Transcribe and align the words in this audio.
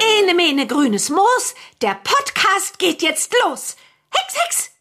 Ene 0.00 0.34
mene 0.34 0.66
grünes 0.66 1.10
Moos, 1.10 1.54
der 1.80 1.94
Podcast 1.94 2.78
geht 2.78 3.02
jetzt 3.02 3.32
los. 3.44 3.76
Hex, 4.10 4.34
Hex! 4.34 4.75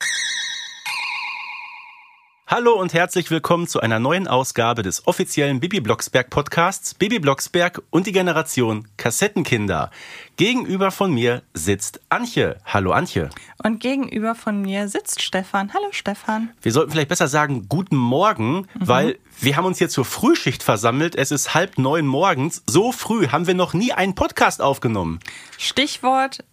Hallo 2.47 2.73
und 2.73 2.93
herzlich 2.93 3.31
willkommen 3.31 3.67
zu 3.67 3.79
einer 3.79 3.97
neuen 3.97 4.27
Ausgabe 4.27 4.83
des 4.83 5.07
offiziellen 5.07 5.59
Bibi 5.59 5.79
Blocksberg 5.79 6.29
Podcasts 6.29 6.93
Bibi 6.93 7.17
Blocksberg 7.17 7.81
und 7.89 8.05
die 8.05 8.11
Generation 8.11 8.87
Kassettenkinder. 8.97 9.89
Gegenüber 10.37 10.91
von 10.91 11.11
mir 11.11 11.41
sitzt 11.55 12.01
Antje. 12.09 12.57
Hallo 12.63 12.91
Antje. 12.91 13.31
Und 13.63 13.79
gegenüber 13.79 14.35
von 14.35 14.61
mir 14.61 14.89
sitzt 14.89 15.23
Stefan. 15.23 15.73
Hallo 15.73 15.87
Stefan. 15.89 16.51
Wir 16.61 16.71
sollten 16.71 16.91
vielleicht 16.91 17.09
besser 17.09 17.27
sagen 17.27 17.65
guten 17.67 17.95
Morgen, 17.95 18.67
weil 18.75 19.17
wir 19.41 19.57
haben 19.57 19.65
uns 19.65 19.79
hier 19.79 19.89
zur 19.89 20.05
Frühschicht 20.05 20.61
versammelt. 20.61 21.15
Es 21.15 21.31
ist 21.31 21.55
halb 21.55 21.79
neun 21.79 22.05
morgens. 22.05 22.61
So 22.67 22.91
früh 22.91 23.29
haben 23.29 23.47
wir 23.47 23.55
noch 23.55 23.73
nie 23.73 23.91
einen 23.91 24.13
Podcast 24.13 24.61
aufgenommen. 24.61 25.19
Stichwort 25.57 26.43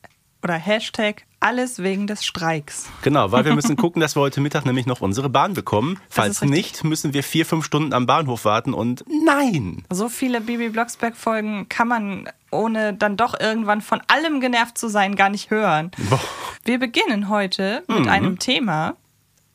oder 0.43 0.55
Hashtag 0.55 1.25
alles 1.41 1.83
wegen 1.83 2.07
des 2.07 2.25
Streiks. 2.25 2.89
Genau, 3.03 3.33
weil 3.33 3.45
wir 3.45 3.55
müssen 3.55 3.77
gucken, 3.77 4.01
dass 4.01 4.15
wir 4.17 4.21
heute 4.21 4.41
Mittag 4.41 4.65
nämlich 4.65 4.87
noch 4.87 5.01
unsere 5.01 5.29
Bahn 5.29 5.55
bekommen. 5.55 5.99
Falls 6.09 6.43
nicht, 6.43 6.85
müssen 6.85 7.15
wir 7.15 7.23
vier, 7.25 7.45
fünf 7.47 7.65
Stunden 7.65 7.93
am 7.93 8.07
Bahnhof 8.07 8.45
warten 8.45 8.75
und 8.75 9.05
nein! 9.25 9.85
So 9.91 10.09
viele 10.09 10.41
Bibi 10.41 10.69
Blocksberg 10.69 11.17
Folgen 11.17 11.69
kann 11.69 11.89
man 11.89 12.29
ohne 12.51 12.95
dann 12.95 13.17
doch 13.17 13.39
irgendwann 13.39 13.81
von 13.81 14.01
allem 14.07 14.41
genervt 14.41 14.79
zu 14.79 14.89
sein 14.89 15.17
gar 15.17 15.31
nicht 15.31 15.51
hören. 15.51 15.91
Boah. 16.11 16.21
Wir 16.65 16.79
beginnen 16.79 17.29
heute 17.29 17.83
mit 17.89 18.07
einem 18.09 18.39
Thema, 18.39 18.95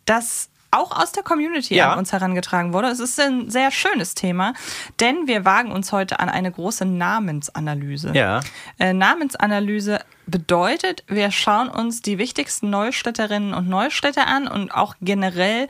das 0.06 0.50
auch 0.72 0.92
aus 0.92 1.14
der 1.14 1.23
Community 1.23 1.76
Ja. 1.76 1.94
an 1.94 2.00
uns 2.00 2.11
herangetragen 2.11 2.73
wurde. 2.73 2.88
Es 2.89 3.00
ist 3.00 3.17
ein 3.20 3.50
sehr 3.50 3.72
schönes 3.72 4.16
Thema, 4.16 4.54
denn 5.00 5.26
wir 5.28 5.45
wagen 5.45 5.72
uns 5.72 5.94
heute 5.94 6.20
an 6.20 6.28
eine 6.28 6.52
große 6.52 6.83
Namensanalyse. 6.86 8.11
Ja. 8.14 8.42
Äh, 8.78 8.92
Namensanalyse 8.94 10.02
bedeutet, 10.28 11.03
wir 11.08 11.31
schauen 11.31 11.70
uns 11.70 12.02
die 12.02 12.17
wichtigsten 12.17 12.70
Neustädterinnen 12.70 13.53
und 13.53 13.67
Neustädter 13.67 14.28
an 14.28 14.47
und 14.47 14.72
auch 14.72 14.95
generell 15.02 15.67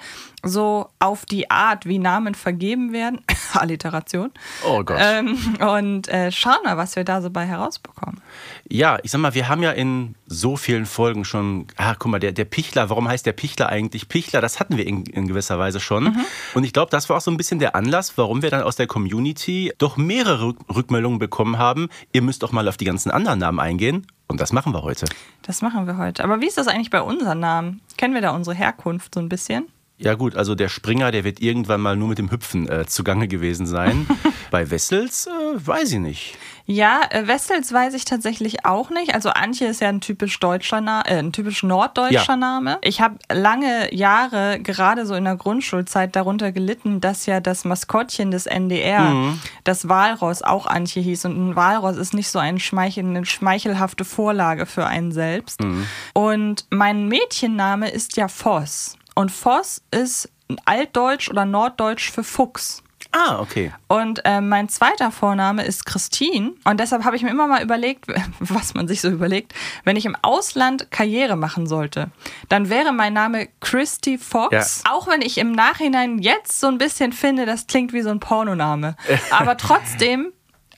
so 0.48 0.90
auf 1.00 1.26
die 1.26 1.50
Art, 1.50 1.86
wie 1.86 2.00
Namen 2.00 2.36
vergeben 2.36 2.94
werden. 2.94 3.22
Alliteration. 3.54 4.32
Oh 4.66 4.84
Gott. 4.84 4.98
Ähm, 5.00 5.38
und 5.60 6.08
äh, 6.08 6.32
schauen 6.32 6.58
mal, 6.64 6.78
was 6.78 6.96
wir 6.96 7.04
da 7.04 7.22
so 7.22 7.30
bei 7.30 7.46
herausbekommen. 7.46 8.22
Ja, 8.70 8.98
ich 9.04 9.12
sag 9.12 9.22
mal, 9.22 9.34
wir 9.34 9.48
haben 9.48 9.64
ja 9.64 9.72
in 9.72 10.16
so 10.28 10.58
vielen 10.58 10.86
Folgen 10.86 11.26
schon, 11.26 11.68
ah, 11.78 11.96
guck 11.98 12.12
mal, 12.12 12.20
der, 12.20 12.32
der 12.32 12.46
Pichler, 12.46 12.90
warum 12.90 13.08
heißt 13.08 13.26
der 13.26 13.34
Pichler 13.34 13.70
eigentlich 13.70 14.10
Pichler? 14.10 14.42
Das 14.42 14.60
hatten 14.60 14.78
wir 14.78 14.86
in, 14.86 15.06
in 15.06 15.28
gewisser 15.28 15.58
Weise 15.58 15.80
schon. 15.80 16.18
Und 16.54 16.64
ich 16.64 16.74
glaube, 16.74 16.92
das 16.92 17.10
war 17.10 17.18
auch 17.18 17.22
so 17.22 17.32
ein 17.32 17.38
bisschen 17.38 17.60
der 17.60 17.76
Anlass, 17.76 18.18
warum 18.18 18.42
wir 18.42 18.50
dann 18.50 18.62
aus 18.62 18.76
der 18.76 18.88
Community 18.88 19.74
doch 19.78 19.98
mehrere 19.98 20.48
Rück 20.48 20.58
Rückmeldungen 20.74 21.20
bekommen 21.20 21.58
haben. 21.58 21.90
Ihr 22.14 22.22
müsst 22.22 22.44
doch 22.44 22.52
mal 22.52 22.68
auf 22.68 22.78
die 22.78 22.86
ganzen 22.86 23.12
anderen 23.12 23.40
Namen 23.40 23.60
eingehen. 23.60 24.08
Und 24.28 24.42
das 24.42 24.52
machen 24.52 24.74
wir 24.74 24.84
heute. 24.84 25.06
Das 25.42 25.62
machen 25.62 25.88
wir 25.88 25.98
heute. 25.98 26.24
Aber 26.24 26.42
wie 26.42 26.48
ist 26.48 26.58
das 26.58 26.68
eigentlich 26.68 26.90
bei 26.90 27.02
unseren 27.02 27.40
Namen? 27.40 27.82
Kennen 27.98 28.14
wir 28.14 28.22
da 28.22 28.32
unsere 28.32 28.56
Herkunft 28.56 29.14
so 29.16 29.22
ein 29.22 29.30
bisschen? 29.30 29.68
Ja 30.00 30.14
gut, 30.14 30.36
also 30.36 30.54
der 30.54 30.70
Springer, 30.70 31.12
der 31.12 31.24
wird 31.24 31.40
irgendwann 31.42 31.82
mal 31.82 31.96
nur 31.96 32.10
mit 32.10 32.20
dem 32.20 32.30
Hüpfen 32.30 32.70
äh, 32.70 32.86
zugange 32.86 33.28
gewesen 33.28 33.66
sein. 33.66 34.06
Bei 34.52 34.70
Wessels 34.70 35.26
äh, 35.28 35.32
weiß 35.68 35.94
ich 35.94 36.00
nicht. 36.00 36.38
Ja, 36.68 37.02
äh, 37.10 37.28
Wessels 37.28 37.74
weiß 37.74 37.94
ich 37.96 38.06
tatsächlich 38.06 38.64
auch 38.66 38.90
nicht. 38.92 39.16
Also 39.16 39.30
Antje 39.30 39.68
ist 39.68 39.82
ja 39.82 39.90
ein 39.90 40.00
typisch 40.02 40.40
deutscher 40.40 40.82
Na 40.82 41.02
äh, 41.08 41.18
ein 41.18 41.32
typisch 41.32 41.64
norddeutscher 41.64 42.34
Ja. 42.34 42.36
Name. 42.36 42.78
Ich 42.84 43.02
habe 43.02 43.16
lange 43.34 43.94
Jahre, 43.96 44.60
gerade 44.62 45.06
so 45.08 45.16
in 45.16 45.24
der 45.24 45.36
Grundschulzeit, 45.36 46.16
darunter 46.16 46.52
gelitten, 46.52 47.02
dass 47.02 47.26
ja 47.26 47.40
das 47.40 47.66
Maskottchen 47.66 48.30
des 48.30 48.46
NDR, 48.46 49.02
Mhm. 49.10 49.40
das 49.64 49.90
Walross, 49.90 50.44
auch 50.44 50.68
Antje 50.68 51.02
hieß. 51.02 51.26
Und 51.26 51.38
ein 51.52 51.56
Walross 51.56 51.98
ist 51.98 52.14
nicht 52.14 52.30
so 52.30 52.38
ein 52.38 52.60
Schmeichel, 52.60 53.04
eine 53.06 53.26
schmeichelhafte 53.26 54.06
Vorlage 54.06 54.66
für 54.68 54.86
einen 54.86 55.12
selbst. 55.12 55.64
Mhm. 55.64 55.88
Und 56.14 56.66
mein 56.70 57.08
Mädchenname 57.08 57.90
ist 57.90 58.16
ja 58.18 58.28
Voss. 58.28 58.97
Und 59.18 59.32
Voss 59.32 59.82
ist 59.90 60.30
altdeutsch 60.66 61.28
oder 61.32 61.44
norddeutsch 61.44 62.12
für 62.12 62.24
Fuchs. 62.24 62.84
Ah, 63.12 63.40
okay. 63.40 63.74
Und 63.88 64.22
äh, 64.26 64.42
mein 64.42 64.70
zweiter 64.70 65.10
Vorname 65.10 65.66
ist 65.66 65.88
Christine. 65.88 66.52
Und 66.66 66.80
deshalb 66.80 67.04
habe 67.04 67.16
ich 67.16 67.24
mir 67.24 67.32
immer 67.32 67.48
mal 67.48 67.64
überlegt, 67.64 68.06
was 68.40 68.76
man 68.76 68.88
sich 68.88 69.02
so 69.02 69.10
überlegt, 69.10 69.56
wenn 69.86 69.96
ich 69.96 70.06
im 70.06 70.16
Ausland 70.22 70.92
Karriere 70.92 71.36
machen 71.36 71.66
sollte, 71.66 72.12
dann 72.48 72.70
wäre 72.70 72.94
mein 72.94 73.14
Name 73.14 73.48
Christy 73.60 74.20
Fox. 74.20 74.84
Auch 74.88 75.08
wenn 75.08 75.24
ich 75.24 75.40
im 75.40 75.52
Nachhinein 75.52 76.20
jetzt 76.20 76.60
so 76.60 76.68
ein 76.68 76.78
bisschen 76.78 77.12
finde, 77.12 77.48
das 77.48 77.66
klingt 77.66 77.94
wie 77.94 78.04
so 78.04 78.12
ein 78.12 78.20
Pornoname. 78.20 78.96
Aber 79.32 79.58
trotzdem. 79.58 80.32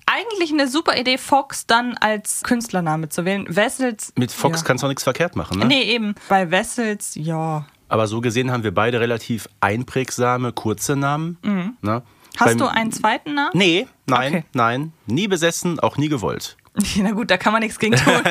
Eigentlich 0.06 0.52
eine 0.52 0.68
super 0.68 0.98
Idee, 0.98 1.20
Fox 1.20 1.68
dann 1.68 1.96
als 1.98 2.42
Künstlername 2.42 3.10
zu 3.10 3.26
wählen. 3.26 3.46
Wessels. 3.48 4.12
Mit 4.16 4.32
Fox 4.32 4.62
ja. 4.62 4.66
kannst 4.66 4.82
du 4.82 4.88
auch 4.88 4.90
nichts 4.90 5.04
verkehrt 5.04 5.36
machen, 5.36 5.60
ne? 5.60 5.66
Nee, 5.66 5.84
eben. 5.84 6.16
Bei 6.30 6.50
Wessels, 6.50 7.12
ja. 7.14 7.68
Aber 7.90 8.08
so 8.08 8.22
gesehen 8.22 8.52
haben 8.52 8.64
wir 8.64 8.74
beide 8.74 9.00
relativ 9.00 9.50
einprägsame, 9.60 10.54
kurze 10.54 10.96
Namen. 10.96 11.38
Ne? 11.42 11.52
Mhm. 11.52 12.02
Hast 12.38 12.46
Beim- 12.46 12.58
du 12.60 12.68
einen 12.68 12.92
zweiten 12.92 13.34
Namen? 13.34 13.52
Nee, 13.54 13.88
nein, 14.06 14.34
Okay. 14.36 14.44
nein. 14.54 14.94
Nie 15.08 15.28
besessen, 15.28 15.80
auch 15.80 15.98
nie 15.98 16.08
gewollt. 16.08 16.56
Na 16.98 17.12
gut, 17.12 17.32
da 17.32 17.38
kann 17.38 17.52
man 17.54 17.62
nichts 17.62 17.80
gegen 17.80 17.96
tun. 17.96 18.22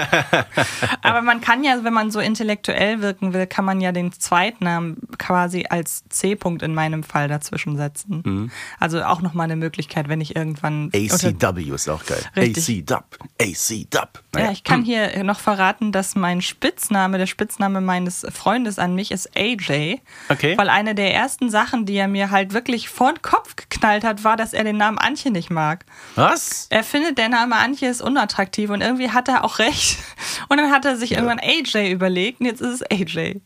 Aber 1.03 1.22
man 1.22 1.41
kann 1.41 1.65
ja, 1.65 1.82
wenn 1.82 1.93
man 1.93 2.10
so 2.10 2.21
intellektuell 2.21 3.00
wirken 3.00 3.32
will, 3.32 3.47
kann 3.47 3.65
man 3.65 3.81
ja 3.81 3.93
den 3.93 4.12
Zweitnamen 4.12 4.97
quasi 5.19 5.66
als 5.69 6.04
C-Punkt 6.09 6.62
in 6.62 6.75
meinem 6.75 7.03
Fall 7.03 7.28
dazwischen 7.28 7.77
setzen. 7.77 8.22
Mhm. 8.25 8.50
Also 8.78 9.03
auch 9.03 9.22
nochmal 9.22 9.44
eine 9.44 9.56
Möglichkeit, 9.56 10.09
wenn 10.09 10.21
ich 10.21 10.37
irgendwann. 10.37 10.91
ACW 10.94 11.62
ist 11.75 11.88
auch 11.88 12.04
geil. 12.04 12.22
AC-Dub. 12.37 13.04
AC-Dub. 13.41 14.22
Ja, 14.37 14.53
ich 14.53 14.65
kann 14.65 14.82
hier 14.84 15.25
noch 15.25 15.41
verraten, 15.41 15.93
dass 15.93 16.15
mein 16.15 16.41
Spitzname, 16.41 17.19
der 17.19 17.27
Spitzname 17.27 17.81
meines 17.81 18.27
Freundes 18.32 18.78
an 18.78 18.94
mich 18.94 19.10
ist 19.10 19.37
AJ. 19.37 20.00
Okay. 20.28 20.56
Weil 20.56 20.69
eine 20.69 20.94
der 20.94 21.15
ersten 21.15 21.50
Sachen, 21.50 21.87
die 21.87 21.97
er 21.97 22.09
mir 22.09 22.31
halt 22.31 22.53
wirklich 22.53 22.88
vor 22.88 23.12
den 23.12 23.22
Kopf 23.22 23.56
geknallt 23.56 24.04
hat, 24.04 24.25
war, 24.25 24.37
dass 24.37 24.53
er 24.53 24.65
den 24.65 24.77
Namen 24.77 24.98
Antje 24.98 25.31
nicht 25.31 25.50
mag. 25.50 25.84
Was? 26.15 26.66
Er 26.71 26.84
findet, 26.84 27.19
der 27.19 27.28
Name 27.28 27.56
Antje 27.56 27.88
ist 27.88 28.00
unattraktiv 28.00 28.28
und 28.71 28.81
irgendwie 28.81 29.11
hat 29.11 29.28
er 29.28 29.44
auch 29.44 29.59
recht. 29.59 29.99
Und 30.49 30.59
dann 30.59 30.71
hat 30.71 30.84
er 30.84 30.97
sich 30.97 31.12
irgendwann 31.12 31.39
AJ 31.41 31.91
überlegt 31.93 32.41
und 32.41 32.47
jetzt 32.47 32.61
ist 32.61 32.83
es 32.83 32.91
AJ. 32.91 33.41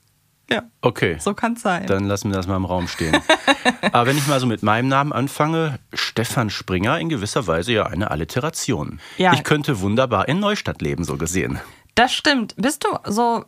Ja, 0.50 0.64
Okay. 0.82 1.16
so 1.18 1.32
kann 1.34 1.54
es 1.54 1.62
sein. 1.62 1.86
Dann 1.86 2.04
lassen 2.04 2.30
wir 2.30 2.36
das 2.36 2.46
mal 2.46 2.56
im 2.56 2.64
Raum 2.66 2.86
stehen. 2.88 3.16
Aber 3.92 4.06
wenn 4.06 4.18
ich 4.18 4.26
mal 4.26 4.38
so 4.40 4.46
mit 4.46 4.62
meinem 4.62 4.88
Namen 4.88 5.12
anfange, 5.12 5.78
Stefan 5.94 6.50
Springer 6.50 6.98
in 6.98 7.08
gewisser 7.08 7.46
Weise 7.46 7.72
ja 7.72 7.86
eine 7.86 8.10
Alliteration. 8.10 9.00
Ja. 9.16 9.32
Ich 9.32 9.44
könnte 9.44 9.80
wunderbar 9.80 10.28
in 10.28 10.40
Neustadt 10.40 10.82
leben, 10.82 11.04
so 11.04 11.16
gesehen. 11.16 11.58
Das 11.94 12.12
stimmt. 12.12 12.54
Bist 12.56 12.84
du 12.84 12.88
so, 13.10 13.44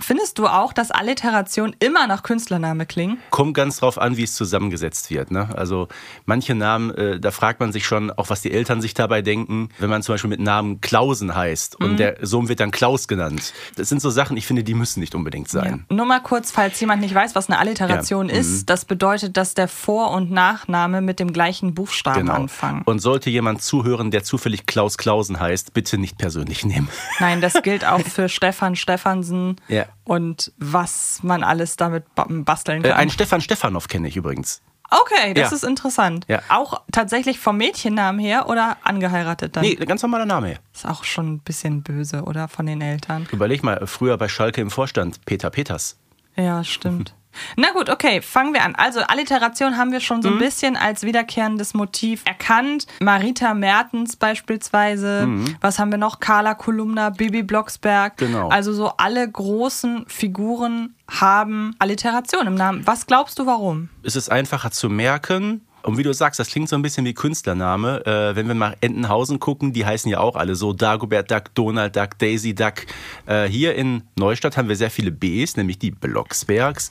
findest 0.00 0.38
du 0.38 0.46
auch, 0.46 0.72
dass 0.72 0.90
Alliteration 0.90 1.74
immer 1.78 2.06
nach 2.06 2.22
Künstlername 2.22 2.84
klingen? 2.86 3.18
Kommt 3.30 3.54
ganz 3.54 3.78
drauf 3.78 3.98
an, 3.98 4.16
wie 4.16 4.24
es 4.24 4.34
zusammengesetzt 4.34 5.10
wird. 5.10 5.30
Ne? 5.30 5.48
Also 5.56 5.88
manche 6.26 6.54
Namen, 6.54 6.90
äh, 6.94 7.20
da 7.20 7.30
fragt 7.30 7.60
man 7.60 7.72
sich 7.72 7.86
schon, 7.86 8.10
auch 8.10 8.28
was 8.30 8.42
die 8.42 8.50
Eltern 8.52 8.80
sich 8.80 8.94
dabei 8.94 9.22
denken, 9.22 9.68
wenn 9.78 9.90
man 9.90 10.02
zum 10.02 10.14
Beispiel 10.14 10.30
mit 10.30 10.40
Namen 10.40 10.80
Klausen 10.80 11.34
heißt 11.34 11.78
Mhm. 11.80 11.86
und 11.86 11.96
der 11.98 12.16
Sohn 12.22 12.48
wird 12.48 12.60
dann 12.60 12.70
Klaus 12.70 13.08
genannt. 13.08 13.52
Das 13.76 13.88
sind 13.88 14.02
so 14.02 14.10
Sachen, 14.10 14.36
ich 14.36 14.46
finde, 14.46 14.64
die 14.64 14.74
müssen 14.74 15.00
nicht 15.00 15.14
unbedingt 15.14 15.48
sein. 15.48 15.84
Ja. 15.88 15.96
Nur 15.96 16.06
mal 16.06 16.20
kurz, 16.20 16.50
falls 16.50 16.78
jemand 16.80 17.00
nicht 17.00 17.14
weiß, 17.14 17.34
was 17.34 17.48
eine 17.48 17.58
Alliteration 17.58 18.28
Ja, 18.28 18.34
mhm. 18.34 18.40
ist. 18.40 18.66
Das 18.70 18.84
bedeutet, 18.84 19.36
dass 19.36 19.54
der 19.54 19.68
Vor- 19.68 20.10
und 20.10 20.30
Nachname 20.30 21.00
mit 21.00 21.20
dem 21.20 21.32
gleichen 21.32 21.74
Buchstaben 21.74 22.20
Genau. 22.20 22.34
anfangen. 22.34 22.82
Und 22.84 22.98
sollte 22.98 23.30
jemand 23.30 23.62
zuhören, 23.62 24.10
der 24.10 24.24
zufällig 24.24 24.66
Klaus 24.66 24.98
Klausen 24.98 25.38
heißt, 25.40 25.72
bitte 25.72 25.98
nicht 25.98 26.18
persönlich 26.18 26.64
nehmen. 26.64 26.88
Nein, 27.20 27.40
das 27.40 27.54
gilt 27.62 27.84
auch 27.86 28.00
für 28.06 28.28
Stefan 28.28 28.76
Stefansen 28.76 29.56
Ja. 29.68 29.83
Und 30.04 30.52
was 30.58 31.20
man 31.22 31.42
alles 31.42 31.76
damit 31.76 32.14
ba- 32.14 32.26
basteln 32.28 32.84
Äh, 32.84 32.88
kann. 32.88 32.98
einen 32.98 33.10
Stefan 33.10 33.40
Stefanov 33.40 33.88
kenne 33.88 34.08
ich 34.08 34.16
übrigens. 34.16 34.62
Okay, 34.90 35.34
das 35.34 35.50
Ja. 35.50 35.56
ist 35.56 35.64
interessant. 35.64 36.24
Ja. 36.28 36.40
Auch 36.50 36.82
tatsächlich 36.92 37.40
vom 37.40 37.56
Mädchennamen 37.56 38.20
her 38.20 38.48
oder 38.48 38.76
angeheiratet 38.84 39.56
dann? 39.56 39.62
Nee, 39.64 39.74
ganz 39.76 40.02
normaler 40.02 40.26
Name. 40.26 40.56
Ist 40.74 40.86
auch 40.86 41.04
schon 41.04 41.32
ein 41.34 41.38
bisschen 41.40 41.82
böse, 41.82 42.22
oder? 42.22 42.48
Von 42.48 42.66
den 42.66 42.80
Eltern. 42.80 43.26
Überleg 43.32 43.62
mal, 43.64 43.86
früher 43.86 44.16
bei 44.18 44.28
Schalke 44.28 44.60
im 44.60 44.70
Vorstand, 44.70 45.24
Peter 45.24 45.50
Peters. 45.50 45.96
Ja, 46.36 46.62
stimmt. 46.64 47.14
Na 47.56 47.70
gut, 47.72 47.90
okay, 47.90 48.22
fangen 48.22 48.54
wir 48.54 48.62
an. 48.64 48.74
Also 48.74 49.00
Alliteration 49.00 49.76
haben 49.76 49.92
wir 49.92 50.00
schon 50.00 50.18
Mhm. 50.18 50.22
so 50.22 50.28
ein 50.30 50.38
bisschen 50.38 50.76
als 50.76 51.02
wiederkehrendes 51.02 51.74
Motiv 51.74 52.22
erkannt. 52.26 52.86
Marita 53.00 53.54
Mertens 53.54 54.16
beispielsweise. 54.16 55.28
Was 55.60 55.78
haben 55.78 55.90
wir 55.90 55.98
noch? 55.98 56.20
Carla 56.20 56.54
Kolumna, 56.54 57.10
Bibi 57.10 57.42
Blocksberg. 57.42 58.20
Mhm. 58.20 58.26
Genau. 58.26 58.48
Also 58.48 58.72
so 58.72 58.92
alle 58.96 59.28
großen 59.30 60.04
Figuren 60.08 60.94
haben 61.10 61.74
Alliteration 61.78 62.46
im 62.46 62.54
Namen. 62.54 62.86
Was 62.86 63.06
glaubst 63.06 63.38
du, 63.38 63.46
warum? 63.46 63.88
Es 64.02 64.16
ist 64.16 64.30
einfacher 64.30 64.70
zu 64.70 64.88
merken. 64.88 65.60
Und 65.84 65.98
wie 65.98 66.02
du 66.02 66.14
sagst, 66.14 66.40
das 66.40 66.48
klingt 66.48 66.68
so 66.68 66.76
ein 66.76 66.82
bisschen 66.82 67.04
wie 67.04 67.12
Künstlername. 67.12 68.06
Äh, 68.06 68.36
wenn 68.36 68.46
wir 68.48 68.54
nach 68.54 68.74
Entenhausen 68.80 69.38
gucken, 69.38 69.72
die 69.74 69.84
heißen 69.84 70.10
ja 70.10 70.18
auch 70.18 70.34
alle 70.34 70.54
so 70.54 70.72
Dagobert 70.72 71.30
Duck, 71.30 71.54
Donald 71.54 71.94
Duck, 71.94 72.18
Daisy 72.18 72.54
Duck. 72.54 72.86
Äh, 73.26 73.44
hier 73.48 73.74
in 73.74 74.02
Neustadt 74.16 74.56
haben 74.56 74.68
wir 74.68 74.76
sehr 74.76 74.90
viele 74.90 75.10
Bs, 75.10 75.56
nämlich 75.56 75.78
die 75.78 75.90
Blocksbergs. 75.90 76.90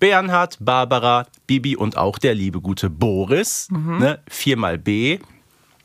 Bernhard, 0.00 0.58
Barbara, 0.60 1.26
Bibi 1.46 1.76
und 1.76 1.96
auch 1.96 2.18
der 2.18 2.34
liebe 2.34 2.60
gute 2.60 2.90
Boris. 2.90 3.68
Mhm. 3.70 3.98
Ne? 3.98 4.18
Viermal 4.28 4.76
B. 4.76 5.20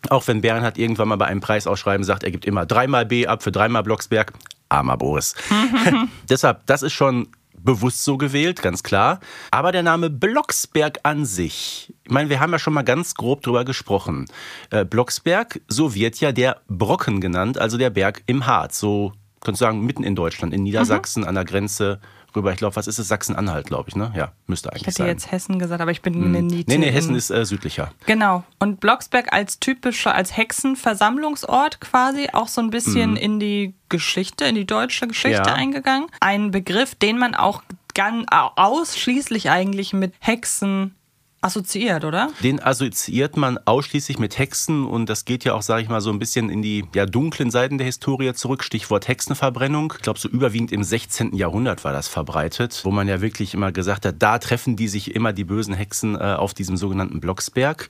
Auch 0.10 0.28
wenn 0.28 0.42
Bernhard 0.42 0.80
irgendwann 0.80 1.10
mal 1.10 1.16
bei 1.18 1.26
einem 1.26 1.42
Preisausschreiben 1.42 2.04
sagt, 2.04 2.24
er 2.24 2.32
gibt 2.32 2.46
immer 2.46 2.66
dreimal 2.66 3.06
B 3.06 3.28
ab 3.28 3.44
für 3.44 3.52
dreimal 3.52 3.84
Blocksberg. 3.84 4.34
Armer 4.70 4.98
Boris. 4.98 5.36
Deshalb, 6.30 6.66
das 6.66 6.82
ist 6.82 6.94
schon 6.94 7.28
bewusst 7.58 8.04
so 8.04 8.18
gewählt, 8.18 8.62
ganz 8.62 8.84
klar. 8.84 9.20
Aber 9.52 9.72
der 9.72 9.84
Name 9.84 10.10
Blocksberg 10.10 11.00
an 11.04 11.26
sich, 11.26 11.94
ich 12.04 12.12
meine, 12.12 12.30
wir 12.30 12.40
haben 12.40 12.52
ja 12.52 12.60
schon 12.60 12.74
mal 12.74 12.84
ganz 12.84 13.16
grob 13.16 13.42
drüber 13.42 13.66
gesprochen. 13.66 14.26
Äh, 14.70 14.86
Blocksberg, 14.86 15.62
so 15.68 15.94
wird 15.94 16.20
ja 16.20 16.32
der 16.32 16.62
Brocken 16.68 17.22
genannt, 17.22 17.58
also 17.58 17.78
der 17.78 17.90
Berg 17.90 18.24
im 18.26 18.46
Harz. 18.46 18.80
So, 18.80 19.14
könntest 19.42 19.62
du 19.62 19.66
sagen, 19.66 19.86
mitten 19.86 20.04
in 20.04 20.16
Deutschland, 20.16 20.54
in 20.54 20.64
Niedersachsen, 20.64 21.24
an 21.24 21.36
der 21.36 21.46
Grenze 21.46 22.00
rüber. 22.38 22.52
Ich 22.52 22.58
glaube, 22.58 22.76
was 22.76 22.88
ist 22.88 23.00
es? 23.00 23.08
Sachsen-Anhalt, 23.08 23.68
glaube 23.68 23.90
ich, 23.90 23.96
ne? 23.96 24.12
Ja, 24.16 24.32
müsste 24.46 24.70
eigentlich 24.70 24.84
Ich 24.84 24.88
hätte 24.88 24.98
sein. 25.00 25.08
jetzt 25.08 25.32
Hessen 25.32 25.60
gesagt, 25.60 25.82
aber 25.82 25.92
ich 25.92 26.02
bin 26.02 26.32
mir 26.32 26.42
nie 26.42 26.64
nee, 26.68 26.78
nee, 26.78 26.92
Hessen 26.92 27.16
ist 27.16 27.30
äh, 27.30 27.44
südlicher. 27.46 27.92
Genau. 28.06 28.44
Und 28.60 28.80
Blocksberg 28.80 29.34
als 29.34 29.60
typischer, 29.60 30.14
als 30.16 30.36
Hexenversammlungsort 30.38 31.80
quasi 31.82 32.30
auch 32.34 32.48
so 32.48 32.62
ein 32.62 32.70
bisschen 32.70 33.16
in 33.18 33.40
die 33.40 33.74
Geschichte, 33.90 34.46
in 34.46 34.56
die 34.56 34.66
deutsche 34.66 35.08
Geschichte 35.08 35.42
Mhm. 35.42 35.46
Ja. 35.48 35.54
eingegangen. 35.54 36.08
Ein 36.20 36.52
Begriff, 36.52 36.96
den 36.96 37.18
man 37.18 37.36
auch 37.36 37.64
ganz 37.94 38.26
ausschließlich 38.32 39.50
eigentlich 39.50 39.92
mit 39.94 40.14
Hexen 40.20 40.94
assoziiert, 41.42 42.04
oder? 42.06 42.30
Den 42.44 42.62
assoziiert 42.62 43.38
man 43.38 43.60
ausschließlich 43.66 44.20
mit 44.20 44.38
Hexen 44.38 44.86
und 44.86 45.08
das 45.08 45.26
geht 45.26 45.44
ja 45.44 45.54
auch, 45.54 45.62
sage 45.62 45.84
ich 45.84 45.90
mal, 45.90 46.02
so 46.02 46.10
ein 46.10 46.20
bisschen 46.20 46.50
in 46.50 46.62
die 46.62 46.86
ja, 46.96 47.06
dunklen 47.06 47.52
Seiten 47.52 47.78
der 47.78 47.86
Historie 47.86 48.34
zurück. 48.34 48.64
Stichwort 48.64 49.08
Hexenverbrennung. 49.08 49.94
Ich 49.98 50.02
glaube, 50.02 50.20
so 50.20 50.28
überwiegend 50.30 50.72
im 50.72 50.84
16. 50.84 51.36
Jahrhundert 51.36 51.84
war 51.84 51.94
das 51.94 52.08
verbreitet, 52.08 52.82
wo 52.84 52.92
man 52.92 53.08
ja 53.08 53.22
wirklich 53.22 53.54
immer 53.54 53.72
gesagt 53.72 54.06
hat, 54.06 54.16
da 54.20 54.40
treffen 54.40 54.76
die 54.76 54.88
sich 54.88 55.16
immer 55.16 55.34
die 55.34 55.44
bösen 55.44 55.74
Hexen 55.74 56.16
äh, 56.16 56.20
auf 56.38 56.54
diesem 56.54 56.78
sogenannten 56.78 57.20
Blocksberg. 57.20 57.88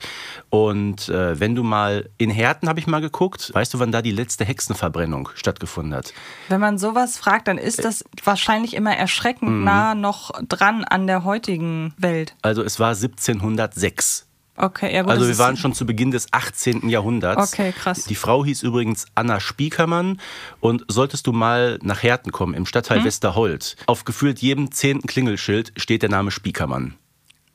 Und 0.50 1.08
äh, 1.08 1.38
wenn 1.40 1.54
du 1.54 1.62
mal 1.62 2.08
in 2.18 2.30
Herten 2.30 2.68
habe 2.68 2.80
ich 2.80 2.86
mal 2.86 3.00
geguckt, 3.00 3.52
weißt 3.54 3.74
du, 3.74 3.78
wann 3.78 3.92
da 3.92 4.02
die 4.02 4.10
letzte 4.10 4.44
Hexenverbrennung 4.44 5.30
stattgefunden 5.34 5.94
hat? 5.94 6.12
Wenn 6.48 6.60
man 6.60 6.78
sowas 6.78 7.16
fragt, 7.16 7.48
dann 7.48 7.58
ist 7.58 7.84
das 7.84 8.04
wahrscheinlich 8.24 8.74
immer 8.74 8.88
Mhm. 8.92 8.98
erschreckend 9.00 9.64
nah 9.64 9.94
noch 9.94 10.30
dran 10.48 10.84
an 10.84 11.06
der 11.06 11.24
heutigen 11.24 11.94
Welt. 11.98 12.34
Also 12.42 12.62
es 12.62 12.78
war 12.80 12.94
1706. 13.40 14.26
Okay, 14.60 14.92
ja 14.92 15.02
gut. 15.02 15.12
Also 15.12 15.28
wir 15.28 15.38
waren 15.38 15.56
schon 15.56 15.72
zu 15.72 15.86
Beginn 15.86 16.10
des 16.10 16.32
18. 16.32 16.88
Jahrhunderts. 16.88 17.52
Okay, 17.52 17.72
krass. 17.72 18.04
Die 18.04 18.16
Frau 18.16 18.44
hieß 18.44 18.64
übrigens 18.64 19.06
Anna 19.14 19.38
Spiekermann 19.38 20.20
und 20.58 20.84
solltest 20.88 21.28
du 21.28 21.32
mal 21.32 21.78
nach 21.82 22.02
Herten 22.02 22.32
kommen, 22.32 22.54
im 22.54 22.60
Hm? 22.62 22.66
Stadtteil 22.66 23.04
Westerhold, 23.04 23.76
auf 23.86 24.04
gefühlt 24.04 24.40
jedem 24.40 24.72
zehnten 24.72 25.06
Klingelschild 25.06 25.72
steht 25.76 26.02
der 26.02 26.10
Name 26.10 26.32
Spiekermann. 26.32 26.94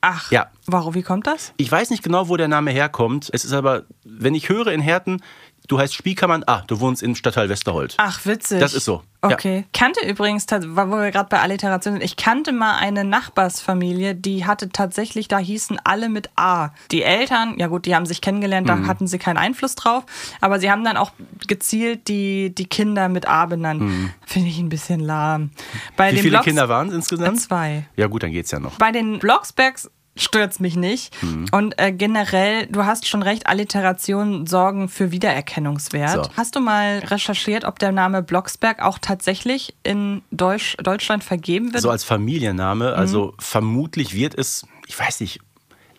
Ach, 0.00 0.30
Ja. 0.30 0.48
warum, 0.66 0.94
wie 0.94 1.02
kommt 1.02 1.26
das? 1.26 1.52
Ich 1.56 1.70
weiß 1.70 1.90
nicht 1.90 2.02
genau, 2.02 2.28
wo 2.28 2.36
der 2.36 2.48
Name 2.48 2.70
herkommt. 2.70 3.28
Es 3.32 3.44
ist 3.44 3.52
aber, 3.52 3.84
wenn 4.04 4.34
ich 4.34 4.48
höre 4.50 4.66
in 4.68 4.80
Herten, 4.82 5.20
du 5.68 5.78
heißt 5.78 5.94
Spiekermann, 5.94 6.44
ah, 6.46 6.62
du 6.66 6.80
wohnst 6.80 7.02
im 7.02 7.14
Stadtteil 7.14 7.48
Westerhold. 7.48 7.94
Ach, 7.98 8.24
witzig. 8.26 8.60
Das 8.60 8.74
ist 8.74 8.84
so, 8.84 9.02
ja. 9.22 9.30
Okay. 9.32 9.64
Kannte 9.72 10.06
übrigens, 10.06 10.46
wo 10.50 10.96
wir 10.98 11.10
gerade 11.10 11.28
bei 11.30 11.40
Alliteration 11.40 11.94
sind, 11.94 12.02
ich 12.02 12.16
kannte 12.16 12.52
mal 12.52 12.76
eine 12.76 13.04
Nachbarsfamilie, 13.04 14.14
die 14.14 14.44
hatte 14.46 14.68
tatsächlich, 14.68 15.28
da 15.28 15.38
hießen 15.38 15.78
alle 15.84 16.08
mit 16.08 16.30
A. 16.36 16.70
Die 16.90 17.02
Eltern, 17.02 17.54
ja 17.58 17.66
gut, 17.68 17.86
die 17.86 17.94
haben 17.94 18.06
sich 18.06 18.20
kennengelernt, 18.20 18.66
Mhm. 18.68 18.82
da 18.82 18.86
hatten 18.86 19.06
sie 19.06 19.18
keinen 19.18 19.38
Einfluss 19.38 19.74
drauf, 19.74 20.04
aber 20.40 20.60
sie 20.60 20.70
haben 20.70 20.84
dann 20.84 20.96
auch 20.96 21.12
gezielt 21.46 22.08
die, 22.08 22.54
die 22.54 22.66
Kinder 22.66 23.08
mit 23.08 23.26
A 23.28 23.46
benannt. 23.46 23.82
Finde 24.26 24.48
ich 24.48 24.58
ein 24.58 24.68
bisschen 24.68 25.00
lahm. 25.00 25.50
Bei 25.96 26.08
Mhm. 26.08 26.12
Wie 26.12 26.16
den 26.16 26.22
viele 26.22 26.30
Blocks- 26.32 26.44
Kinder 26.44 26.68
waren 26.68 26.88
es 26.88 26.94
insgesamt? 26.94 27.40
Zwei. 27.40 27.86
Ja 27.96 28.06
gut, 28.08 28.22
dann 28.22 28.30
geht's 28.32 28.50
ja 28.50 28.60
noch. 28.60 28.76
Bei 28.76 28.92
den 28.92 29.18
Blocksbergs 29.18 29.90
stört's 30.16 30.60
mich 30.60 30.76
nicht. 30.76 31.12
Mhm. 31.22 31.46
Und 31.52 31.78
äh, 31.80 31.90
generell, 31.92 32.66
du 32.66 32.84
hast 32.84 33.06
schon 33.08 33.22
recht, 33.22 33.46
Alliterationen 33.46 34.46
sorgen 34.46 34.88
für 34.88 35.10
Wiedererkennungswert. 35.10 36.26
So. 36.26 36.30
Hast 36.36 36.54
du 36.56 36.60
mal 36.60 36.98
recherchiert, 37.00 37.64
ob 37.64 37.78
der 37.78 37.92
Name 37.92 38.22
Blocksberg 38.22 38.80
auch 38.82 38.98
tatsächlich 38.98 39.74
in 39.82 40.22
Deutsch, 40.30 40.76
Deutschland 40.82 41.24
vergeben 41.24 41.72
wird? 41.72 41.82
So 41.82 41.90
als 41.90 42.04
Familienname, 42.04 42.90
Mhm. 42.92 42.98
also 42.98 43.34
vermutlich 43.38 44.14
wird 44.14 44.36
es, 44.38 44.66
ich 44.86 44.98
weiß 44.98 45.20
nicht, 45.20 45.40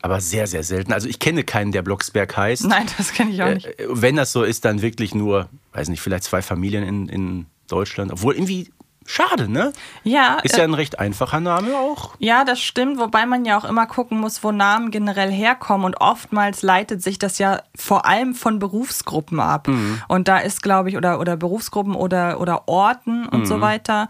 aber 0.01 0.21
sehr, 0.21 0.45
sehr 0.47 0.63
selten. 0.63 0.93
Also 0.93 1.09
ich 1.09 1.19
kenne 1.19 1.43
keinen, 1.43 1.71
der 1.71 1.81
Blocksberg 1.81 2.37
heißt. 2.37 2.65
Nein, 2.67 2.85
das 2.97 3.11
kenne 3.11 3.31
ich 3.31 3.41
auch 3.41 3.53
nicht. 3.53 3.65
Äh, 3.65 3.87
Wenn 3.89 4.15
das 4.15 4.31
so 4.31 4.43
ist, 4.43 4.63
dann 4.63 4.81
wirklich 4.81 5.15
nur, 5.15 5.49
weiß 5.73 5.89
nicht, 5.89 6.01
vielleicht 6.01 6.23
zwei 6.25 6.41
Familien 6.41 6.83
in, 6.83 7.09
in 7.09 7.45
Deutschland. 7.67 8.11
Obwohl 8.11 8.35
irgendwie 8.35 8.69
schade, 9.05 9.49
ne? 9.51 9.71
Ja, 10.03 10.39
Ist 10.43 10.55
äh, 10.55 10.59
ja 10.59 10.63
ein 10.63 10.73
recht 10.73 10.99
einfacher 10.99 11.39
Name 11.39 11.75
auch. 11.77 12.15
Ja, 12.19 12.43
das 12.43 12.59
stimmt, 12.59 12.97
wobei 12.99 13.25
man 13.25 13.45
ja 13.45 13.57
auch 13.57 13.63
immer 13.65 13.85
gucken 13.85 14.19
muss, 14.19 14.43
wo 14.43 14.51
Namen 14.51 14.91
generell 14.91 15.31
herkommen. 15.31 15.85
Und 15.85 16.01
oftmals 16.01 16.61
leitet 16.63 17.01
sich 17.03 17.19
das 17.19 17.37
ja 17.37 17.61
vor 17.75 18.05
allem 18.05 18.33
von 18.35 18.59
Berufsgruppen 18.59 19.39
ab. 19.39 19.67
Und 20.07 20.27
da 20.27 20.39
ist, 20.39 20.61
glaube 20.63 20.89
ich, 20.89 20.97
oder, 20.97 21.19
oder 21.19 21.37
Berufsgruppen 21.37 21.95
oder, 21.95 22.39
oder 22.41 22.67
Orten 22.67 23.27
und 23.27 23.45
so 23.45 23.61
weiter. 23.61 24.07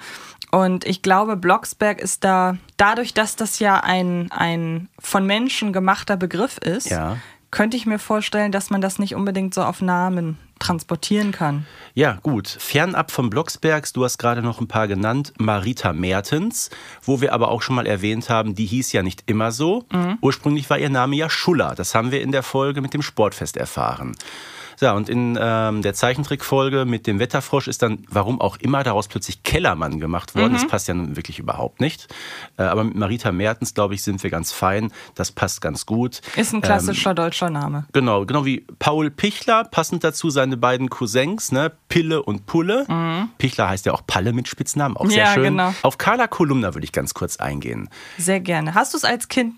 Und 0.51 0.85
ich 0.85 1.01
glaube, 1.01 1.35
Blocksberg 1.35 1.99
ist 1.99 2.23
da, 2.23 2.57
dadurch, 2.77 3.13
dass 3.13 3.35
das 3.35 3.59
ja 3.59 3.81
ein, 3.81 4.31
ein 4.31 4.87
von 4.99 5.25
Menschen 5.25 5.73
gemachter 5.73 6.15
Begriff 6.15 6.57
ist, 6.57 6.89
Ja. 6.89 7.17
könnte 7.51 7.75
ich 7.75 7.85
mir 7.85 7.99
vorstellen, 7.99 8.51
dass 8.53 8.69
man 8.69 8.79
das 8.79 8.97
nicht 8.99 9.15
unbedingt 9.15 9.53
so 9.53 9.63
auf 9.63 9.81
Namen 9.81 10.37
transportieren 10.59 11.31
kann. 11.31 11.65
Ja, 11.93 12.19
gut. 12.21 12.47
Fernab 12.47 13.11
vom 13.11 13.29
Blocksbergs, 13.29 13.93
du 13.93 14.03
hast 14.03 14.17
gerade 14.17 14.41
noch 14.41 14.59
ein 14.59 14.67
paar 14.67 14.87
genannt, 14.87 15.33
Marita 15.37 15.93
Mertens, 15.93 16.69
wo 17.01 17.21
wir 17.21 17.33
aber 17.33 17.49
auch 17.49 17.61
schon 17.61 17.75
mal 17.75 17.87
erwähnt 17.87 18.29
haben, 18.29 18.55
die 18.55 18.65
hieß 18.65 18.91
ja 18.91 19.03
nicht 19.03 19.23
immer 19.25 19.51
so. 19.51 19.85
Ursprünglich 20.21 20.69
war 20.69 20.77
ihr 20.77 20.89
Name 20.89 21.15
ja 21.15 21.29
Schuller. 21.29 21.75
Das 21.75 21.95
haben 21.95 22.11
wir 22.11 22.21
in 22.21 22.31
der 22.31 22.43
Folge 22.43 22.81
mit 22.81 22.93
dem 22.93 23.01
Sportfest 23.01 23.57
erfahren. 23.57 24.15
So, 24.77 24.89
und 24.91 25.09
in 25.09 25.37
ähm, 25.41 25.81
der 25.81 25.93
Zeichentrickfolge 25.93 26.85
mit 26.85 27.07
dem 27.07 27.19
Wetterfrosch 27.19 27.67
ist 27.67 27.81
dann, 27.81 28.05
warum 28.09 28.41
auch 28.41 28.57
immer, 28.57 28.83
daraus 28.83 29.07
plötzlich 29.07 29.43
Kellermann 29.43 29.99
gemacht 29.99 30.35
worden. 30.35 30.53
Das 30.53 30.67
passt 30.67 30.87
ja 30.87 30.93
nun 30.93 31.15
wirklich 31.15 31.39
überhaupt 31.39 31.81
nicht. 31.81 32.07
Äh, 32.57 32.63
aber 32.63 32.83
mit 32.83 32.95
Marita 32.95 33.31
Mertens, 33.31 33.73
glaube 33.73 33.93
ich, 33.93 34.03
sind 34.03 34.21
wir 34.23 34.29
ganz 34.29 34.51
fein. 34.51 34.91
Das 35.15 35.31
passt 35.31 35.61
ganz 35.61 35.85
gut. 35.85 36.21
Ist 36.35 36.53
ein 36.53 36.61
klassischer 36.61 37.13
deutscher 37.13 37.49
Name. 37.49 37.85
Genau, 37.93 38.25
genau 38.25 38.45
wie 38.45 38.65
Paul 38.79 39.11
Pichler, 39.11 39.63
passend 39.63 40.03
dazu 40.03 40.29
seine 40.29 40.57
beiden 40.57 40.89
Cousins, 40.89 41.51
ne? 41.51 41.71
Pille 41.89 42.21
und 42.23 42.45
Pulle. 42.45 42.85
Pichler 43.37 43.69
heißt 43.69 43.85
ja 43.85 43.93
auch 43.93 44.01
Palle 44.05 44.33
mit 44.33 44.47
Spitznamen, 44.47 44.97
auch 44.97 45.05
sehr 45.07 45.15
Mhm. 45.15 45.27
Ja, 45.27 45.33
schön. 45.33 45.43
genau. 45.43 45.73
Auf 45.81 45.97
Carla 45.97 46.27
Kolumna 46.27 46.73
würde 46.73 46.85
ich 46.85 46.91
ganz 46.91 47.13
kurz 47.13 47.37
eingehen. 47.37 47.89
Sehr 48.17 48.39
gerne. 48.39 48.73
Hast 48.75 48.93
du 48.93 48.97
es 48.97 49.03
als 49.05 49.27
Kind 49.27 49.55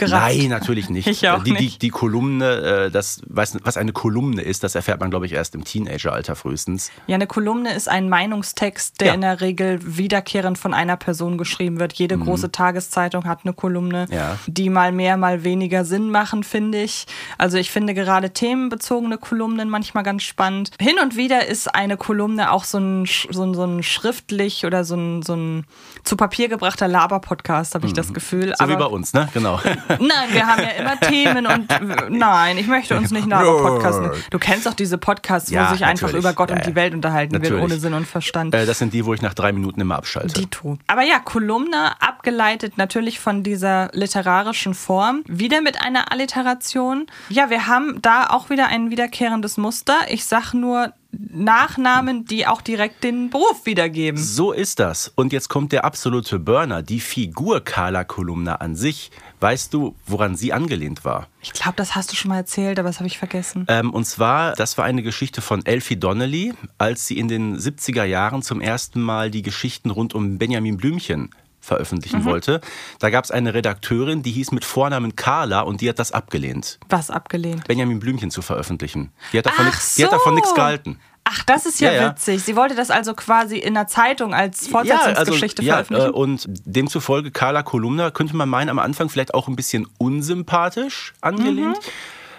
gerafft? 0.00 0.36
Nein, 0.36 0.48
natürlich 0.48 0.90
nicht. 0.90 1.06
Ich 1.20 1.28
auch 1.28 1.44
die, 1.44 1.52
nicht. 1.52 1.74
Die, 1.74 1.78
die 1.86 1.88
Kolumne, 1.90 2.86
äh, 2.86 2.90
das, 2.90 3.20
was, 3.26 3.56
was 3.62 3.76
eine 3.76 3.92
Kolumne 3.92 4.42
ist, 4.42 4.64
das 4.64 4.74
erfährt 4.74 4.98
man, 5.00 5.10
glaube 5.10 5.26
ich, 5.26 5.32
erst 5.32 5.54
im 5.54 5.64
Teenageralter 5.64 6.34
frühestens. 6.34 6.90
Ja, 7.06 7.14
eine 7.14 7.26
Kolumne 7.28 7.74
ist 7.74 7.88
ein 7.88 8.08
Meinungstext, 8.08 9.00
der 9.00 9.08
Ja. 9.08 9.14
in 9.14 9.20
der 9.20 9.40
Regel 9.40 9.78
wiederkehrend 9.82 10.58
von 10.58 10.74
einer 10.74 10.96
Person 10.96 11.38
geschrieben 11.38 11.78
wird. 11.78 11.92
Jede 11.92 12.18
große 12.18 12.50
Tageszeitung 12.50 13.24
hat 13.26 13.40
eine 13.44 13.52
Kolumne, 13.52 14.06
Mhm. 14.08 14.14
Ja. 14.16 14.38
die 14.46 14.70
mal 14.70 14.92
mehr, 14.92 15.16
mal 15.16 15.44
weniger 15.44 15.84
Sinn 15.84 16.10
machen, 16.10 16.42
finde 16.42 16.82
ich. 16.82 17.06
Also 17.38 17.58
ich 17.58 17.70
finde 17.70 17.94
gerade 17.94 18.30
themenbezogene 18.30 19.18
Kolumnen 19.18 19.68
manchmal 19.70 20.02
ganz 20.04 20.22
spannend. 20.22 20.70
Hin 20.80 20.96
und 21.02 21.16
wieder 21.16 21.46
ist 21.46 21.74
eine 21.74 21.96
Kolumne 21.96 22.50
auch 22.52 22.64
so 22.64 22.78
ein, 22.78 23.06
so 23.30 23.42
ein, 23.44 23.54
so 23.54 23.64
ein 23.64 23.82
schriftlich 23.82 24.64
oder 24.64 24.84
so 24.84 24.94
ein, 24.96 25.22
so 25.22 25.34
ein 25.34 25.64
zu 26.04 26.16
Papier 26.16 26.48
gebrachter 26.48 26.88
Laber-Podcast, 26.88 27.74
habe 27.74 27.86
ich 27.86 27.92
das 27.92 28.12
Gefühl. 28.14 28.48
Mhm. 28.48 28.54
So 28.58 28.68
wie 28.68 28.76
bei 28.76 28.86
uns, 28.86 29.12
ne? 29.12 29.28
Genau. 29.34 29.60
Nein, 29.98 30.28
wir 30.32 30.46
haben 30.46 30.62
ja 30.62 30.68
immer 30.70 30.98
Themen 31.00 31.46
und 31.46 31.68
nein, 32.10 32.58
ich 32.58 32.66
möchte 32.66 32.96
uns 32.96 33.10
nicht 33.10 33.26
nach 33.26 33.42
Podcast. 33.42 34.00
Du 34.30 34.38
kennst 34.38 34.66
doch 34.66 34.74
diese 34.74 34.98
Podcasts, 34.98 35.50
wo 35.50 35.54
Ja, 35.56 35.72
sich 35.72 35.84
einfach 35.84 36.12
über 36.12 36.32
Gott 36.32 36.50
Ja, 36.50 36.56
und 36.56 36.66
die. 36.66 36.74
Welt 36.74 36.94
unterhalten 36.94 37.32
wird, 37.32 37.42
Natürlich. 37.44 37.64
ohne 37.64 37.78
Sinn 37.78 37.94
und 37.94 38.06
Verstand. 38.06 38.54
äh, 38.54 38.64
das 38.66 38.78
sind 38.78 38.92
die, 38.92 39.04
wo 39.04 39.12
ich 39.14 39.22
nach 39.22 39.34
drei 39.34 39.52
Minuten 39.52 39.80
immer 39.80 39.96
abschalte. 39.96 40.40
Dito. 40.40 40.78
Aber 40.86 41.02
ja, 41.02 41.18
Kolumne, 41.18 41.92
abgeleitet 42.00 42.78
natürlich 42.78 43.18
von 43.20 43.42
dieser 43.42 43.90
literarischen 43.92 44.74
Form, 44.74 45.22
wieder 45.26 45.60
mit 45.60 45.82
einer 45.84 46.12
Alliteration. 46.12 47.06
Ja, 47.28 47.50
wir 47.50 47.66
haben 47.66 48.00
da 48.02 48.28
auch 48.30 48.50
wieder 48.50 48.68
ein 48.68 48.90
wiederkehrendes 48.90 49.56
Muster. 49.56 49.94
Ich 50.08 50.24
sag 50.24 50.54
nur 50.54 50.92
Nachnamen, 51.12 52.24
die 52.24 52.46
auch 52.46 52.60
direkt 52.60 53.04
den 53.04 53.30
Beruf 53.30 53.66
wiedergeben. 53.66 54.20
So 54.20 54.52
ist 54.52 54.78
das. 54.78 55.12
Und 55.14 55.32
jetzt 55.32 55.48
kommt 55.48 55.72
der 55.72 55.84
absolute 55.84 56.38
Burner, 56.38 56.82
die 56.82 57.00
Figur 57.00 57.60
Carla 57.60 58.04
Kolumna 58.04 58.56
an 58.56 58.76
sich. 58.76 59.10
Weißt 59.40 59.72
du, 59.72 59.96
woran 60.06 60.36
sie 60.36 60.52
angelehnt 60.52 61.04
war? 61.04 61.28
Ich 61.40 61.52
glaube, 61.52 61.74
das 61.76 61.94
hast 61.94 62.12
du 62.12 62.16
schon 62.16 62.28
mal 62.28 62.36
erzählt, 62.36 62.78
aber 62.78 62.88
das 62.88 62.98
habe 62.98 63.06
ich 63.06 63.18
vergessen. 63.18 63.64
Ähm, 63.68 63.90
und 63.90 64.04
zwar, 64.04 64.54
das 64.54 64.76
war 64.76 64.84
eine 64.84 65.02
Geschichte 65.02 65.40
von 65.40 65.64
Elfie 65.64 65.96
Donnelly, 65.96 66.52
als 66.76 67.06
sie 67.06 67.18
in 67.18 67.28
den 67.28 67.56
70er 67.56 68.04
Jahren 68.04 68.42
zum 68.42 68.60
ersten 68.60 69.00
Mal 69.00 69.30
die 69.30 69.42
Geschichten 69.42 69.90
rund 69.90 70.14
um 70.14 70.38
Benjamin 70.38 70.76
Blümchen 70.76 71.30
veröffentlichen 71.60 72.24
wollte. 72.24 72.60
Da 72.98 73.10
gab 73.10 73.24
es 73.24 73.30
eine 73.30 73.54
Redakteurin, 73.54 74.22
die 74.22 74.32
hieß 74.32 74.52
mit 74.52 74.64
Vornamen 74.64 75.16
Carla 75.16 75.60
und 75.60 75.80
die 75.80 75.88
hat 75.88 75.98
das 75.98 76.12
abgelehnt. 76.12 76.78
Was 76.88 77.10
abgelehnt? 77.10 77.66
Benjamin 77.68 78.00
Blümchen 78.00 78.30
zu 78.30 78.42
veröffentlichen. 78.42 79.12
Die 79.32 79.38
hat 79.38 79.46
davon, 79.46 79.66
davon 79.66 80.20
so. 80.24 80.30
nichts 80.30 80.54
gehalten. 80.54 80.98
Ach, 81.24 81.44
das 81.44 81.66
ist 81.66 81.80
ja, 81.80 81.92
Ja, 81.92 82.02
ja. 82.02 82.10
witzig. 82.10 82.42
Sie 82.42 82.56
wollte 82.56 82.74
das 82.74 82.90
also 82.90 83.14
quasi 83.14 83.58
in 83.58 83.74
der 83.74 83.86
Zeitung 83.86 84.34
als 84.34 84.66
Fortsetzungsgeschichte 84.68 85.62
ja, 85.62 85.74
veröffentlichen. 85.84 86.08
äh, 86.08 86.16
und 86.16 86.46
demzufolge 86.64 87.30
Carla 87.30 87.62
Kolumna 87.62 88.10
könnte 88.10 88.34
man 88.34 88.48
meinen, 88.48 88.68
am 88.68 88.78
Anfang 88.78 89.08
vielleicht 89.10 89.34
auch 89.34 89.46
ein 89.46 89.54
bisschen 89.54 89.86
unsympathisch 89.98 91.12
angelehnt. 91.20 91.76
Mhm. 91.76 91.90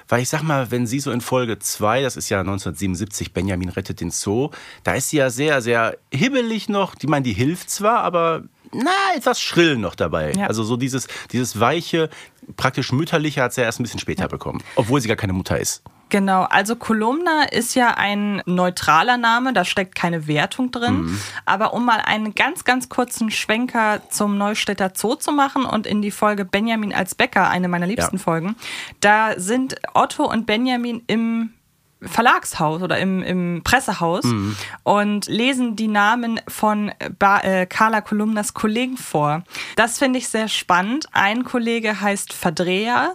Weil 0.10 0.22
ich 0.24 0.30
sag 0.30 0.42
mal, 0.44 0.72
wenn 0.72 0.88
sie 0.88 1.00
so 1.00 1.10
in 1.12 1.22
Folge 1.22 1.58
2, 1.58 2.02
das 2.02 2.18
ist 2.18 2.28
ja 2.28 2.42
1977, 2.42 3.32
Benjamin 3.34 3.70
rettet 3.70 4.02
den 4.02 4.12
Zoo, 4.12 4.50
da 4.84 4.94
ist 4.96 5.10
sie 5.10 5.18
ja 5.18 5.30
sehr, 5.30 5.62
sehr 5.62 5.98
hibbelig 6.14 6.68
noch. 6.68 6.96
Die 6.96 7.08
meinen, 7.08 7.24
die 7.24 7.32
hilft 7.32 7.70
zwar, 7.70 8.00
aber 8.04 8.44
na, 8.74 8.92
etwas 9.16 9.42
schrill 9.42 9.78
noch 9.78 9.96
dabei. 9.96 10.32
Ja. 10.34 10.48
Also 10.48 10.64
so 10.64 10.78
dieses, 10.78 11.08
dieses 11.32 11.60
weiche, 11.60 12.10
praktisch 12.58 12.92
mütterliche 12.92 13.42
hat 13.42 13.54
sie 13.54 13.62
ja 13.62 13.66
erst 13.66 13.80
ein 13.80 13.84
bisschen 13.84 14.00
später 14.00 14.28
bekommen. 14.28 14.64
Obwohl 14.76 15.02
sie 15.02 15.08
gar 15.08 15.18
keine 15.18 15.34
Mutter 15.34 15.60
ist. 15.60 15.84
Genau, 16.10 16.44
also 16.44 16.76
Kolumna 16.76 17.44
ist 17.52 17.74
ja 17.74 17.94
ein 17.96 18.42
neutraler 18.46 19.16
Name, 19.16 19.54
da 19.54 19.64
steckt 19.64 19.96
keine 19.96 20.28
Wertung 20.28 20.70
drin. 20.70 21.04
Mhm. 21.04 21.22
Aber 21.46 21.74
um 21.74 21.86
mal 21.86 22.02
einen 22.02 22.36
ganz, 22.36 22.66
ganz 22.66 22.90
kurzen 22.90 23.32
Schwenker 23.32 24.02
zum 24.10 24.38
Neustädter 24.38 24.92
Zoo 24.94 25.16
zu 25.16 25.32
machen 25.32 25.64
und 25.64 25.88
in 25.88 26.02
die 26.02 26.12
Folge 26.12 26.44
Benjamin 26.44 26.94
als 26.94 27.16
Bäcker, 27.16 27.50
eine 27.50 27.70
meiner 27.70 27.88
liebsten 27.88 28.18
Ja. 28.18 28.24
Folgen, 28.24 28.58
da 29.00 29.40
sind 29.40 29.78
Otto 29.94 30.30
und 30.30 30.46
Benjamin 30.46 31.02
im 31.08 31.54
Verlagshaus 32.02 32.82
oder 32.82 32.98
im, 32.98 33.22
im 33.22 33.62
Pressehaus 33.64 34.24
Mhm. 34.24 34.56
und 34.84 35.28
lesen 35.28 35.76
die 35.76 35.88
Namen 35.88 36.40
von 36.48 36.92
ba 37.20 37.40
äh, 37.40 37.66
Carla 37.66 38.02
Kolumnas 38.02 38.54
Kollegen 38.54 38.98
vor. 38.98 39.44
Das 39.76 40.00
finde 40.00 40.20
ich 40.20 40.28
sehr 40.28 40.48
spannend. 40.48 41.06
Ein 41.12 41.44
Kollege 41.44 42.02
heißt 42.02 42.34
Verdreher, 42.34 43.14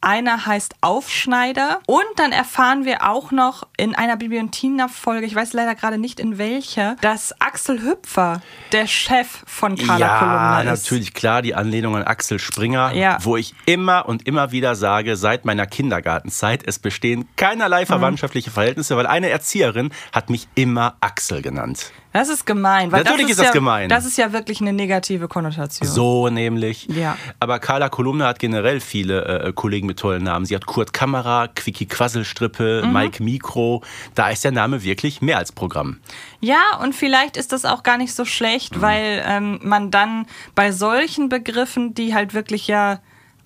einer 0.00 0.46
heißt 0.46 0.74
Aufschneider 0.80 1.80
und 1.86 2.04
dann 2.16 2.32
erfahren 2.32 2.84
wir 2.84 3.08
auch 3.08 3.30
noch 3.32 3.66
in 3.76 3.94
einer 3.94 4.16
Bibi 4.16 4.38
und 4.38 4.52
Tina 4.52 4.88
Folge, 4.88 5.26
ich 5.26 5.34
weiß 5.34 5.52
leider 5.54 5.74
gerade 5.74 5.98
nicht 5.98 6.20
in 6.20 6.38
welcher, 6.38 6.96
dass 7.00 7.34
Axel 7.40 7.82
Hüpfer 7.82 8.40
der 8.72 8.86
Chef 8.86 9.42
von 9.46 9.76
Carla 9.76 9.98
ja, 9.98 10.18
Kolumna 10.18 10.60
ist. 10.72 10.84
natürlich 10.84 11.14
klar, 11.14 11.42
die 11.42 11.54
Anlehnung 11.54 11.96
an 11.96 12.02
Axel 12.04 12.38
Springer, 12.38 12.92
Ja. 12.94 13.18
wo 13.22 13.36
ich 13.36 13.54
immer 13.66 14.06
und 14.08 14.26
immer 14.26 14.52
wieder 14.52 14.74
sage, 14.76 15.16
seit 15.16 15.44
meiner 15.44 15.66
Kindergartenzeit, 15.66 16.62
es 16.66 16.78
bestehen 16.78 17.26
keinerlei 17.36 17.82
Mhm. 17.82 17.86
verwandtschaftliche 17.86 18.50
Verhältnisse, 18.50 18.96
weil 18.96 19.06
eine 19.06 19.28
Erzieherin 19.30 19.90
hat 20.12 20.30
mich 20.30 20.48
immer 20.54 20.96
Axel 21.00 21.42
genannt. 21.42 21.90
Das 22.12 22.30
ist 22.30 22.46
gemein. 22.46 22.90
Weil 22.90 23.02
Natürlich 23.04 23.22
das 23.26 23.30
ist 23.32 23.38
das 23.38 23.46
ja, 23.48 23.52
gemein. 23.52 23.88
Das 23.90 24.06
ist 24.06 24.16
ja 24.16 24.32
wirklich 24.32 24.60
eine 24.62 24.72
negative 24.72 25.28
Konnotation. 25.28 25.86
So 25.86 26.28
nämlich. 26.30 26.86
Ja. 26.88 27.16
Aber 27.38 27.58
Carla 27.58 27.90
Kolumna 27.90 28.26
hat 28.28 28.38
generell 28.38 28.80
viele 28.80 29.24
äh, 29.44 29.52
Kollegen 29.52 29.87
mit 29.88 29.98
tollen 29.98 30.22
Namen. 30.22 30.46
Sie 30.46 30.54
hat 30.54 30.66
Kurt 30.66 30.92
Kamera, 30.92 31.48
Quickie 31.48 31.86
Quasselstrippe, 31.86 32.82
Mhm. 32.86 32.92
Mike 32.92 33.22
Mikro. 33.22 33.82
Da 34.14 34.28
ist 34.30 34.44
der 34.44 34.52
Name 34.52 34.84
wirklich 34.84 35.20
mehr 35.20 35.38
als 35.38 35.50
Programm. 35.50 35.98
Ja, 36.40 36.76
und 36.80 36.94
vielleicht 36.94 37.36
ist 37.36 37.52
das 37.52 37.64
auch 37.64 37.82
gar 37.82 37.98
nicht 37.98 38.14
so 38.14 38.24
schlecht, 38.24 38.76
Mhm. 38.76 38.80
weil 38.82 39.22
ähm, 39.26 39.58
man 39.62 39.90
dann 39.90 40.26
bei 40.54 40.70
solchen 40.70 41.28
Begriffen, 41.28 41.94
die 41.94 42.14
halt 42.14 42.34
wirklich 42.34 42.68
ja 42.68 43.00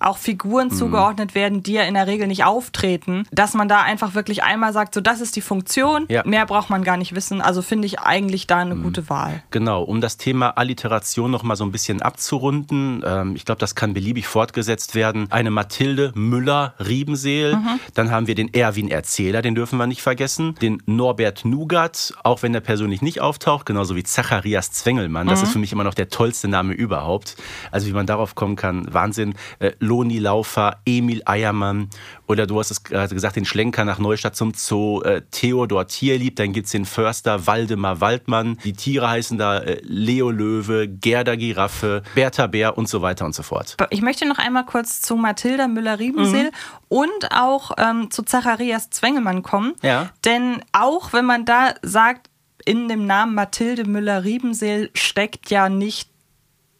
auch 0.05 0.17
Figuren 0.17 0.67
Mhm. 0.67 0.71
zugeordnet 0.73 1.35
werden, 1.35 1.63
die 1.63 1.73
ja 1.73 1.83
in 1.83 1.93
der 1.93 2.07
Regel 2.07 2.27
nicht 2.27 2.43
auftreten, 2.43 3.25
dass 3.31 3.53
man 3.53 3.67
da 3.67 3.81
einfach 3.81 4.13
wirklich 4.15 4.43
einmal 4.43 4.73
sagt, 4.73 4.93
so 4.93 5.01
das 5.01 5.21
ist 5.21 5.35
die 5.35 5.41
Funktion, 5.41 6.05
Ja. 6.09 6.23
Mhm. 6.23 6.29
mehr 6.31 6.45
braucht 6.45 6.69
man 6.69 6.83
gar 6.83 6.97
nicht 6.97 7.15
wissen. 7.15 7.41
Also 7.41 7.61
finde 7.61 7.85
ich 7.87 7.99
eigentlich 7.99 8.47
da 8.47 8.57
eine 8.57 8.75
gute 8.75 9.09
Wahl. 9.09 9.43
Genau, 9.51 9.83
um 9.83 10.01
das 10.01 10.17
Thema 10.17 10.49
Alliteration 10.57 11.31
noch 11.31 11.43
mal 11.43 11.55
so 11.55 11.63
ein 11.65 11.71
bisschen 11.71 12.01
abzurunden. 12.01 13.03
Ähm, 13.05 13.35
ich 13.35 13.45
glaube, 13.45 13.59
das 13.59 13.75
kann 13.75 13.93
beliebig 13.93 14.27
fortgesetzt 14.27 14.95
werden. 14.95 15.27
Eine 15.31 15.51
Mathilde 15.51 16.11
Müller-Riebenseel. 16.15 17.55
Mhm. 17.55 17.79
Dann 17.93 18.11
haben 18.11 18.27
wir 18.27 18.35
den 18.35 18.53
Erwin 18.53 18.89
Erzähler, 18.89 19.41
den 19.41 19.55
dürfen 19.55 19.77
wir 19.77 19.87
nicht 19.87 20.01
vergessen. 20.01 20.55
Den 20.61 20.81
Norbert 20.85 21.45
Nugat, 21.45 22.13
auch 22.23 22.43
wenn 22.43 22.53
der 22.53 22.61
persönlich 22.61 23.01
nicht 23.01 23.21
auftaucht. 23.21 23.65
Genauso 23.65 23.95
wie 23.95 24.03
Zacharias 24.03 24.71
Zwengelmann. 24.71 25.25
Mhm. 25.27 25.29
Das 25.31 25.43
ist 25.43 25.51
für 25.51 25.59
mich 25.59 25.71
immer 25.71 25.83
noch 25.83 25.93
der 25.93 26.09
tollste 26.09 26.47
Name 26.47 26.73
überhaupt. 26.73 27.35
Also 27.71 27.87
wie 27.87 27.93
man 27.93 28.05
darauf 28.05 28.35
kommen 28.35 28.55
kann, 28.55 28.91
Wahnsinn. 28.93 29.35
Äh, 29.59 29.71
Loni 29.93 30.17
Laufer, 30.17 30.77
Emil 30.87 31.21
Eiermann. 31.25 31.87
Oder 32.27 32.47
du 32.47 32.57
hast 32.57 32.71
es 32.71 32.83
gerade 32.83 33.13
gesagt, 33.13 33.35
den 33.35 33.45
Schlenker 33.45 33.85
nach 33.85 33.99
Neustadt 33.99 34.35
zum 34.35 34.53
Zoo. 34.55 35.01
Äh, 35.03 35.21
Theodor 35.29 35.85
Tierlieb. 35.87 36.35
Dann 36.37 36.51
gibt's 36.51 36.71
den 36.71 36.85
Förster 36.85 37.45
Waldemar 37.45 38.01
Waldmann. 38.01 38.57
Die 38.63 38.73
Tiere 38.73 39.07
heißen 39.07 39.37
da 39.37 39.59
äh, 39.59 39.79
Leo 39.83 40.31
Löwe, 40.31 40.87
Gerda 40.87 41.35
Giraffe, 41.35 42.01
Bertha 42.15 42.47
Bär 42.47 42.75
und 42.75 42.89
so 42.89 43.03
weiter 43.03 43.23
und 43.25 43.35
so 43.35 43.43
fort. 43.43 43.77
Ich 43.91 44.01
möchte 44.01 44.27
noch 44.27 44.39
einmal 44.39 44.65
kurz 44.65 45.01
zu 45.01 45.15
Mathilda 45.15 45.67
Müller-Riebenseel 45.67 46.45
Mhm. 46.45 46.51
und 46.89 47.31
auch 47.31 47.71
ähm, 47.77 48.09
zu 48.09 48.23
Zacharias 48.23 48.89
Zwengemann 48.89 49.43
kommen. 49.43 49.73
Ja. 49.83 50.09
Denn 50.25 50.63
auch 50.71 51.13
wenn 51.13 51.25
man 51.25 51.45
da 51.45 51.75
sagt, 51.83 52.31
in 52.65 52.87
dem 52.87 53.05
Namen 53.05 53.35
Mathilde 53.35 53.83
Müller-Riebenseel 53.87 54.89
steckt 54.95 55.51
ja 55.51 55.69
nicht 55.69 56.09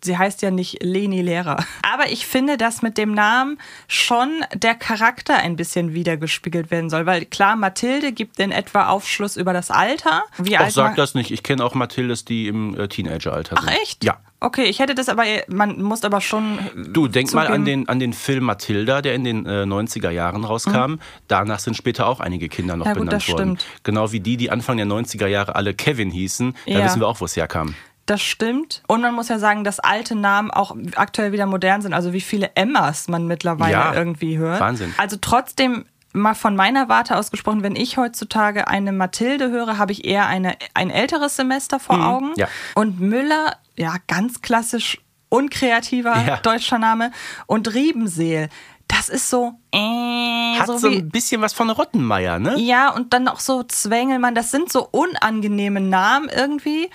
Sie 0.03 0.17
heißt 0.17 0.41
ja 0.41 0.51
nicht 0.51 0.83
Leni 0.83 1.21
Lehrer. 1.21 1.63
Aber 1.81 2.09
ich 2.11 2.25
finde, 2.27 2.57
dass 2.57 2.81
mit 2.81 2.97
dem 2.97 3.13
Namen 3.13 3.57
schon 3.87 4.29
der 4.53 4.75
Charakter 4.75 5.35
ein 5.37 5.55
bisschen 5.55 5.93
wiedergespiegelt 5.93 6.71
werden 6.71 6.89
soll. 6.89 7.05
Weil 7.05 7.25
klar, 7.25 7.55
Mathilde 7.55 8.11
gibt 8.11 8.39
in 8.39 8.51
etwa 8.51 8.87
Aufschluss 8.87 9.37
über 9.37 9.53
das 9.53 9.71
Alter. 9.71 10.23
Wie 10.37 10.57
Auch 10.57 10.61
alt 10.63 10.73
sag 10.73 10.95
das 10.95 11.13
nicht. 11.15 11.31
Ich 11.31 11.43
kenne 11.43 11.63
auch 11.63 11.73
Mathildes, 11.75 12.25
die 12.25 12.47
im 12.47 12.77
äh, 12.79 12.87
Teenageralter 12.87 13.55
Ach 13.57 13.63
sind. 13.63 13.73
echt? 13.81 14.03
Ja. 14.03 14.17
Okay, 14.39 14.65
ich 14.65 14.79
hätte 14.79 14.93
das 14.93 15.07
aber, 15.07 15.23
man 15.47 15.81
muss 15.81 16.03
aber 16.03 16.19
schon. 16.19 16.59
Du, 16.91 17.07
denk 17.07 17.33
mal 17.33 17.47
an 17.47 17.61
zugeben- 17.61 17.65
den, 17.65 17.87
an 17.89 17.99
den 17.99 18.11
Film 18.11 18.43
Mathilda, 18.43 19.01
der 19.01 19.15
in 19.15 19.23
den 19.23 19.45
äh, 19.45 19.63
90er 19.63 20.09
Jahren 20.09 20.43
rauskam. 20.43 20.95
Danach 21.29 21.59
sind 21.59 21.77
später 21.77 22.07
auch 22.07 22.19
einige 22.19 22.49
Kinder 22.49 22.75
noch 22.75 22.83
Mhm. 22.85 22.89
Ja, 22.89 22.93
gut, 22.95 23.05
benannt 23.05 23.21
das 23.23 23.29
worden. 23.29 23.57
stimmt. 23.59 23.83
Genau 23.83 24.11
wie 24.11 24.19
die, 24.19 24.35
die 24.35 24.51
Anfang 24.51 24.75
der 24.75 24.85
90er 24.85 25.27
Jahre 25.27 25.55
alle 25.55 25.73
Kevin 25.73 26.11
hießen. 26.11 26.55
Da 26.65 26.71
Ja. 26.73 26.83
wissen 26.83 26.99
wir 26.99 27.07
auch, 27.07 27.21
wo 27.21 27.25
es 27.25 27.37
herkam. 27.37 27.73
Das 28.05 28.21
stimmt. 28.21 28.83
Und 28.87 29.01
man 29.01 29.13
muss 29.13 29.29
ja 29.29 29.39
sagen, 29.39 29.63
dass 29.63 29.79
alte 29.79 30.15
Namen 30.15 30.51
auch 30.51 30.75
aktuell 30.95 31.31
wieder 31.31 31.45
modern 31.45 31.81
sind. 31.81 31.93
Also 31.93 32.11
wie 32.11 32.21
viele 32.21 32.51
Emmas 32.55 33.07
man 33.07 33.27
mittlerweile 33.27 33.71
Ja, 33.71 33.93
irgendwie 33.93 34.37
hört. 34.37 34.59
Wahnsinn. 34.59 34.93
Also 34.97 35.17
trotzdem 35.21 35.85
mal 36.11 36.35
von 36.35 36.55
meiner 36.55 36.89
Warte 36.89 37.17
aus 37.17 37.31
gesprochen, 37.31 37.63
wenn 37.63 37.75
ich 37.75 37.97
heutzutage 37.97 38.67
eine 38.67 38.91
Mathilde 38.91 39.49
höre, 39.49 39.77
habe 39.77 39.91
ich 39.93 40.05
eher 40.05 40.27
eine, 40.27 40.55
ein 40.73 40.89
älteres 40.89 41.35
Semester 41.37 41.79
vor 41.79 42.05
Augen. 42.05 42.27
Mhm. 42.29 42.33
ja. 42.35 42.47
Und 42.75 42.99
Müller, 42.99 43.55
ja, 43.77 43.95
ganz 44.07 44.41
klassisch 44.41 44.99
unkreativer 45.29 46.15
Ja. 46.27 46.37
deutscher 46.37 46.77
Name. 46.77 47.11
Und 47.47 47.73
Riebenseel, 47.73 48.49
das 48.87 49.09
ist 49.09 49.29
so, 49.29 49.53
äh, 49.71 50.59
Hat 50.59 50.67
so, 50.67 50.77
so 50.77 50.87
ein 50.89 51.09
bisschen 51.09 51.41
was 51.41 51.53
von 51.53 51.69
Rottenmeier, 51.69 52.37
ne? 52.37 52.59
ja, 52.59 52.89
und 52.93 53.13
dann 53.13 53.23
noch 53.23 53.39
so 53.39 53.63
Zwängelmann, 53.63 54.35
das 54.35 54.51
sind 54.51 54.71
so 54.71 54.87
unangenehme 54.91 55.79
Namen 55.79 56.29
irgendwie. 56.29 56.89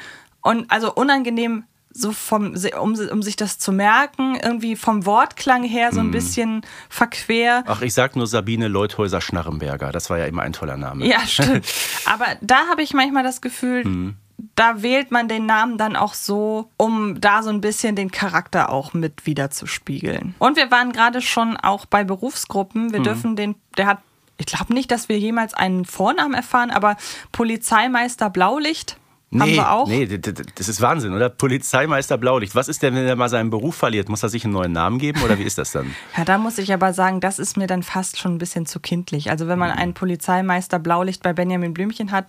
Und 0.49 0.71
also 0.71 0.95
unangenehm, 0.95 1.65
so 1.91 2.13
vom, 2.13 2.55
um, 2.81 2.95
um 3.11 3.23
sich 3.23 3.37
das 3.37 3.59
zu 3.59 3.73
merken, 3.73 4.37
irgendwie 4.43 4.77
vom 4.77 5.05
Wortklang 5.07 5.63
her 5.65 5.89
Mhm. 5.91 5.95
so 5.95 6.01
ein 6.01 6.11
bisschen 6.11 6.63
verquer. 6.89 7.65
Ach, 7.67 7.81
ich 7.83 7.93
sag 7.95 8.15
nur 8.15 8.27
Sabine 8.27 8.69
Leuthäuser-Schnarrenberger. 8.69 9.91
Das 9.93 10.11
war 10.11 10.19
ja 10.19 10.27
immer 10.27 10.43
ein 10.43 10.53
toller 10.53 10.77
Name. 10.77 11.07
Ja, 11.07 11.21
stimmt. 11.27 11.67
Aber 12.07 12.27
da 12.41 12.67
habe 12.71 12.83
ich 12.83 12.93
manchmal 12.95 13.23
das 13.25 13.41
Gefühl, 13.41 13.85
Mhm. 13.85 14.15
da 14.55 14.83
wählt 14.83 15.11
man 15.11 15.27
den 15.29 15.47
Namen 15.47 15.77
dann 15.79 15.97
auch 15.97 16.15
so, 16.15 16.71
um 16.77 17.21
da 17.21 17.43
so 17.43 17.51
ein 17.51 17.61
bisschen 17.61 17.97
den 17.97 18.11
Charakter 18.13 18.71
auch 18.71 18.95
mit 18.95 19.27
wiederzuspiegeln. 19.27 20.35
Und 20.39 20.57
wir 20.57 20.71
waren 20.71 20.93
gerade 20.93 21.21
schon 21.21 21.57
auch 21.57 21.85
bei 21.87 22.05
Berufsgruppen. 22.05 22.87
Mhm. 22.89 22.93
Wir 22.93 23.01
dürfen 23.01 23.35
den, 23.35 23.57
der 23.77 23.87
hat, 23.87 23.99
ich 24.37 24.47
glaube 24.47 24.73
nicht, 24.73 24.91
dass 24.93 25.09
wir 25.09 25.19
jemals 25.19 25.55
einen 25.55 25.85
Vornamen 25.85 26.35
erfahren, 26.35 26.71
aber 26.71 26.97
Polizeimeister 27.33 28.31
Blaulicht 28.31 28.99
haben 29.31 29.51
Nee, 29.51 29.57
wir 29.57 29.71
auch. 29.73 29.87
nee, 29.87 30.07
das 30.07 30.69
ist 30.69 30.81
Wahnsinn, 30.81 31.13
oder? 31.13 31.29
Polizeimeister 31.29 32.17
Blaulicht. 32.17 32.55
Was 32.55 32.69
ist 32.69 32.83
denn, 32.83 32.95
wenn 32.95 33.05
er 33.07 33.15
mal 33.17 33.29
seinen 33.29 33.51
Beruf 33.51 33.75
verliert? 33.77 34.09
Muss 34.09 34.23
er 34.23 34.29
sich 34.31 34.45
einen 34.45 34.55
neuen 34.55 34.73
Namen 34.73 34.99
geben 34.99 35.21
oder 35.23 35.39
wie 35.39 35.43
ist 35.43 35.59
das 35.59 35.73
dann? 35.73 35.95
Ja, 36.17 36.25
da 36.25 36.39
muss 36.39 36.57
ich 36.59 36.73
aber 36.73 36.93
sagen, 36.95 37.21
das 37.21 37.39
ist 37.39 37.57
mir 37.57 37.67
dann 37.67 37.83
fast 37.83 38.19
schon 38.19 38.35
ein 38.35 38.39
bisschen 38.39 38.65
zu 38.67 38.81
kindlich. 38.81 39.31
Also 39.31 39.47
wenn 39.49 39.59
man 39.59 39.71
Mhm. 39.73 39.79
einen 39.79 39.95
Polizeimeister 39.95 40.79
Blaulicht 40.79 41.23
bei 41.23 41.33
Benjamin 41.35 41.75
Blümchen 41.75 42.11
hat, 42.11 42.27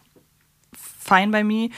fein 0.74 1.32
bei 1.32 1.44
mir. 1.44 1.70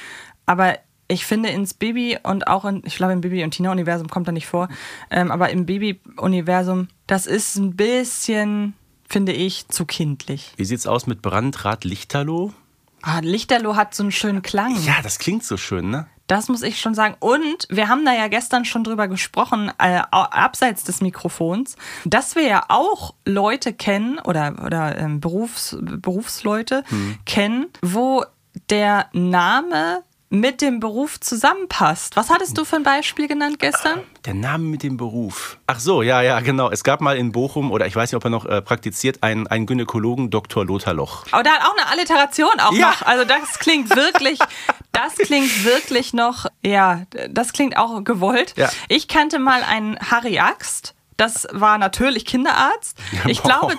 Aber 0.45 0.77
ich 1.07 1.25
finde 1.25 1.49
ins 1.49 1.73
Bibi 1.73 2.17
und 2.23 2.47
auch 2.47 2.65
in, 2.65 2.81
ich 2.85 2.95
glaube 2.95 3.13
im 3.13 3.21
Bibi 3.21 3.43
und 3.43 3.51
Tina-Universum 3.51 4.07
kommt 4.07 4.27
er 4.27 4.31
nicht 4.33 4.47
vor, 4.47 4.69
ähm, 5.11 5.29
aber 5.29 5.49
im 5.49 5.65
Bibi-Universum, 5.65 6.87
das 7.05 7.25
ist 7.27 7.57
ein 7.57 7.75
bisschen, 7.75 8.73
finde 9.07 9.33
ich, 9.33 9.67
zu 9.67 9.85
kindlich. 9.85 10.53
Wie 10.57 10.65
sieht's 10.65 10.87
aus 10.87 11.07
mit 11.07 11.21
Brandrat 11.21 11.83
Lichterloh? 11.83 12.53
Ah, 13.01 13.19
Lichterloh 13.19 13.75
hat 13.75 13.95
so 13.95 14.03
einen 14.03 14.11
schönen 14.11 14.41
Klang. 14.41 14.75
Ja, 14.83 15.01
das 15.01 15.19
klingt 15.19 15.43
so 15.43 15.57
schön, 15.57 15.89
ne? 15.89 16.07
Das 16.27 16.47
muss 16.47 16.61
ich 16.61 16.79
schon 16.79 16.95
sagen. 16.95 17.15
Und 17.19 17.67
wir 17.69 17.89
haben 17.89 18.05
da 18.05 18.13
ja 18.13 18.27
gestern 18.29 18.63
schon 18.63 18.85
drüber 18.85 19.09
gesprochen, 19.09 19.69
äh, 19.79 20.01
abseits 20.11 20.85
des 20.85 21.01
Mikrofons, 21.01 21.75
dass 22.05 22.35
wir 22.35 22.47
ja 22.47 22.63
auch 22.69 23.15
Leute 23.25 23.73
kennen 23.73 24.17
oder, 24.17 24.55
oder 24.65 24.97
ähm, 24.97 25.19
Berufs, 25.19 25.75
Berufsleute 25.81 26.83
kennen, 27.25 27.67
wo 27.81 28.23
der 28.69 29.07
Name 29.11 30.03
mit 30.33 30.61
dem 30.61 30.79
Beruf 30.79 31.19
zusammenpasst. 31.19 32.15
Was 32.15 32.29
hattest 32.29 32.57
du 32.57 32.63
für 32.63 32.77
ein 32.77 32.83
Beispiel 32.83 33.27
genannt 33.27 33.59
gestern? 33.59 33.99
Der 34.25 34.33
Name 34.33 34.63
mit 34.63 34.81
dem 34.81 34.95
Beruf. 34.95 35.57
Ach 35.67 35.79
so, 35.79 36.01
ja, 36.01 36.21
ja, 36.21 36.39
genau. 36.39 36.71
Es 36.71 36.85
gab 36.85 37.01
mal 37.01 37.17
in 37.17 37.33
Bochum, 37.33 37.69
oder 37.69 37.85
ich 37.85 37.95
weiß 37.95 38.11
nicht, 38.11 38.15
ob 38.15 38.23
er 38.23 38.29
noch 38.29 38.45
äh, 38.45 38.61
praktiziert, 38.61 39.21
einen, 39.23 39.45
einen 39.47 39.65
Gynäkologen, 39.65 40.29
Dr. 40.29 40.65
Lothar 40.65 40.93
Loch. 40.93 41.25
Aber 41.31 41.43
da 41.43 41.51
hat 41.51 41.61
auch 41.67 41.75
eine 41.77 41.87
Alliteration 41.91 42.59
auch 42.61 42.71
Ja. 42.71 42.91
noch. 42.91 43.01
Also 43.01 43.25
das 43.25 43.59
klingt 43.59 43.93
wirklich, 43.93 44.39
das 44.93 45.15
klingt 45.15 45.65
wirklich 45.65 46.13
noch, 46.13 46.45
ja, 46.65 47.01
das 47.29 47.51
klingt 47.51 47.75
auch 47.77 48.01
gewollt. 48.05 48.53
Ja. 48.55 48.69
Ich 48.87 49.09
kannte 49.09 49.37
mal 49.37 49.63
einen 49.63 49.99
Harry 49.99 50.39
Axt. 50.39 50.95
Das 51.21 51.47
war 51.51 51.77
natürlich 51.77 52.25
Kinderarzt. 52.25 52.97
Ich 53.27 53.43
glaube, 53.43 53.75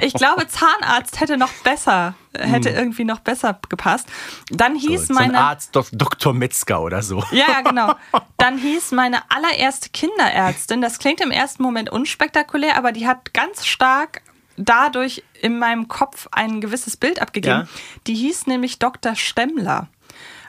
ich 0.00 0.14
glaube, 0.14 0.46
Zahnarzt 0.48 1.20
hätte 1.20 1.36
noch 1.36 1.52
besser, 1.62 2.14
hätte 2.38 2.70
irgendwie 2.70 3.04
noch 3.04 3.20
besser 3.20 3.58
gepasst. 3.68 4.08
Dann 4.50 4.74
hieß 4.74 5.08
Hm. 5.10 5.14
So 5.14 5.14
ein 5.20 5.26
meine 5.26 5.38
Arzt, 5.40 5.76
Dok- 5.76 5.90
Dr. 5.92 6.32
Metzger 6.32 6.80
oder 6.80 7.02
so. 7.02 7.22
ja, 7.32 7.44
ja, 7.50 7.60
genau. 7.60 7.94
Dann 8.38 8.56
hieß 8.56 8.92
meine 8.92 9.18
allererste 9.30 9.90
Kinderärztin, 9.90 10.80
das 10.80 10.98
klingt 10.98 11.20
im 11.20 11.30
ersten 11.30 11.62
Moment 11.62 11.90
unspektakulär, 11.90 12.78
aber 12.78 12.92
die 12.92 13.06
hat 13.06 13.34
ganz 13.34 13.66
stark 13.66 14.22
dadurch 14.56 15.22
in 15.42 15.58
meinem 15.58 15.88
Kopf 15.88 16.28
ein 16.32 16.62
gewisses 16.62 16.96
Bild 16.96 17.20
abgegeben. 17.20 17.68
Ja. 17.70 17.78
Die 18.06 18.14
hieß 18.14 18.46
nämlich 18.46 18.78
Dr. 18.78 19.16
Stemmler. 19.16 19.88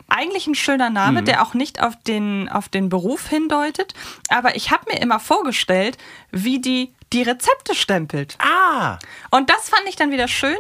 Eigentlich 0.08 0.48
ein 0.48 0.56
schöner 0.56 0.90
Name, 0.90 1.22
Mhm. 1.22 1.26
der 1.26 1.42
auch 1.44 1.54
nicht 1.54 1.82
auf 1.82 1.94
den, 2.08 2.48
auf 2.50 2.70
den 2.70 2.90
Beruf 2.90 3.28
hindeutet. 3.28 3.94
Aber 4.30 4.56
ich 4.56 4.72
habe 4.72 4.86
mir 4.92 5.02
immer 5.02 5.20
vorgestellt, 5.20 5.98
wie 6.32 6.60
die 6.62 6.94
die 7.14 7.22
Rezepte 7.24 7.76
stempelt. 7.76 8.36
Ah, 8.40 8.98
Und 9.32 9.50
das 9.50 9.70
fand 9.70 9.84
ich 9.88 9.96
dann 9.96 10.12
wieder 10.12 10.28
schön. 10.28 10.58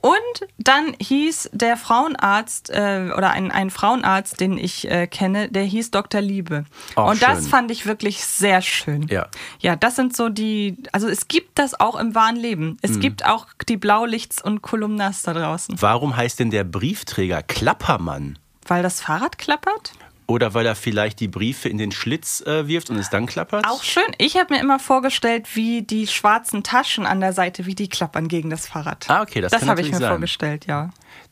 Und 0.00 0.48
dann 0.58 0.94
hieß 1.00 1.48
der 1.54 1.78
Frauenarzt 1.78 2.68
äh, 2.68 3.10
oder 3.16 3.30
ein, 3.30 3.50
ein 3.50 3.70
Frauenarzt, 3.70 4.38
den 4.38 4.58
ich 4.58 4.90
äh, 4.90 5.06
kenne, 5.06 5.48
der 5.50 5.62
hieß 5.62 5.92
Dr. 5.92 6.20
Liebe. 6.20 6.64
Auch 6.94 7.10
und 7.12 7.22
das 7.22 7.38
schön. 7.40 7.48
fand 7.48 7.70
ich 7.70 7.86
wirklich 7.86 8.22
sehr 8.22 8.60
schön. 8.60 9.06
Ja. 9.08 9.28
Ja, 9.60 9.76
das 9.76 9.96
sind 9.96 10.14
so 10.14 10.28
die, 10.28 10.76
also 10.92 11.08
es 11.08 11.26
gibt 11.28 11.58
das 11.58 11.80
auch 11.80 11.96
im 11.96 12.14
wahren 12.14 12.36
Leben. 12.36 12.66
Mhm. 12.66 12.78
Es 12.82 13.00
gibt 13.00 13.24
auch 13.24 13.46
die 13.66 13.78
Blaulichts 13.78 14.42
und 14.42 14.60
Kolumnas 14.60 15.22
da 15.22 15.32
draußen. 15.32 15.80
warum 15.80 16.14
heißt 16.14 16.38
denn 16.38 16.50
der 16.50 16.64
Briefträger 16.64 17.42
Klappermann? 17.42 18.38
Weil 18.66 18.82
das 18.82 19.00
Fahrrad 19.00 19.38
klappert? 19.38 19.92
Oder 20.26 20.54
weil 20.54 20.64
er 20.64 20.74
vielleicht 20.74 21.20
die 21.20 21.28
Briefe 21.28 21.68
in 21.68 21.76
den 21.76 21.92
Schlitz 21.92 22.40
äh, 22.46 22.66
wirft 22.66 22.88
und 22.88 22.96
es 22.96 23.10
dann 23.10 23.26
klappert? 23.26 23.66
Auch 23.68 23.82
schön. 23.82 24.04
Ich 24.16 24.38
habe 24.38 24.54
mir 24.54 24.60
immer 24.60 24.78
vorgestellt, 24.78 25.48
wie 25.54 25.82
die 25.82 26.06
schwarzen 26.06 26.62
Taschen 26.62 27.04
an 27.04 27.20
der 27.20 27.34
Seite, 27.34 27.66
wie 27.66 27.74
die 27.74 27.90
klappern 27.90 28.28
gegen 28.28 28.48
das 28.48 28.66
Fahrrad. 28.66 29.04
Ah, 29.08 29.20
okay, 29.20 29.42
das 29.42 29.52
Das 29.52 29.66
habe 29.66 29.82
ich 29.82 29.90
mir 29.90 29.98
sein. 29.98 30.08
vorgestellt, 30.08 30.64
ja. 30.66 30.88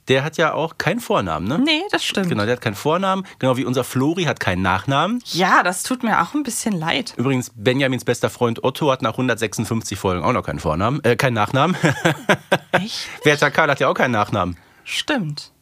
Der 0.08 0.24
hat 0.24 0.36
ja 0.36 0.52
auch 0.52 0.76
keinen 0.76 1.00
Vornamen, 1.00 1.46
ne? 1.48 1.58
Nee, 1.58 1.80
das 1.90 2.04
stimmt. 2.04 2.28
Genau, 2.28 2.44
der 2.44 2.56
hat 2.56 2.60
keinen 2.60 2.74
Vornamen. 2.74 3.24
Genau 3.38 3.56
wie 3.56 3.64
unser 3.64 3.82
Flori 3.84 4.24
hat 4.24 4.40
keinen 4.40 4.60
Nachnamen. 4.60 5.22
Ja, 5.32 5.62
das 5.62 5.84
tut 5.84 6.02
mir 6.02 6.20
auch 6.20 6.34
ein 6.34 6.42
bisschen 6.42 6.78
leid. 6.78 7.14
Übrigens, 7.16 7.50
Benjamins 7.54 8.04
bester 8.04 8.28
Freund 8.28 8.62
Otto 8.62 8.90
hat 8.90 9.00
nach 9.00 9.12
156 9.12 9.98
Folgen 9.98 10.22
auch 10.22 10.32
noch 10.32 10.42
keinen 10.42 10.58
Vornamen, 10.58 11.02
äh, 11.04 11.16
keinen 11.16 11.34
Nachnamen. 11.34 11.76
Echt? 12.72 13.08
Werter 13.24 13.50
Karl 13.50 13.70
hat 13.70 13.80
ja 13.80 13.88
auch 13.88 13.94
keinen 13.94 14.12
Nachnamen. 14.12 14.58
Stimmt. 14.84 15.52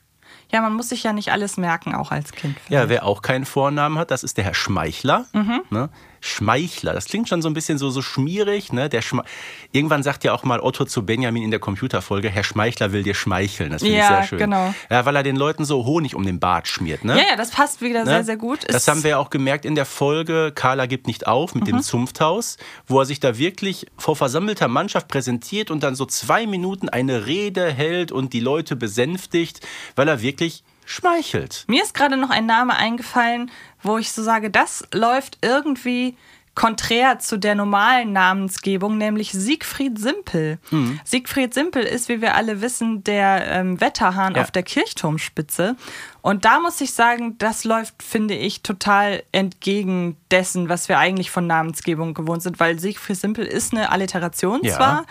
Ja, 0.52 0.60
man 0.60 0.74
muss 0.74 0.88
sich 0.88 1.02
ja 1.02 1.12
nicht 1.12 1.32
alles 1.32 1.56
merken, 1.56 1.94
auch 1.94 2.10
als 2.10 2.32
Kind. 2.32 2.56
Ja, 2.68 2.88
wer 2.88 3.04
auch 3.04 3.22
keinen 3.22 3.44
Vornamen 3.44 3.98
hat, 3.98 4.10
das 4.10 4.22
ist 4.24 4.36
der 4.36 4.44
Herr 4.44 4.54
Schmeichler. 4.54 5.26
Ne? 5.70 5.88
Schmeichler, 6.20 6.92
das 6.92 7.06
klingt 7.06 7.28
schon 7.28 7.42
so 7.42 7.48
ein 7.48 7.54
bisschen 7.54 7.78
so, 7.78 7.90
so 7.90 8.02
schmierig. 8.02 8.72
Ne? 8.72 8.88
Der 8.88 9.02
Schme 9.02 9.24
Irgendwann 9.72 10.02
sagt 10.02 10.24
ja 10.24 10.32
auch 10.34 10.42
mal 10.44 10.60
Otto 10.60 10.84
zu 10.84 11.04
Benjamin 11.06 11.42
in 11.44 11.50
der 11.50 11.60
Computerfolge, 11.60 12.28
Herr 12.28 12.42
Schmeichler 12.44 12.92
will 12.92 13.02
dir 13.02 13.14
schmeicheln. 13.14 13.70
Das 13.70 13.82
finde 13.82 13.96
ich 13.96 14.00
Ja, 14.02 14.08
sehr 14.08 14.22
schön. 14.24 14.38
genau. 14.38 14.74
Ja, 14.90 15.04
weil 15.04 15.14
er 15.16 15.22
den 15.22 15.36
Leuten 15.36 15.64
so 15.64 15.84
Honig 15.86 16.14
um 16.14 16.24
den 16.24 16.40
Bart 16.40 16.66
schmiert. 16.68 17.04
Ne? 17.04 17.16
Ja, 17.16 17.24
ja, 17.30 17.36
das 17.36 17.50
passt 17.50 17.80
wieder 17.80 18.00
Ne? 18.04 18.10
sehr, 18.10 18.24
sehr 18.24 18.36
gut. 18.36 18.60
Das 18.66 18.76
Ist- 18.82 18.88
haben 18.88 19.02
wir 19.04 19.10
ja 19.10 19.18
auch 19.18 19.30
gemerkt 19.30 19.64
in 19.64 19.74
der 19.74 19.86
Folge 19.86 20.52
Carla 20.54 20.86
gibt 20.86 21.06
nicht 21.06 21.26
auf 21.26 21.54
mit 21.54 21.64
Mhm. 21.64 21.68
dem 21.68 21.82
Zunfthaus, 21.82 22.56
wo 22.86 22.98
er 23.00 23.06
sich 23.06 23.20
da 23.20 23.38
wirklich 23.38 23.86
vor 23.96 24.16
versammelter 24.16 24.68
Mannschaft 24.68 25.08
präsentiert 25.08 25.70
und 25.70 25.82
dann 25.82 25.94
so 25.94 26.04
zwei 26.06 26.46
Minuten 26.46 26.88
eine 26.88 27.26
Rede 27.26 27.70
hält 27.72 28.10
und 28.12 28.32
die 28.32 28.40
Leute 28.40 28.76
besänftigt, 28.76 29.60
weil 29.96 30.08
er 30.08 30.20
wirklich 30.22 30.64
schmeichelt. 30.90 31.64
Mir 31.68 31.82
ist 31.82 31.94
gerade 31.94 32.16
noch 32.16 32.30
ein 32.30 32.46
Name 32.46 32.76
eingefallen, 32.76 33.50
wo 33.82 33.98
ich 33.98 34.12
so 34.12 34.22
sage, 34.22 34.50
das 34.50 34.84
läuft 34.92 35.38
irgendwie 35.42 36.16
konträr 36.56 37.20
zu 37.20 37.38
der 37.38 37.54
normalen 37.54 38.12
Namensgebung, 38.12 38.98
nämlich 38.98 39.30
Siegfried 39.32 39.98
Simpel. 39.98 40.58
Mhm. 40.70 41.00
Siegfried 41.04 41.54
Simpel 41.54 41.84
ist, 41.84 42.08
wie 42.08 42.20
wir 42.20 42.34
alle 42.34 42.60
wissen, 42.60 43.04
der 43.04 43.46
ähm, 43.46 43.80
Wetterhahn 43.80 44.34
Ja. 44.34 44.42
auf 44.42 44.50
der 44.50 44.64
Kirchturmspitze. 44.64 45.76
Und 46.22 46.44
da 46.44 46.58
muss 46.60 46.80
ich 46.80 46.92
sagen, 46.92 47.38
das 47.38 47.62
läuft, 47.64 48.02
finde 48.02 48.34
ich, 48.34 48.62
total 48.62 49.22
entgegen 49.32 50.16
dessen, 50.32 50.68
was 50.68 50.88
wir 50.88 50.98
eigentlich 50.98 51.30
von 51.30 51.46
Namensgebung 51.46 52.14
gewohnt 52.14 52.42
sind, 52.42 52.58
weil 52.60 52.78
Siegfried 52.78 53.16
Simpel 53.16 53.46
ist 53.46 53.72
eine 53.72 53.90
Alliteration 53.90 54.60
Ja. 54.62 54.76
zwar, 54.76 55.06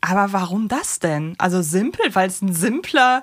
aber 0.00 0.32
warum 0.32 0.66
das 0.66 0.98
denn? 0.98 1.34
Also 1.38 1.60
simpel, 1.60 2.14
weil 2.14 2.28
es 2.28 2.40
ein 2.40 2.54
simpler 2.54 3.22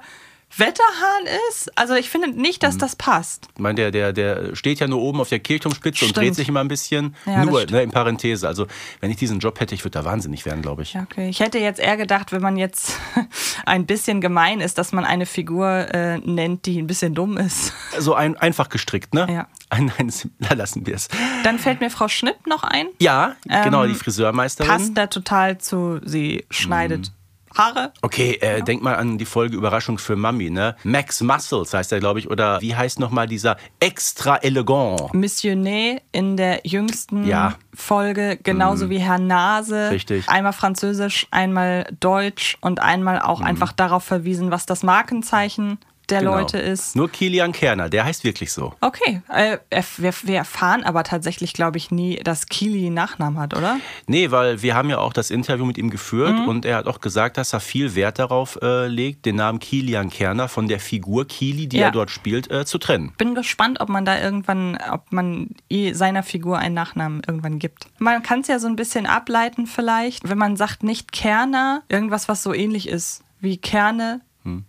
Wetterhahn 0.55 1.23
ist? 1.49 1.71
Also 1.77 1.93
ich 1.95 2.09
finde 2.09 2.29
nicht, 2.29 2.61
Mhm. 2.61 2.67
dass 2.67 2.77
das 2.77 2.95
passt. 2.95 3.47
Ich 3.55 3.59
meine, 3.61 3.75
der, 3.75 3.91
der, 3.91 4.13
der 4.13 4.55
steht 4.55 4.79
ja 4.79 4.87
nur 4.87 5.01
oben 5.01 5.19
auf 5.21 5.29
der 5.29 5.39
Kirchturmspitze 5.39 6.05
und 6.05 6.15
dreht 6.15 6.35
sich 6.35 6.47
immer 6.47 6.61
ein 6.61 6.67
bisschen. 6.67 7.15
Ja, 7.25 7.45
nur 7.45 7.65
ne, 7.65 7.83
in 7.83 7.91
Parenthese. 7.91 8.47
Also, 8.47 8.65
wenn 9.01 9.11
ich 9.11 9.17
diesen 9.17 9.39
Job 9.39 9.59
hätte, 9.59 9.75
ich 9.75 9.83
würde 9.83 9.99
da 9.99 10.05
wahnsinnig 10.05 10.45
werden, 10.45 10.61
glaube 10.61 10.81
ich. 10.83 10.95
Okay. 10.95 11.29
Ich 11.29 11.39
hätte 11.41 11.59
jetzt 11.59 11.79
eher 11.79 11.97
gedacht, 11.97 12.31
wenn 12.31 12.41
man 12.41 12.57
jetzt 12.57 12.93
ein 13.65 13.85
bisschen 13.85 14.21
gemein 14.21 14.61
ist, 14.61 14.77
dass 14.77 14.91
man 14.93 15.05
eine 15.05 15.25
Figur 15.25 15.93
äh, 15.93 16.17
nennt, 16.19 16.65
die 16.65 16.81
ein 16.81 16.87
bisschen 16.87 17.13
dumm 17.13 17.37
ist. 17.37 17.73
So 17.99 18.13
ein, 18.13 18.37
einfach 18.37 18.69
gestrickt, 18.69 19.13
ne? 19.15 19.27
Ja. 19.29 19.47
Ein, 19.69 19.91
ein, 19.97 20.11
na, 20.39 20.53
lassen 20.53 20.85
wir 20.85 20.95
es. 20.95 21.07
Dann 21.43 21.57
fällt 21.59 21.81
mir 21.81 21.89
Frau 21.89 22.07
Schnipp 22.07 22.45
noch 22.47 22.63
ein. 22.63 22.87
Ja, 22.99 23.35
genau, 23.43 23.83
Ähm, 23.83 23.89
die 23.89 23.95
Friseurmeisterin. 23.95 24.69
Passt 24.71 24.91
da 24.97 25.07
total 25.07 25.57
zu, 25.57 25.99
sie 26.05 26.45
schneidet 26.51 27.07
Mhm. 27.07 27.16
Haare. 27.57 27.91
Okay, 28.01 28.37
äh, 28.41 28.61
denk 28.61 28.81
mal 28.81 28.95
an 28.95 29.17
die 29.17 29.25
Folge 29.25 29.55
Überraschung 29.57 29.97
für 29.97 30.15
Mami, 30.15 30.49
ne? 30.49 30.75
Max 30.83 31.21
Muscles 31.21 31.73
heißt 31.73 31.91
er, 31.91 31.99
glaube 31.99 32.19
ich, 32.19 32.29
oder 32.29 32.61
wie 32.61 32.75
heißt 32.75 32.99
nochmal 32.99 33.27
dieser 33.27 33.57
extra 33.79 34.37
elegant? 34.37 35.13
Missionnaire 35.13 36.01
in 36.11 36.37
der 36.37 36.61
jüngsten 36.65 37.25
Ja. 37.25 37.55
Folge, 37.73 38.37
genauso 38.41 38.89
wie 38.89 38.99
Herr 38.99 39.19
Nase. 39.19 39.89
Richtig. 39.91 40.27
Einmal 40.29 40.53
Französisch, 40.53 41.27
einmal 41.31 41.85
Deutsch 41.99 42.57
und 42.61 42.81
einmal 42.81 43.19
auch 43.21 43.39
Mhm. 43.39 43.45
einfach 43.47 43.71
darauf 43.71 44.03
verwiesen, 44.03 44.51
was 44.51 44.65
das 44.65 44.83
Markenzeichen 44.83 45.77
der 46.09 46.19
Genau. 46.19 46.37
Leute 46.37 46.57
ist. 46.57 46.95
Nur 46.95 47.09
Kilian 47.11 47.51
Kerner, 47.51 47.89
der 47.89 48.05
heißt 48.05 48.23
wirklich 48.23 48.51
so. 48.53 48.73
Okay, 48.81 49.21
äh, 49.33 49.57
wir, 49.97 50.13
wir 50.23 50.37
erfahren 50.37 50.83
aber 50.83 51.03
tatsächlich, 51.03 51.53
glaube 51.53 51.77
ich, 51.77 51.91
nie, 51.91 52.15
dass 52.17 52.47
Kili 52.47 52.85
einen 52.85 52.95
Nachnamen 52.95 53.39
hat, 53.39 53.55
oder? 53.55 53.79
Nee, 54.07 54.31
weil 54.31 54.61
wir 54.61 54.73
haben 54.75 54.89
ja 54.89 54.99
auch 54.99 55.13
das 55.13 55.29
Interview 55.31 55.65
mit 55.65 55.77
ihm 55.77 55.89
geführt 55.89 56.33
Mhm. 56.33 56.47
und 56.47 56.65
er 56.65 56.77
hat 56.77 56.87
auch 56.87 57.01
gesagt, 57.01 57.37
dass 57.37 57.53
er 57.53 57.59
viel 57.59 57.95
Wert 57.95 58.19
darauf 58.19 58.57
äh, 58.61 58.87
legt, 58.87 59.25
den 59.25 59.35
Namen 59.35 59.59
Kilian 59.59 60.09
Kerner 60.09 60.47
von 60.47 60.67
der 60.67 60.79
Figur 60.79 61.27
Kili, 61.27 61.67
die 61.67 61.77
Ja. 61.77 61.87
er 61.87 61.91
dort 61.91 62.09
spielt, 62.11 62.49
äh, 62.51 62.65
zu 62.65 62.77
trennen. 62.77 63.13
Bin 63.17 63.35
gespannt, 63.35 63.79
ob 63.81 63.89
man 63.89 64.05
da 64.05 64.19
irgendwann, 64.19 64.77
ob 64.91 65.11
man 65.11 65.49
i- 65.71 65.93
seiner 65.93 66.23
Figur 66.23 66.57
einen 66.57 66.75
Nachnamen 66.75 67.21
irgendwann 67.27 67.59
gibt. 67.59 67.87
Man 67.99 68.23
kann 68.23 68.39
es 68.41 68.47
ja 68.47 68.59
so 68.59 68.67
ein 68.67 68.75
bisschen 68.75 69.05
ableiten 69.05 69.67
vielleicht, 69.67 70.27
wenn 70.29 70.37
man 70.37 70.55
sagt 70.55 70.83
nicht 70.83 71.11
Kerner, 71.11 71.83
irgendwas, 71.89 72.27
was 72.29 72.43
so 72.43 72.53
ähnlich 72.53 72.87
ist 72.87 73.23
wie 73.39 73.57
Kerne, 73.57 74.21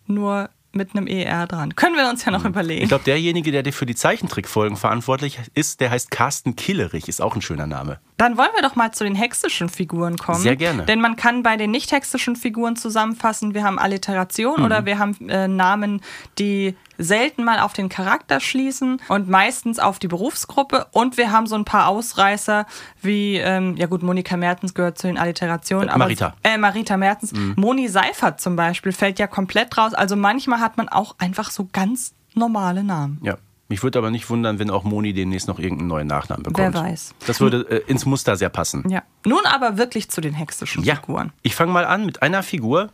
nur 0.07 0.51
mit 0.79 0.97
einem 0.97 1.07
ER 1.07 1.47
dran. 1.47 1.77
Können 1.77 1.97
wir 1.97 2.09
uns 2.09 2.25
ja 2.25 2.33
noch 2.33 2.47
überlegen. 2.47 2.83
Ich 2.83 2.89
glaube, 2.89 3.05
derjenige, 3.05 3.53
der 3.53 3.71
für 3.73 3.85
die 3.85 3.95
Zeichentrickfolgen 3.95 4.79
verantwortlich 4.79 5.39
ist, 5.55 5.81
der 5.81 5.91
heißt 5.91 6.11
Carsten 6.11 6.57
Killerich, 6.57 7.09
ist 7.09 7.21
auch 7.21 7.35
ein 7.35 7.43
schöner 7.43 7.67
Name. 7.67 7.99
Dann 8.17 8.39
wollen 8.39 8.49
wir 8.55 8.63
doch 8.63 8.75
mal 8.75 8.93
zu 8.93 9.05
den 9.05 9.15
hexischen 9.15 9.69
Figuren 9.69 10.17
kommen. 10.17 10.41
Sehr 10.41 10.57
gerne. 10.57 10.87
Denn 10.87 11.01
man 11.01 11.17
kann 11.17 11.43
bei 11.43 11.57
den 11.57 11.71
nicht 11.71 11.93
hexischen 11.93 12.35
Figuren 12.37 12.77
zusammenfassen, 12.77 13.53
wir 13.53 13.65
haben 13.65 13.79
Alliteration 13.79 14.61
Mhm. 14.61 14.65
oder 14.65 14.87
wir 14.87 14.99
haben 14.99 15.29
äh, 15.29 15.47
Namen, 15.49 16.01
die 16.39 16.75
selten 16.99 17.45
mal 17.45 17.61
auf 17.61 17.73
den 17.73 17.89
Charakter 17.89 18.41
schließen 18.41 19.01
und 19.09 19.29
meistens 19.29 19.79
auf 19.79 19.99
die 19.99 20.09
Berufsgruppe. 20.09 20.87
Und 20.93 21.17
wir 21.17 21.31
haben 21.33 21.47
so 21.47 21.55
ein 21.55 21.65
paar 21.65 21.89
Ausreißer 21.89 22.67
wie, 23.01 23.37
ähm, 23.37 23.77
ja 23.77 23.87
gut, 23.87 24.03
Monika 24.03 24.37
Mertens 24.37 24.75
gehört 24.75 24.99
zu 24.99 25.07
den 25.07 25.17
Alliterationen. 25.19 25.89
Äh, 25.89 25.93
aber- 25.93 25.99
Marita. 26.01 26.35
Äh, 26.43 26.59
Marita 26.59 26.97
Mertens. 26.97 27.33
Mhm. 27.33 27.55
Moni 27.57 27.89
Seifert 27.89 28.41
zum 28.41 28.57
Beispiel 28.57 28.93
fällt 28.93 29.19
ja 29.19 29.27
komplett 29.27 29.79
raus. 29.79 29.95
Also 29.95 30.17
manchmal 30.17 30.61
hat 30.61 30.77
man 30.77 30.89
auch 30.89 31.15
einfach 31.19 31.51
so 31.51 31.69
ganz 31.73 32.15
normale 32.35 32.83
Namen. 32.85 33.19
Ja. 33.23 33.39
Mich 33.71 33.83
würde 33.83 33.99
aber 33.99 34.11
nicht 34.11 34.31
wundern, 34.31 34.59
wenn 34.59 34.71
auch 34.71 34.83
Moni 34.85 35.13
demnächst 35.13 35.47
noch 35.47 35.59
irgendeinen 35.59 35.89
neuen 35.89 36.07
Nachnamen 36.07 36.43
bekommt. 36.43 36.75
Wer 36.75 36.83
weiß. 36.85 37.15
Das 37.27 37.41
würde 37.41 37.67
äh, 37.69 37.83
ins 37.87 38.07
Muster 38.07 38.35
sehr 38.37 38.49
passen. 38.49 38.89
Ja. 38.89 39.03
Nun 39.27 39.45
aber 39.45 39.77
wirklich 39.77 40.09
zu 40.09 40.23
den 40.23 40.33
hexischen 40.33 40.85
Ja. 40.85 40.95
Figuren. 40.97 41.33
Ich 41.43 41.55
fange 41.55 41.71
mal 41.73 41.85
an 41.85 42.07
mit 42.07 42.23
einer 42.23 42.43
Figur. 42.43 42.89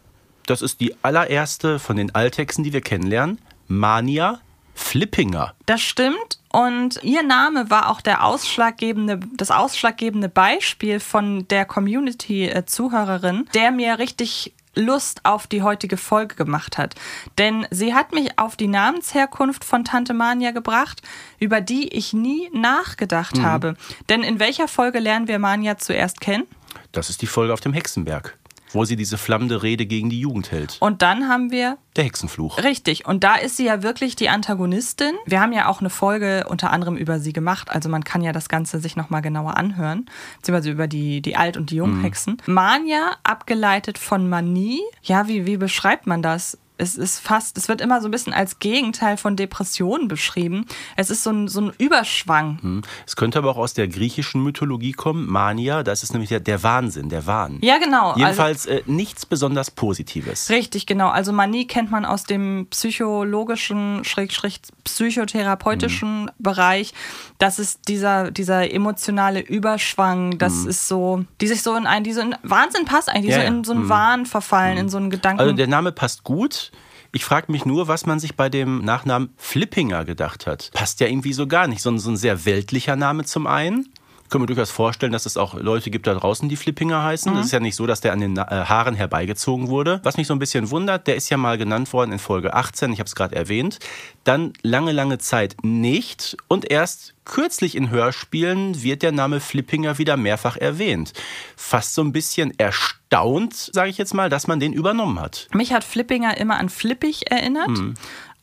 Das 0.46 0.62
ist 0.62 0.80
die 0.80 0.94
allererste 1.02 1.78
von 1.78 1.96
den 1.96 2.12
Alttexten, 2.14 2.64
die 2.64 2.72
wir 2.72 2.80
kennenlernen. 2.80 3.38
Mania 3.68 4.40
Flippinger. 4.74 5.54
Das 5.66 5.80
stimmt. 5.80 6.38
Und 6.52 7.00
ihr 7.02 7.22
Name 7.22 7.70
war 7.70 7.88
auch 7.90 8.00
der 8.00 8.24
ausschlaggebende, 8.24 9.20
das 9.34 9.50
ausschlaggebende 9.50 10.28
Beispiel 10.28 11.00
von 11.00 11.46
der 11.48 11.64
Community-Zuhörerin, 11.64 13.48
der 13.54 13.70
mir 13.70 13.98
richtig 13.98 14.52
Lust 14.76 15.20
auf 15.24 15.46
die 15.46 15.62
heutige 15.62 15.96
Folge 15.96 16.34
gemacht 16.34 16.78
hat. 16.78 16.96
Denn 17.38 17.66
sie 17.70 17.94
hat 17.94 18.12
mich 18.12 18.38
auf 18.40 18.56
die 18.56 18.66
Namensherkunft 18.66 19.64
von 19.64 19.84
Tante 19.84 20.14
Mania 20.14 20.50
gebracht, 20.50 21.00
über 21.38 21.60
die 21.60 21.88
ich 21.94 22.12
nie 22.12 22.50
nachgedacht 22.52 23.36
Mhm. 23.36 23.42
habe. 23.44 23.76
Denn 24.08 24.22
in 24.24 24.40
welcher 24.40 24.66
Folge 24.66 24.98
lernen 24.98 25.28
wir 25.28 25.38
Mania 25.38 25.78
zuerst 25.78 26.20
kennen? 26.20 26.44
Das 26.90 27.08
ist 27.08 27.22
die 27.22 27.28
Folge 27.28 27.52
auf 27.52 27.60
dem 27.60 27.72
Hexenberg, 27.72 28.36
wo 28.74 28.84
sie 28.84 28.96
diese 28.96 29.18
flammende 29.18 29.62
Rede 29.62 29.86
gegen 29.86 30.10
die 30.10 30.20
Jugend 30.20 30.50
hält. 30.52 30.76
Und 30.80 31.02
dann 31.02 31.28
haben 31.28 31.50
wir 31.50 31.78
Der 31.96 32.04
Hexenfluch. 32.04 32.58
Richtig, 32.62 33.06
und 33.06 33.24
da 33.24 33.36
ist 33.36 33.56
sie 33.56 33.66
ja 33.66 33.82
wirklich 33.82 34.16
die 34.16 34.28
Antagonistin. 34.28 35.12
Wir 35.26 35.40
haben 35.40 35.52
ja 35.52 35.68
auch 35.68 35.80
eine 35.80 35.90
Folge 35.90 36.46
unter 36.48 36.70
anderem 36.70 36.96
über 36.96 37.20
sie 37.20 37.32
gemacht, 37.32 37.70
also 37.70 37.88
man 37.88 38.04
kann 38.04 38.22
ja 38.22 38.32
das 38.32 38.48
Ganze 38.48 38.80
sich 38.80 38.96
nochmal 38.96 39.22
genauer 39.22 39.56
anhören, 39.56 40.06
beziehungsweise 40.36 40.70
über 40.70 40.88
die, 40.88 41.22
die 41.22 41.36
Alt- 41.36 41.56
und 41.56 41.70
die 41.70 41.76
Junghexen. 41.76 42.38
Mania, 42.46 43.16
abgeleitet 43.22 43.98
von 43.98 44.28
Manie. 44.28 44.80
Ja, 45.02 45.28
wie, 45.28 45.46
wie 45.46 45.56
beschreibt 45.56 46.06
man 46.06 46.22
das? 46.22 46.58
Es 46.76 46.96
ist 46.96 47.20
fast, 47.20 47.56
es 47.56 47.68
wird 47.68 47.80
immer 47.80 48.00
so 48.00 48.08
ein 48.08 48.10
bisschen 48.10 48.32
als 48.32 48.58
Gegenteil 48.58 49.16
von 49.16 49.36
Depressionen 49.36 50.08
beschrieben. 50.08 50.66
Es 50.96 51.08
ist 51.08 51.22
so 51.22 51.30
ein, 51.30 51.46
so 51.46 51.60
ein 51.60 51.72
Überschwang. 51.78 52.58
Hm. 52.60 52.82
Es 53.06 53.14
könnte 53.14 53.38
aber 53.38 53.50
auch 53.50 53.58
aus 53.58 53.74
der 53.74 53.86
griechischen 53.86 54.42
Mythologie 54.42 54.92
kommen. 54.92 55.30
Mania, 55.30 55.84
das 55.84 56.02
ist 56.02 56.12
nämlich 56.12 56.30
der, 56.30 56.40
der 56.40 56.62
Wahnsinn, 56.64 57.08
der 57.08 57.26
Wahn. 57.26 57.58
Ja, 57.62 57.78
genau. 57.78 58.08
Also, 58.10 58.20
Jedenfalls 58.20 58.66
äh, 58.66 58.82
nichts 58.86 59.24
besonders 59.24 59.70
Positives. 59.70 60.50
Richtig, 60.50 60.86
genau. 60.86 61.10
Also 61.10 61.32
Manie 61.32 61.66
kennt 61.66 61.90
man 61.92 62.04
aus 62.04 62.24
dem 62.24 62.66
psychologischen, 62.70 64.04
schrägstrich 64.04 64.60
psychotherapeutischen 64.82 66.30
Bereich. 66.38 66.92
Das 67.38 67.58
ist 67.58 67.88
dieser, 67.88 68.30
dieser 68.30 68.72
emotionale 68.72 69.40
Überschwang. 69.40 70.38
Das 70.38 70.64
ist 70.64 70.88
so, 70.88 71.24
die 71.40 71.46
sich 71.46 71.62
so 71.62 71.76
in 71.76 71.86
einen, 71.86 72.04
diese 72.04 72.30
Wahnsinn 72.42 72.84
passt 72.84 73.08
eigentlich, 73.08 73.26
die 73.26 73.40
Ja, 73.40 73.42
so 73.42 73.46
in 73.46 73.64
so 73.64 73.72
einen 73.72 73.88
Wahn 73.88 74.26
verfallen, 74.26 74.76
in 74.76 74.88
so 74.88 74.96
einen 74.96 75.10
Gedanken. 75.10 75.40
Also 75.40 75.52
der 75.52 75.66
Name 75.66 75.92
passt 75.92 76.24
gut. 76.24 76.72
Ich 77.14 77.24
frage 77.24 77.52
mich 77.52 77.64
nur, 77.64 77.86
was 77.86 78.06
man 78.06 78.18
sich 78.18 78.34
bei 78.34 78.48
dem 78.48 78.84
Nachnamen 78.84 79.32
Flippinger 79.36 80.04
gedacht 80.04 80.48
hat. 80.48 80.72
Passt 80.74 80.98
ja 80.98 81.06
irgendwie 81.06 81.32
so 81.32 81.46
gar 81.46 81.68
nicht. 81.68 81.80
So 81.80 81.88
ein, 81.92 82.00
so 82.00 82.10
ein 82.10 82.16
sehr 82.16 82.44
weltlicher 82.44 82.96
Name 82.96 83.24
zum 83.24 83.46
einen. 83.46 83.93
Können 84.34 84.42
wir 84.42 84.46
durchaus 84.48 84.72
vorstellen, 84.72 85.12
dass 85.12 85.26
es 85.26 85.36
auch 85.36 85.54
Leute 85.54 85.92
gibt 85.92 86.08
da 86.08 86.14
draußen, 86.14 86.48
die 86.48 86.56
Flippinger 86.56 87.04
heißen. 87.04 87.32
Das 87.32 87.46
ist 87.46 87.52
ja 87.52 87.60
nicht 87.60 87.76
so, 87.76 87.86
dass 87.86 88.00
der 88.00 88.12
an 88.12 88.18
den 88.18 88.36
äh, 88.36 88.40
Haaren 88.40 88.96
herbeigezogen 88.96 89.68
wurde. 89.68 90.00
Was 90.02 90.16
mich 90.16 90.26
so 90.26 90.34
ein 90.34 90.40
bisschen 90.40 90.72
wundert, 90.72 91.06
der 91.06 91.14
ist 91.14 91.30
ja 91.30 91.36
mal 91.36 91.56
genannt 91.56 91.92
worden 91.92 92.10
in 92.10 92.18
Folge 92.18 92.52
18, 92.52 92.92
ich 92.92 92.98
habe 92.98 93.06
es 93.06 93.14
gerade 93.14 93.36
erwähnt. 93.36 93.78
Dann 94.24 94.52
lange, 94.62 94.90
lange 94.90 95.18
Zeit 95.18 95.54
nicht. 95.62 96.36
Und 96.48 96.68
erst 96.68 97.14
kürzlich 97.24 97.76
in 97.76 97.90
Hörspielen 97.90 98.82
wird 98.82 99.02
der 99.02 99.12
Name 99.12 99.38
Flippinger 99.38 99.98
wieder 99.98 100.16
mehrfach 100.16 100.56
erwähnt. 100.56 101.12
Fast 101.54 101.94
so 101.94 102.02
ein 102.02 102.10
bisschen 102.10 102.58
erstaunt, 102.58 103.54
sage 103.54 103.90
ich 103.90 103.98
jetzt 103.98 104.14
mal, 104.14 104.30
dass 104.30 104.48
man 104.48 104.58
den 104.58 104.72
übernommen 104.72 105.20
hat. 105.20 105.46
Mich 105.54 105.72
hat 105.72 105.84
Flippinger 105.84 106.36
immer 106.38 106.58
an 106.58 106.70
Flippig 106.70 107.30
erinnert. 107.30 107.68
Mhm. 107.68 107.94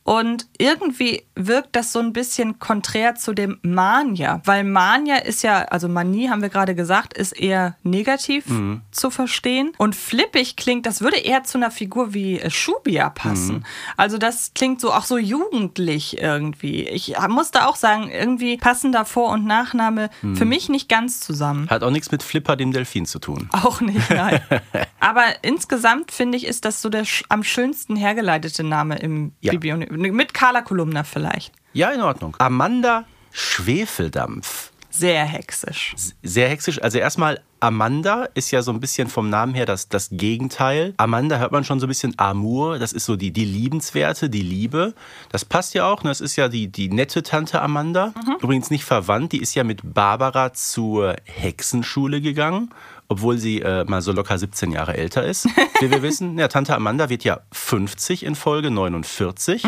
Und 0.04 0.46
irgendwie 0.58 1.22
wirkt 1.36 1.76
das 1.76 1.92
so 1.92 2.00
ein 2.00 2.12
bisschen 2.12 2.58
konträr 2.58 3.14
zu 3.14 3.34
dem 3.34 3.58
Mania, 3.62 4.40
weil 4.44 4.64
Mania 4.64 5.16
ist 5.18 5.42
ja, 5.42 5.62
also 5.64 5.88
Manie 5.88 6.28
haben 6.28 6.42
wir 6.42 6.48
gerade 6.48 6.74
gesagt, 6.74 7.14
ist 7.16 7.32
eher 7.32 7.76
negativ 7.82 8.46
Mhm. 8.48 8.80
zu 8.90 9.10
verstehen. 9.10 9.72
Und 9.78 9.94
flippig 9.94 10.56
klingt, 10.56 10.86
das 10.86 11.00
würde 11.02 11.18
eher 11.18 11.44
zu 11.44 11.58
einer 11.58 11.70
Figur 11.70 12.14
wie 12.14 12.40
äh, 12.40 12.50
Shubia 12.50 13.10
passen. 13.10 13.56
Mhm. 13.58 13.64
Also 13.96 14.18
das 14.18 14.52
klingt 14.54 14.80
so 14.80 14.92
auch 14.92 15.04
so 15.04 15.18
jugendlich 15.18 16.18
irgendwie. 16.20 16.82
Ich 16.88 17.14
muss 17.28 17.50
da 17.50 17.66
auch 17.66 17.76
sagen, 17.76 18.10
irgendwie 18.10 18.56
passen 18.56 18.90
da 18.92 19.04
Vor- 19.04 19.30
und 19.30 19.44
Nachname 19.46 20.10
Mhm. 20.22 20.36
für 20.36 20.44
mich 20.44 20.68
nicht 20.68 20.88
ganz 20.88 21.20
zusammen. 21.20 21.68
Hat 21.70 21.82
auch 21.82 21.90
nichts 21.90 22.10
mit 22.10 22.22
Flipper, 22.22 22.56
dem 22.56 22.72
Delfin, 22.72 23.06
zu 23.06 23.18
tun. 23.18 23.48
Auch 23.52 23.80
nicht, 23.80 24.10
nein. 24.10 24.40
Aber 25.00 25.22
insgesamt 25.42 26.10
finde 26.12 26.38
ich, 26.38 26.46
ist 26.46 26.64
das 26.64 26.82
so 26.82 26.88
der 26.88 27.04
am 27.28 27.42
schönsten 27.44 27.96
hergeleitete 27.96 28.64
Name 28.64 28.98
im 28.98 29.32
Ja. 29.40 29.52
Bibi 29.52 29.72
und 29.72 29.82
mit 29.92 30.34
Carla 30.34 30.62
Kolumna 30.62 31.04
vielleicht. 31.04 31.52
Ja, 31.72 31.90
in 31.90 32.00
Ordnung. 32.00 32.36
Amanda 32.38 33.04
Schwefeldampf. 33.30 34.71
Sehr 34.92 35.24
hexisch. 35.24 35.94
Sehr 36.22 36.48
hexisch. 36.50 36.82
Also 36.82 36.98
erstmal, 36.98 37.40
Amanda 37.60 38.28
ist 38.34 38.50
ja 38.50 38.60
so 38.60 38.72
ein 38.72 38.78
bisschen 38.78 39.08
vom 39.08 39.30
Namen 39.30 39.54
her 39.54 39.64
das, 39.64 39.88
das 39.88 40.10
Gegenteil. 40.12 40.92
Amanda 40.98 41.38
hört 41.38 41.50
man 41.50 41.64
schon 41.64 41.80
so 41.80 41.86
ein 41.86 41.88
bisschen 41.88 42.12
Amour. 42.18 42.78
Das 42.78 42.92
ist 42.92 43.06
so 43.06 43.16
die, 43.16 43.30
die 43.30 43.46
Liebenswerte, 43.46 44.28
die 44.28 44.42
Liebe. 44.42 44.94
Das 45.30 45.46
passt 45.46 45.72
ja 45.74 45.86
auch. 45.90 46.02
ne? 46.02 46.10
Das 46.10 46.20
ist 46.20 46.36
ja 46.36 46.48
die, 46.48 46.68
die 46.68 46.90
nette 46.90 47.22
Tante 47.22 47.62
Amanda. 47.62 48.12
Übrigens 48.42 48.70
nicht 48.70 48.84
verwandt. 48.84 49.32
Die 49.32 49.40
ist 49.40 49.54
ja 49.54 49.64
mit 49.64 49.80
Barbara 49.94 50.52
zur 50.52 51.16
Hexenschule 51.24 52.20
gegangen. 52.20 52.70
Obwohl 53.08 53.38
sie 53.38 53.60
äh, 53.60 53.84
mal 53.84 54.02
so 54.02 54.12
locker 54.12 54.38
17 54.38 54.72
Jahre 54.72 54.96
älter 54.96 55.24
ist. 55.24 55.46
Wie 55.80 55.90
wir 55.90 56.02
wissen, 56.02 56.38
ja, 56.38 56.48
Tante 56.48 56.74
Amanda 56.74 57.08
wird 57.08 57.24
ja 57.24 57.40
50 57.52 58.24
in 58.24 58.34
Folge 58.34 58.70
49. 58.70 59.64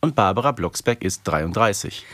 Und 0.00 0.14
Barbara 0.16 0.50
Blocksberg 0.52 1.02
ist 1.04 1.22
33. 1.24 2.04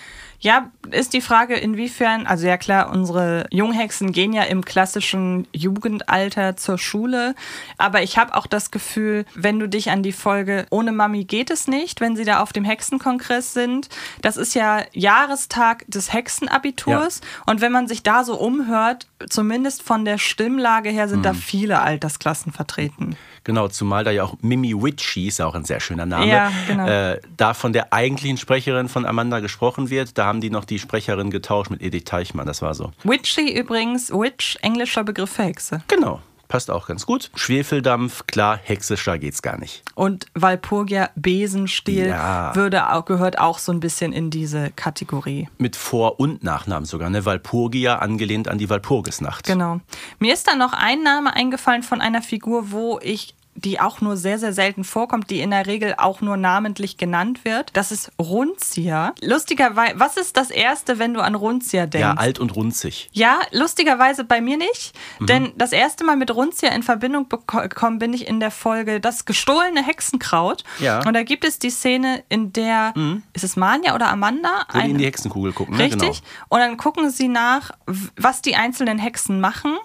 Ja, 0.41 0.71
ist 0.93 1.15
die 1.15 1.21
Frage, 1.21 1.57
inwiefern, 1.57 2.25
also 2.27 2.47
ja 2.47 2.57
klar, 2.57 2.93
unsere 2.93 3.47
Junghexen 3.51 4.13
gehen 4.13 4.33
ja 4.33 4.45
im 4.45 4.65
klassischen 4.65 5.49
Jugendalter 5.53 6.57
zur 6.57 6.79
Schule, 6.79 7.35
aber 7.77 8.03
ich 8.03 8.19
habe 8.19 8.37
auch 8.37 8.47
das 8.47 8.71
Gefühl, 8.71 9.25
wenn 9.35 9.59
du 9.59 9.69
dich 9.69 9.91
an 9.91 10.05
die 10.05 10.13
Folge 10.13 10.67
Ohne 10.71 10.93
Mami 10.93 11.25
geht 11.25 11.51
es 11.51 11.67
nicht, 11.67 12.01
wenn 12.01 12.15
sie 12.15 12.25
da 12.25 12.39
auf 12.39 12.53
dem 12.53 12.65
Hexenkongress 12.65 13.53
sind, 13.53 13.89
das 14.23 14.37
ist 14.37 14.55
ja 14.55 14.83
Jahrestag 14.93 15.85
des 15.89 16.13
Hexenabiturs 16.13 17.21
und 17.47 17.61
wenn 17.61 17.73
man 17.73 17.89
sich 17.89 18.05
da 18.05 18.23
so 18.23 18.39
umhört, 18.39 19.09
zumindest 19.29 19.83
von 19.83 20.05
der 20.05 20.19
Stimmlage 20.19 20.91
her 20.91 21.09
sind 21.09 21.25
da 21.25 21.35
viele 21.35 21.81
Altersklassen 21.81 22.53
vertreten. 22.53 23.17
Genau, 23.49 23.67
zumal 23.69 24.05
da 24.05 24.11
ja 24.11 24.25
auch 24.25 24.35
Mimi 24.43 24.75
Witchy, 24.75 25.27
ist 25.29 25.39
ja 25.39 25.47
auch 25.47 25.55
ein 25.55 25.65
sehr 25.65 25.81
schöner 25.81 26.05
Name, 26.05 26.27
Ja, 26.29 26.53
genau. 26.67 26.87
äh, 26.87 27.19
da 27.39 27.55
von 27.55 27.73
der 27.73 27.95
eigentlichen 27.95 28.37
Sprecherin 28.37 28.91
von 28.91 29.07
Amanda 29.07 29.41
gesprochen 29.41 29.89
wird. 29.89 30.19
Da 30.19 30.27
haben 30.27 30.43
die 30.43 30.51
noch 30.51 30.67
die 30.67 30.79
Sprecherin 30.79 31.31
getauscht 31.31 31.71
mit 31.71 31.81
Edith 31.81 32.05
Teichmann, 32.05 32.47
das 32.47 32.61
war 32.61 32.75
so. 32.75 32.93
Witchy 33.05 33.59
übrigens, 33.59 34.11
Witch, 34.13 34.59
englischer 34.61 35.03
Begriff 35.03 35.31
für 35.31 35.45
Hexe. 35.45 35.83
Genau, 35.89 36.21
passt 36.49 36.71
auch 36.71 36.87
ganz 36.89 37.07
gut. 37.07 37.31
Schwefeldampf, 37.37 38.27
klar, 38.27 38.59
hexischer 38.63 39.19
geht's 39.19 39.41
gar 39.41 39.59
nicht. 39.59 39.83
Und 39.95 40.27
Walpurgia 40.35 41.09
Besenstiel 41.17 42.09
Ja. 42.09 42.55
würde 42.55 42.93
auch, 42.93 43.05
gehört 43.07 43.39
auch 43.39 43.59
so 43.59 43.73
ein 43.73 43.81
bisschen 43.81 44.13
in 44.13 44.29
diese 44.31 44.71
Kategorie. 44.77 45.49
Mit 45.59 45.75
Vor- 45.77 46.21
und 46.21 46.43
Nachnamen 46.45 46.85
sogar, 46.85 47.09
ne? 47.11 47.25
Walpurgia 47.25 47.97
angelehnt 47.97 48.49
an 48.49 48.59
die 48.59 48.69
Walpurgisnacht. 48.69 49.47
Genau. 49.47 49.81
Mir 50.19 50.35
ist 50.35 50.47
dann 50.49 50.59
noch 50.59 50.73
ein 50.75 51.03
Name 51.03 51.35
eingefallen 51.35 51.83
von 51.83 52.01
einer 52.03 52.21
Figur, 52.23 52.71
wo 52.73 52.99
ich 53.03 53.35
die 53.65 53.81
auch 53.81 54.01
nur 54.01 54.17
sehr, 54.17 54.39
sehr 54.39 54.53
selten 54.53 54.85
vorkommt, 54.85 55.31
die 55.31 55.41
in 55.41 55.51
der 55.51 55.67
Regel 55.67 55.95
auch 55.99 56.21
nur 56.21 56.37
namentlich 56.37 56.97
genannt 56.97 57.45
wird. 57.45 57.71
Das 57.75 57.91
ist 57.91 58.13
Runzia. 58.19 59.15
Lustigerweise, 59.21 59.99
was 59.99 60.17
ist 60.17 60.37
das 60.37 60.51
Erste, 60.51 60.99
wenn 60.99 61.13
du 61.13 61.21
an 61.21 61.35
Runzia 61.35 61.87
denkst? 61.87 62.03
Ja, 62.03 62.15
alt 62.15 62.39
und 62.39 62.55
runzig. 62.55 63.11
Ja, 63.13 63.41
lustigerweise 63.51 64.25
bei 64.25 64.41
mir 64.41 64.57
nicht. 64.57 64.95
Mhm. 65.19 65.27
Denn 65.27 65.53
das 65.57 65.73
erste 65.73 66.05
Mal 66.05 66.17
mit 66.17 66.35
Runzia 66.35 66.71
in 66.71 66.83
Verbindung 66.83 67.29
gekommen 67.29 67.99
bin 67.99 68.13
ich 68.13 68.29
in 68.29 68.39
der 68.41 68.51
Folge 68.51 69.01
Das 69.01 69.25
gestohlene 69.25 69.85
Hexenkraut. 69.85 70.63
Ja. 70.79 71.01
Mhm. 71.01 71.09
Und 71.09 71.15
da 71.15 71.23
gibt 71.25 71.45
es 71.45 71.59
die 71.59 71.71
Szene, 71.71 72.23
in 72.29 72.53
der, 72.53 72.95
ist 73.33 73.45
es 73.45 73.57
Manja 73.57 73.95
oder 73.95 74.09
Amanda? 74.09 74.67
Wo 74.73 74.81
die 74.81 74.91
in 74.91 74.99
die 74.99 75.07
Hexenkugel 75.07 75.53
gucken, 75.53 75.77
ne? 75.77 75.85
Richtig. 75.85 76.01
Genau. 76.01 76.47
Und 76.49 76.61
dann 76.61 76.77
gucken 76.77 77.11
sie 77.11 77.29
nach, 77.29 77.73
was 78.17 78.41
die 78.43 78.55
einzelnen 78.55 78.99
Hexen 78.99 79.41
machen. 79.41 79.77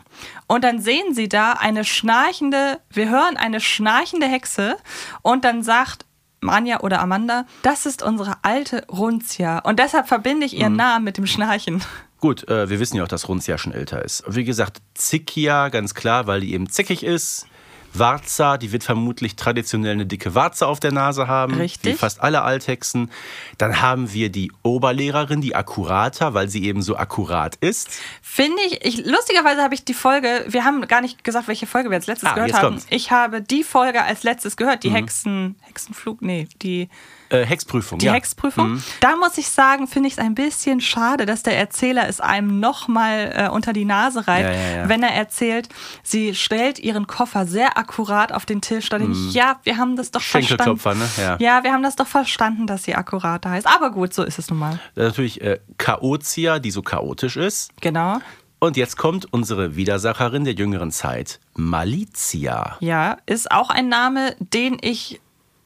Und 0.53 0.63
dann 0.63 0.79
sehen 0.79 1.15
sie 1.15 1.27
da 1.27 1.53
eine 1.53 1.83
schnarchende, 1.83 2.79
wir 2.91 3.09
hören 3.09 3.37
eine 3.37 3.59
schnarchende 3.59 4.27
Hexe. 4.27 4.77
Und 5.23 5.45
dann 5.45 5.63
sagt 5.63 6.05
Manja 6.41 6.81
oder 6.81 6.99
Amanda, 6.99 7.47
das 7.63 7.87
ist 7.87 8.03
unsere 8.03 8.35
alte 8.43 8.85
Runzia. 8.87 9.57
Und 9.57 9.79
deshalb 9.79 10.07
verbinde 10.07 10.45
ich 10.45 10.55
ihren 10.55 10.75
Namen 10.75 11.05
mit 11.05 11.17
dem 11.17 11.25
Schnarchen. 11.25 11.81
Gut, 12.19 12.47
äh, 12.49 12.69
wir 12.69 12.79
wissen 12.79 12.97
ja 12.97 13.03
auch, 13.03 13.07
dass 13.07 13.27
Runzia 13.27 13.57
schon 13.57 13.73
älter 13.73 14.05
ist. 14.05 14.25
Wie 14.27 14.43
gesagt, 14.43 14.83
Zikia, 14.93 15.69
ganz 15.69 15.95
klar, 15.95 16.27
weil 16.27 16.41
die 16.41 16.53
eben 16.53 16.69
zickig 16.69 17.01
ist. 17.01 17.47
Warza, 17.93 18.57
die 18.57 18.71
wird 18.71 18.83
vermutlich 18.83 19.35
traditionell 19.35 19.93
eine 19.93 20.05
dicke 20.05 20.35
Warze 20.35 20.67
auf 20.67 20.79
der 20.79 20.91
Nase 20.91 21.27
haben. 21.27 21.55
Richtig. 21.55 21.93
Wie 21.93 21.97
fast 21.97 22.21
alle 22.21 22.41
Althexen. 22.41 23.11
Dann 23.57 23.81
haben 23.81 24.13
wir 24.13 24.29
die 24.29 24.51
Oberlehrerin, 24.63 25.41
die 25.41 25.55
Akkurata, 25.55 26.33
weil 26.33 26.49
sie 26.49 26.63
eben 26.65 26.81
so 26.81 26.97
akkurat 26.97 27.55
ist. 27.57 27.89
Finde 28.21 28.61
ich, 28.67 28.83
ich, 28.85 29.05
lustigerweise 29.05 29.61
habe 29.61 29.73
ich 29.75 29.85
die 29.85 29.93
Folge, 29.93 30.45
wir 30.47 30.65
haben 30.65 30.85
gar 30.87 31.01
nicht 31.01 31.23
gesagt, 31.23 31.47
welche 31.47 31.67
Folge 31.67 31.89
wir 31.89 31.97
als 31.97 32.07
letztes 32.07 32.29
Ah, 32.29 32.33
gehört 32.33 32.53
haben. 32.53 32.67
kommt's. 32.69 32.85
Mhm. 32.89 32.95
Ich 32.95 33.11
habe 33.11 33.41
die 33.41 33.63
Folge 33.63 34.03
als 34.03 34.23
letztes 34.23 34.57
gehört, 34.57 34.83
die 34.83 34.89
Hexen, 34.91 35.55
Hexenflug, 35.73 36.21
nee, 36.21 36.47
die 36.61 36.87
Äh, 37.29 37.45
Hexprüfung, 37.45 37.97
Die 37.97 38.05
ja. 38.05 38.11
Mhm. 38.11 38.15
Hexprüfung. 38.15 38.83
Da 38.99 39.15
muss 39.15 39.37
ich 39.39 39.49
sagen, 39.49 39.87
finde 39.87 40.07
ich 40.07 40.13
es 40.13 40.19
ein 40.19 40.35
bisschen 40.35 40.81
schade, 40.81 41.25
dass 41.25 41.41
der 41.41 41.57
Erzähler 41.57 42.07
es 42.07 42.21
einem 42.21 42.59
nochmal 42.59 43.33
äh, 43.35 43.49
unter 43.49 43.73
die 43.73 43.85
Nase 43.85 44.27
reibt, 44.27 44.49
Ja, 44.49 44.77
ja, 44.83 44.89
wenn 44.89 45.01
er 45.01 45.13
erzählt, 45.15 45.69
sie 46.03 46.35
stellt 46.35 46.77
ihren 46.77 47.07
Koffer 47.07 47.47
sehr 47.47 47.77
akkurat 47.77 48.31
auf 48.31 48.45
den 48.45 48.61
Tisch. 48.61 48.89
Da 48.89 48.99
denke 48.99 49.13
ich, 49.13 49.33
ja, 49.33 49.59
wir 49.63 49.77
haben 49.77 49.95
das 49.95 50.11
doch 50.11 50.21
verstanden. 50.21 50.79
Mhm. 50.83 50.99
Ne? 50.99 51.09
Ja. 51.17 51.37
Ja, 51.39 51.63
wir 51.63 51.73
haben 51.73 51.83
das 51.83 51.95
doch 51.95 52.07
verstanden, 52.07 52.67
dass 52.67 52.83
sie 52.83 52.93
akkurat 52.93 53.43
heißt. 53.45 53.65
Aber 53.67 53.89
gut, 53.91 54.13
so 54.13 54.23
ist 54.23 54.37
es 54.37 54.49
nun 54.49 54.59
mal. 54.59 54.79
Natürlich 54.95 55.41
äh, 55.41 55.59
Chaotia, 55.79 56.59
die 56.59 56.69
so 56.71 56.83
chaotisch 56.83 57.35
ist. 57.37 57.71
Genau. 57.81 58.19
Und 58.59 58.77
jetzt 58.77 58.95
kommt 58.95 59.31
unsere 59.33 59.75
Widersacherin 59.75 60.45
der 60.45 60.53
jüngeren 60.53 60.91
Zeit, 60.91 61.39
Malizia. 61.55 62.77
Ja, 62.79 63.17
ist 63.25 63.51
auch 63.51 63.69
ein 63.69 63.89
Name, 63.89 64.35
den 64.39 64.77
ich 64.79 65.19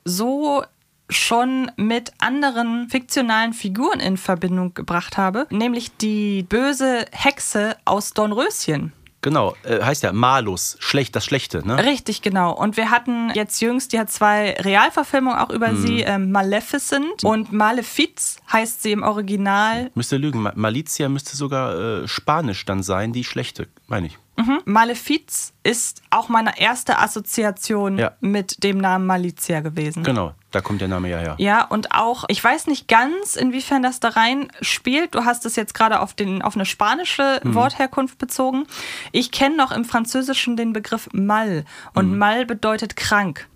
so 0.07 0.63
schon 1.09 1.71
mit 1.77 2.11
anderen 2.19 2.89
fiktionalen 2.89 3.53
Figuren 3.53 3.99
in 3.99 4.17
Verbindung 4.17 4.73
gebracht 4.73 5.17
habe, 5.17 5.47
nämlich 5.49 5.95
die 5.97 6.43
böse 6.43 7.05
Hexe 7.11 7.77
aus 7.85 8.13
Dornröschen. 8.13 8.91
Genau, 9.21 9.55
äh, 9.63 9.81
heißt 9.81 10.03
ja 10.03 10.13
Malus, 10.13 10.77
schlecht, 10.79 11.15
das 11.15 11.25
Schlechte, 11.25 11.65
ne? 11.67 11.83
Richtig, 11.83 12.21
genau. 12.21 12.53
Und 12.53 12.77
wir 12.77 12.91
hatten 12.91 13.31
jetzt 13.33 13.59
jüngst, 13.61 13.91
die 13.91 13.99
hat 13.99 14.11
zwei 14.11 14.51
Realverfilmungen 14.59 15.39
auch 15.39 15.49
über 15.49 15.75
sie, 15.75 16.01
ähm, 16.01 16.31
Maleficent 16.31 17.23
und 17.23 17.51
Malefiz 17.51 18.37
heißt 18.51 18.83
sie 18.83 18.91
im 18.91 19.01
Original. 19.03 19.89
Müsste 19.95 20.17
lügen, 20.17 20.41
Ma- 20.43 20.53
Malizia 20.55 21.09
müsste 21.09 21.35
sogar 21.35 22.03
äh, 22.03 22.07
Spanisch 22.07 22.63
dann 22.65 22.83
sein, 22.83 23.11
die 23.11 23.23
Schlechte, 23.23 23.67
meine 23.87 24.07
ich. 24.07 24.17
Mhm. 24.38 24.62
Malefiz 24.65 25.54
ist 25.63 26.02
auch 26.12 26.30
meine 26.30 26.60
erste 26.60 27.00
Assoziation 27.00 27.97
Ja. 27.97 28.12
mit 28.21 28.63
dem 28.63 28.78
Namen 28.78 29.06
Malizia 29.08 29.62
gewesen. 29.62 30.04
Genau, 30.04 30.34
da 30.52 30.62
kommt 30.62 30.80
der 30.82 30.88
Name 30.88 31.10
ja 31.10 31.17
her. 31.17 31.36
Ja, 31.39 31.65
und 31.65 31.91
auch, 31.93 32.23
ich 32.28 32.43
weiß 32.43 32.67
nicht 32.67 32.88
ganz, 32.88 33.36
inwiefern 33.36 33.82
das 33.84 34.00
da 34.00 34.10
rein 34.10 34.50
spielt. 34.62 35.15
Du 35.15 35.26
hast 35.26 35.45
es 35.45 35.56
jetzt 35.56 35.73
gerade 35.73 36.00
auf, 36.00 36.13
den, 36.13 36.41
auf 36.43 36.56
eine 36.56 36.65
spanische 36.65 37.41
Mhm. 37.43 37.56
Wortherkunft 37.56 38.17
bezogen. 38.19 38.65
Ich 39.12 39.32
kenne 39.32 39.58
noch 39.58 39.71
im 39.71 39.86
Französischen 39.86 40.56
den 40.56 40.71
Begriff 40.71 41.10
mal. 41.13 41.65
Und 41.95 42.12
Mhm. 42.12 42.17
mal 42.17 42.45
bedeutet 42.45 42.95
krank. 42.95 43.47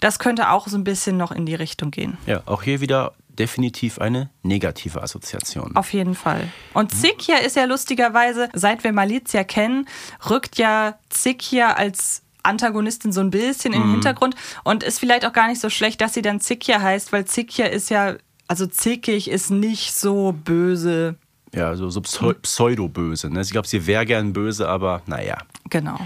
Das 0.00 0.18
könnte 0.20 0.50
auch 0.50 0.68
so 0.68 0.76
ein 0.78 0.84
bisschen 0.84 1.16
noch 1.16 1.32
in 1.32 1.44
die 1.44 1.56
Richtung 1.56 1.90
gehen. 1.90 2.16
Ja, 2.26 2.42
auch 2.46 2.62
hier 2.62 2.80
wieder 2.80 3.14
definitiv 3.38 3.98
eine 3.98 4.30
negative 4.42 5.02
Assoziation. 5.02 5.76
Auf 5.76 5.92
jeden 5.92 6.14
Fall. 6.14 6.48
Und 6.74 6.92
Zikia 6.92 7.38
ist 7.38 7.56
ja 7.56 7.64
lustigerweise, 7.64 8.48
seit 8.52 8.84
wir 8.84 8.92
Malizia 8.92 9.44
kennen, 9.44 9.88
rückt 10.28 10.58
ja 10.58 10.98
Zikia 11.08 11.74
als 11.74 12.22
Antagonistin 12.42 13.12
so 13.12 13.20
ein 13.20 13.30
bisschen 13.30 13.74
in 13.74 13.82
den 13.82 13.90
Hintergrund 13.92 14.34
und 14.64 14.82
ist 14.82 14.98
vielleicht 14.98 15.26
auch 15.26 15.32
gar 15.32 15.48
nicht 15.48 15.60
so 15.60 15.70
schlecht, 15.70 16.00
dass 16.00 16.14
sie 16.14 16.22
dann 16.22 16.40
Zikia 16.40 16.80
heißt, 16.80 17.12
weil 17.12 17.26
Zikia 17.26 17.66
ist 17.66 17.90
ja, 17.90 18.16
also 18.46 18.66
zickig 18.66 19.28
ist 19.28 19.50
nicht 19.50 19.94
so 19.94 20.32
böse. 20.32 21.16
Ja, 21.54 21.74
so, 21.76 21.88
so 21.90 22.00
pseu 22.00 22.34
pseudo-böse. 22.34 23.30
Ne? 23.30 23.40
Ich 23.40 23.50
glaube, 23.50 23.68
sie 23.68 23.86
wäre 23.86 24.04
gern 24.04 24.32
böse, 24.32 24.68
aber 24.68 25.02
naja. 25.06 25.38
Genau. 25.70 25.98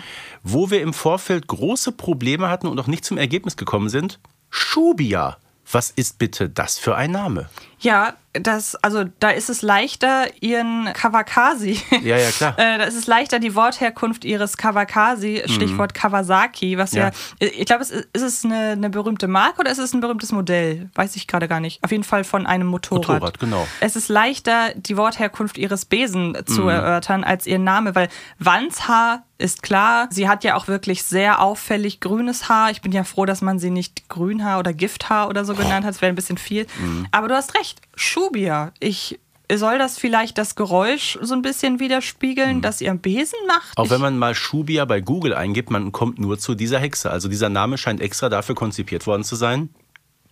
Wo 0.43 0.71
wir 0.71 0.81
im 0.81 0.93
Vorfeld 0.93 1.47
große 1.47 1.93
Probleme 1.93 2.49
hatten 2.49 2.67
und 2.67 2.77
noch 2.77 2.87
nicht 2.87 3.05
zum 3.05 3.19
Ergebnis 3.19 3.57
gekommen 3.57 3.89
sind, 3.89 4.19
Shubia. 4.51 5.39
Was 5.71 5.91
ist 5.91 6.19
bitte 6.19 6.49
das 6.49 6.79
für 6.79 6.97
ein 6.97 7.13
Name? 7.13 7.49
Ja, 7.83 8.15
das, 8.35 8.77
also 8.77 9.05
da 9.21 9.29
ist 9.29 9.51
es 9.51 9.61
leichter, 9.61 10.25
ihren 10.41 10.91
Kawakasi. 10.95 11.79
Ja, 12.03 12.17
ja, 12.17 12.31
klar. 12.31 12.59
äh, 12.59 12.79
da 12.79 12.85
ist 12.85 12.95
es 12.97 13.07
leichter, 13.07 13.39
die 13.39 13.55
Wortherkunft 13.55 14.25
ihres 14.25 14.57
Kawakasi, 14.57 15.43
Stichwort 15.47 15.93
Kawasaki, 15.93 16.79
was 16.79 16.93
ja, 16.93 17.09
Ja. 17.41 17.49
ich 17.49 17.67
glaube, 17.67 17.83
es 17.83 17.91
ist, 17.91 18.09
ist 18.15 18.23
es 18.23 18.45
eine, 18.45 18.71
eine 18.71 18.89
berühmte 18.89 19.29
Marke 19.29 19.61
oder 19.61 19.71
ist 19.71 19.79
es 19.79 19.93
ein 19.93 20.01
berühmtes 20.01 20.33
Modell? 20.33 20.89
Weiß 20.95 21.15
ich 21.17 21.27
gerade 21.27 21.47
gar 21.49 21.61
nicht. 21.61 21.83
Auf 21.85 21.91
jeden 21.91 22.05
Fall 22.05 22.25
von 22.25 22.47
einem 22.47 22.69
Motorrad. 22.69 23.09
Motorrad, 23.21 23.39
genau. 23.39 23.67
Es 23.81 23.97
ist 23.97 24.09
leichter, 24.09 24.73
die 24.77 24.97
Wortherkunft 24.97 25.59
ihres 25.59 25.85
Besen 25.85 26.31
Mhm. 26.33 26.47
zu 26.47 26.69
erörtern, 26.69 27.25
als 27.25 27.47
ihren 27.47 27.65
Name, 27.65 27.95
weil 27.95 28.09
Wandshaar 28.39 29.25
ist 29.39 29.63
klar. 29.63 30.07
Sie 30.11 30.29
hat 30.29 30.45
ja 30.45 30.55
auch 30.55 30.69
wirklich 30.69 31.03
sehr 31.03 31.41
auffällig 31.41 31.99
grünes 32.01 32.49
Haar. 32.49 32.71
Ich 32.71 32.81
bin 32.81 32.93
ja 32.93 33.03
froh, 33.03 33.27
dass 33.27 33.43
man 33.43 33.59
sie 33.59 33.71
nicht 33.71 34.09
Grünhaar 34.09 34.59
oder 34.61 34.73
Gifthaar 34.73 35.29
oder 35.29 35.45
so 35.45 35.55
genannt 35.55 35.85
hat. 35.85 35.95
Das 35.95 36.01
wäre 36.01 36.13
ein 36.13 36.15
bisschen 36.15 36.39
viel. 36.39 36.67
Mhm. 36.81 37.07
Aber 37.11 37.27
du 37.29 37.35
hast 37.35 37.55
recht. 37.57 37.72
Schubia. 37.95 38.73
Ich 38.81 39.19
soll 39.53 39.79
das 39.79 39.99
vielleicht 39.99 40.39
das 40.39 40.55
Geräusch 40.55 41.19
so 41.21 41.35
ein 41.35 41.43
bisschen 41.43 41.79
widerspiegeln, 41.79 42.63
das 42.63 42.81
ihr 42.81 42.95
Besen 42.95 43.39
macht? 43.47 43.77
Mhm. 43.77 43.85
Auch 43.85 43.91
wenn 43.91 44.01
man 44.01 44.17
mal 44.19 44.35
Shubia 44.35 44.85
bei 44.87 45.01
Google 45.01 45.35
eingibt, 45.35 45.71
man 45.71 45.93
kommt 45.93 46.19
nur 46.19 46.39
zu 46.39 46.55
dieser 46.55 46.79
Hexe. 46.79 47.11
Also 47.11 47.29
dieser 47.29 47.51
Name 47.51 47.77
scheint 47.77 48.01
extra 48.01 48.29
dafür 48.31 48.55
konzipiert 48.55 49.07
worden 49.07 49.25
zu 49.25 49.37
sein. 49.37 49.69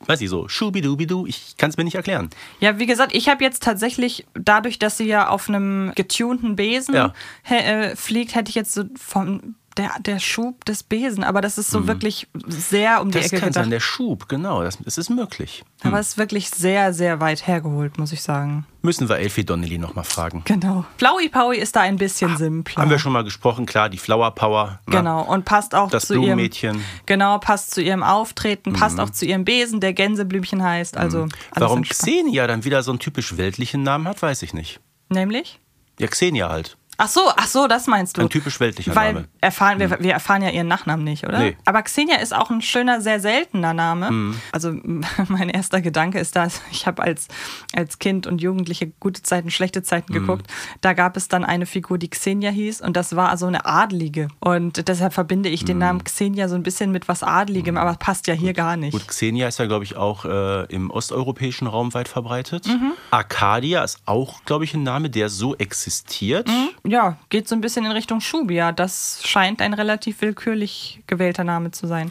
Weiß 0.07 0.23
ich 0.23 0.31
so, 0.31 0.49
Schubidubidu, 0.49 1.27
ich 1.27 1.57
kann 1.59 1.69
es 1.69 1.77
mir 1.77 1.85
nicht 1.85 1.97
erklären. 1.97 2.31
ja, 2.61 2.79
wie 2.79 2.87
gesagt, 2.87 3.15
ich 3.15 3.29
habe 3.29 3.45
jetzt 3.45 3.63
tatsächlich, 3.63 4.27
dadurch, 4.33 4.79
dass 4.79 4.97
sie 4.97 5.05
ja 5.05 5.29
auf 5.29 5.51
einem 5.51 5.93
getunten 5.95 6.57
Besen 6.57 6.95
Ja. 6.95 7.13
äh, 7.51 7.95
fliegt, 7.97 8.35
hätte 8.35 8.49
ich 8.49 8.55
jetzt 8.55 8.73
so 8.73 8.85
vom 8.99 9.57
der, 9.77 9.93
der 10.01 10.19
Schub 10.19 10.65
des 10.65 10.83
Besen, 10.83 11.23
aber 11.23 11.41
das 11.41 11.57
ist 11.57 11.71
so 11.71 11.87
wirklich 11.87 12.27
sehr 12.47 13.01
um 13.01 13.11
die 13.11 13.19
Mhm. 13.19 13.23
Das 13.23 13.27
Ecke 13.33 13.41
kann 13.41 13.49
gedacht. 13.51 13.65
sein, 13.65 13.71
der 13.71 13.81
Schub, 13.81 14.29
genau, 14.29 14.63
das, 14.63 14.79
das 14.79 14.99
ist 14.99 15.11
möglich. 15.11 15.65
Aber 15.83 15.99
es 16.01 16.09
ist 16.09 16.19
wirklich 16.19 16.51
sehr, 16.51 16.93
sehr 16.93 17.21
weit 17.21 17.47
hergeholt, 17.47 17.97
muss 17.99 18.13
ich 18.13 18.21
sagen. 18.23 18.67
Müssen 18.83 19.09
wir 19.09 19.19
Elfie 19.19 19.45
Donnelly 19.45 19.79
nochmal 19.79 20.05
fragen. 20.05 20.43
Genau. 20.47 20.85
Flowey 20.99 21.29
Powie 21.29 21.59
ist 21.59 21.77
da 21.77 21.83
ein 21.83 21.97
bisschen 21.97 22.37
simpler. 22.37 22.83
Haben 22.83 22.91
wir 22.91 22.99
schon 22.99 23.13
mal 23.13 23.25
gesprochen, 23.25 23.65
klar, 23.67 23.89
die 23.89 23.99
Flower 23.99 24.31
Power. 24.35 24.81
ne? 24.87 24.97
Genau, 24.97 25.23
und 25.23 25.45
passt 25.45 25.75
auch 25.75 25.91
Das 25.91 26.07
zu 26.07 26.15
ihrem 26.15 26.23
Blumenmädchen. 26.23 26.77
Mhm. 26.79 26.85
Genau, 27.07 27.39
passt 27.39 27.73
zu 27.73 27.81
ihrem 27.83 28.03
Auftreten, 28.03 28.73
passt 28.73 28.99
auch 28.99 29.11
zu 29.11 29.25
ihrem 29.27 29.45
Besen, 29.45 29.81
der 29.81 29.93
Gänseblümchen 29.93 30.63
heißt. 30.63 30.97
Also 30.97 31.23
alles 31.23 31.33
Warum 31.55 31.79
entspannt. 31.79 32.11
Xenia 32.11 32.47
dann 32.47 32.65
wieder 32.65 32.83
so 32.83 32.91
einen 32.91 32.99
typisch 32.99 33.37
weltlichen 33.37 33.83
Namen 33.83 34.09
hat, 34.09 34.21
weiß 34.23 34.43
ich 34.43 34.53
nicht. 34.55 34.81
Nämlich? 35.11 35.61
Ja, 35.99 36.07
Xenia 36.07 36.49
halt. 36.49 36.77
Ach 37.03 37.09
so, 37.09 37.23
ach 37.35 37.47
so, 37.47 37.67
das 37.67 37.87
meinst 37.87 38.19
du. 38.19 38.23
Ein 38.23 38.29
typisch 38.29 38.61
weltlicher 38.61 38.95
Weil 38.95 39.15
Name. 39.15 39.27
Mhm. 39.27 39.33
erfahren 39.41 39.79
wir, 39.81 39.91
wir 40.01 40.13
erfahren 40.13 40.43
ja 40.43 40.51
ihren 40.51 40.69
Nachnamen 40.69 41.03
nicht, 41.03 41.25
oder? 41.27 41.39
Nee. 41.39 41.51
Mhm. 41.53 41.57
Aber 41.65 41.83
Xenia 41.83 42.17
ist 42.17 42.35
auch 42.35 42.51
ein 42.51 42.61
schöner, 42.61 43.01
sehr 43.01 43.21
seltener 43.21 43.73
Name. 43.73 44.35
Also 44.53 44.73
mein 45.29 45.49
erster 45.49 45.81
Gedanke 45.81 46.19
ist 46.19 46.37
das, 46.37 46.61
ich 46.71 46.87
habe 46.87 47.03
als, 47.03 47.29
als 47.75 47.99
Kind 47.99 48.27
und 48.27 48.43
Jugendliche 48.43 48.93
gute 49.01 49.23
Zeiten, 49.23 49.51
schlechte 49.51 49.83
Zeiten 49.83 50.13
Mhm. 50.13 50.19
geguckt. 50.27 50.47
Da 50.83 50.93
gab 50.93 51.17
es 51.17 51.29
dann 51.29 51.45
eine 51.45 51.65
Figur, 51.67 51.97
die 51.97 52.11
Xenia 52.11 52.51
hieß 52.51 52.81
und 52.83 52.97
das 52.97 53.17
war 53.17 53.35
so 53.39 53.47
eine 53.47 53.65
Adlige. 53.65 54.29
Und 54.41 54.87
deshalb 54.89 55.15
verbinde 55.15 55.49
ich 55.49 55.63
Mhm. 55.63 55.67
den 55.67 55.79
Namen 55.79 56.05
Xenia 56.05 56.49
so 56.49 56.55
ein 56.55 56.63
bisschen 56.63 56.91
mit 56.93 57.09
was 57.09 57.23
Adligem, 57.23 57.79
aber 57.79 57.95
passt 57.95 58.27
ja 58.27 58.35
hier 58.35 58.53
gar 58.53 58.77
nicht. 58.77 58.93
Gut, 58.93 59.09
Xenia 59.09 59.49
ist 59.49 59.59
ja, 59.59 59.67
glaube 59.67 59.85
ich, 59.85 59.97
auch 59.97 60.25
äh, 60.27 60.65
im 60.67 60.91
osteuropäischen 60.91 61.67
Raum 61.67 61.95
weit 61.95 62.09
verbreitet. 62.09 62.67
Mhm. 62.67 62.93
Arcadia 63.11 63.83
ist 63.85 64.01
auch, 64.05 64.45
glaube 64.45 64.65
ich, 64.65 64.75
ein 64.75 64.83
Name, 64.83 65.09
der 65.11 65.29
so 65.31 65.55
existiert. 65.57 66.49
Ja, 66.91 67.17
geht 67.29 67.47
so 67.47 67.55
ein 67.55 67.61
bisschen 67.61 67.85
in 67.85 67.93
Richtung 67.93 68.21
Schubia. 68.21 68.73
Das 68.73 69.21
scheint 69.25 69.63
ein 69.63 69.75
relativ 69.75 70.23
willkürlich 70.23 71.05
gewählter 71.07 71.45
Name 71.45 71.71
zu 71.71 71.87
sein. 71.87 72.11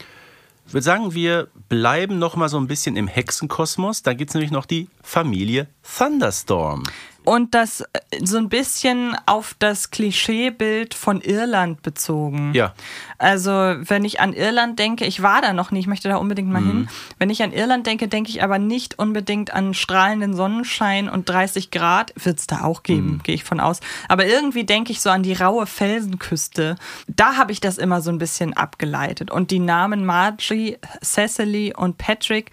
Ich 0.66 0.72
würde 0.72 0.84
sagen, 0.84 1.12
wir 1.12 1.48
bleiben 1.68 2.18
noch 2.18 2.34
mal 2.34 2.48
so 2.48 2.56
ein 2.56 2.66
bisschen 2.66 2.96
im 2.96 3.06
Hexenkosmos. 3.06 4.02
Da 4.02 4.14
gibt 4.14 4.30
es 4.30 4.34
nämlich 4.34 4.50
noch 4.50 4.64
die 4.64 4.88
Familie 5.02 5.66
Thunderstorm. 5.82 6.84
Und 7.24 7.54
das 7.54 7.80
äh, 7.80 7.86
so 8.22 8.38
ein 8.38 8.48
bisschen 8.48 9.16
auf 9.26 9.54
das 9.58 9.90
Klischeebild 9.90 10.94
von 10.94 11.20
Irland 11.20 11.82
bezogen. 11.82 12.52
Ja. 12.54 12.74
Also, 13.18 13.50
wenn 13.50 14.04
ich 14.04 14.20
an 14.20 14.32
Irland 14.32 14.78
denke, 14.78 15.04
ich 15.04 15.22
war 15.22 15.42
da 15.42 15.52
noch 15.52 15.70
nie, 15.70 15.80
ich 15.80 15.86
möchte 15.86 16.08
da 16.08 16.16
unbedingt 16.16 16.50
mal 16.50 16.62
hin. 16.62 16.88
Wenn 17.18 17.30
ich 17.30 17.42
an 17.42 17.52
Irland 17.52 17.86
denke, 17.86 18.08
denke 18.08 18.30
ich 18.30 18.42
aber 18.42 18.58
nicht 18.58 18.98
unbedingt 18.98 19.52
an 19.52 19.74
strahlenden 19.74 20.34
Sonnenschein 20.34 21.08
und 21.08 21.28
30 21.28 21.70
Grad. 21.70 22.12
Wird 22.16 22.38
es 22.38 22.46
da 22.46 22.62
auch 22.62 22.82
geben, 22.82 23.20
gehe 23.22 23.34
ich 23.34 23.44
von 23.44 23.60
aus. 23.60 23.80
Aber 24.08 24.26
irgendwie 24.26 24.64
denke 24.64 24.92
ich 24.92 25.00
so 25.00 25.10
an 25.10 25.22
die 25.22 25.34
raue 25.34 25.66
Felsenküste. 25.66 26.76
Da 27.06 27.36
habe 27.36 27.52
ich 27.52 27.60
das 27.60 27.78
immer 27.78 28.00
so 28.00 28.10
ein 28.10 28.18
bisschen 28.18 28.54
abgeleitet. 28.54 29.30
Und 29.30 29.50
die 29.50 29.58
Namen 29.58 30.04
Margie, 30.04 30.78
Cecily 31.02 31.74
und 31.76 31.98
Patrick 31.98 32.50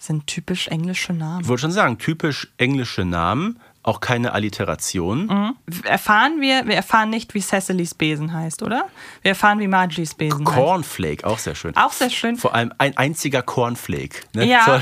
sind 0.00 0.26
typisch 0.26 0.68
englische 0.68 1.12
Namen. 1.12 1.42
Ich 1.42 1.48
wollte 1.48 1.62
schon 1.62 1.72
sagen, 1.72 1.98
typisch 1.98 2.48
englische 2.56 3.04
Namen, 3.04 3.60
auch 3.90 4.00
keine 4.00 4.32
Alliteration. 4.32 5.26
Mhm. 5.26 5.56
erfahren 5.84 6.40
wir, 6.40 6.66
wir 6.66 6.76
erfahren 6.76 7.10
nicht, 7.10 7.34
wie 7.34 7.40
Cecilys 7.40 7.94
Besen 7.94 8.32
heißt, 8.32 8.62
oder? 8.62 8.88
Wir 9.22 9.30
erfahren, 9.30 9.58
wie 9.58 9.66
Margies 9.66 10.14
Besen 10.14 10.46
heißt. 10.46 10.56
Cornflake, 10.56 11.26
auch 11.26 11.38
sehr 11.38 11.56
schön. 11.56 11.76
Auch 11.76 11.92
sehr 11.92 12.08
schön. 12.08 12.36
Vor 12.36 12.54
allem 12.54 12.72
ein 12.78 12.96
einziger 12.96 13.42
Cornflake. 13.42 14.22
Ne? 14.34 14.46
Ja, 14.46 14.80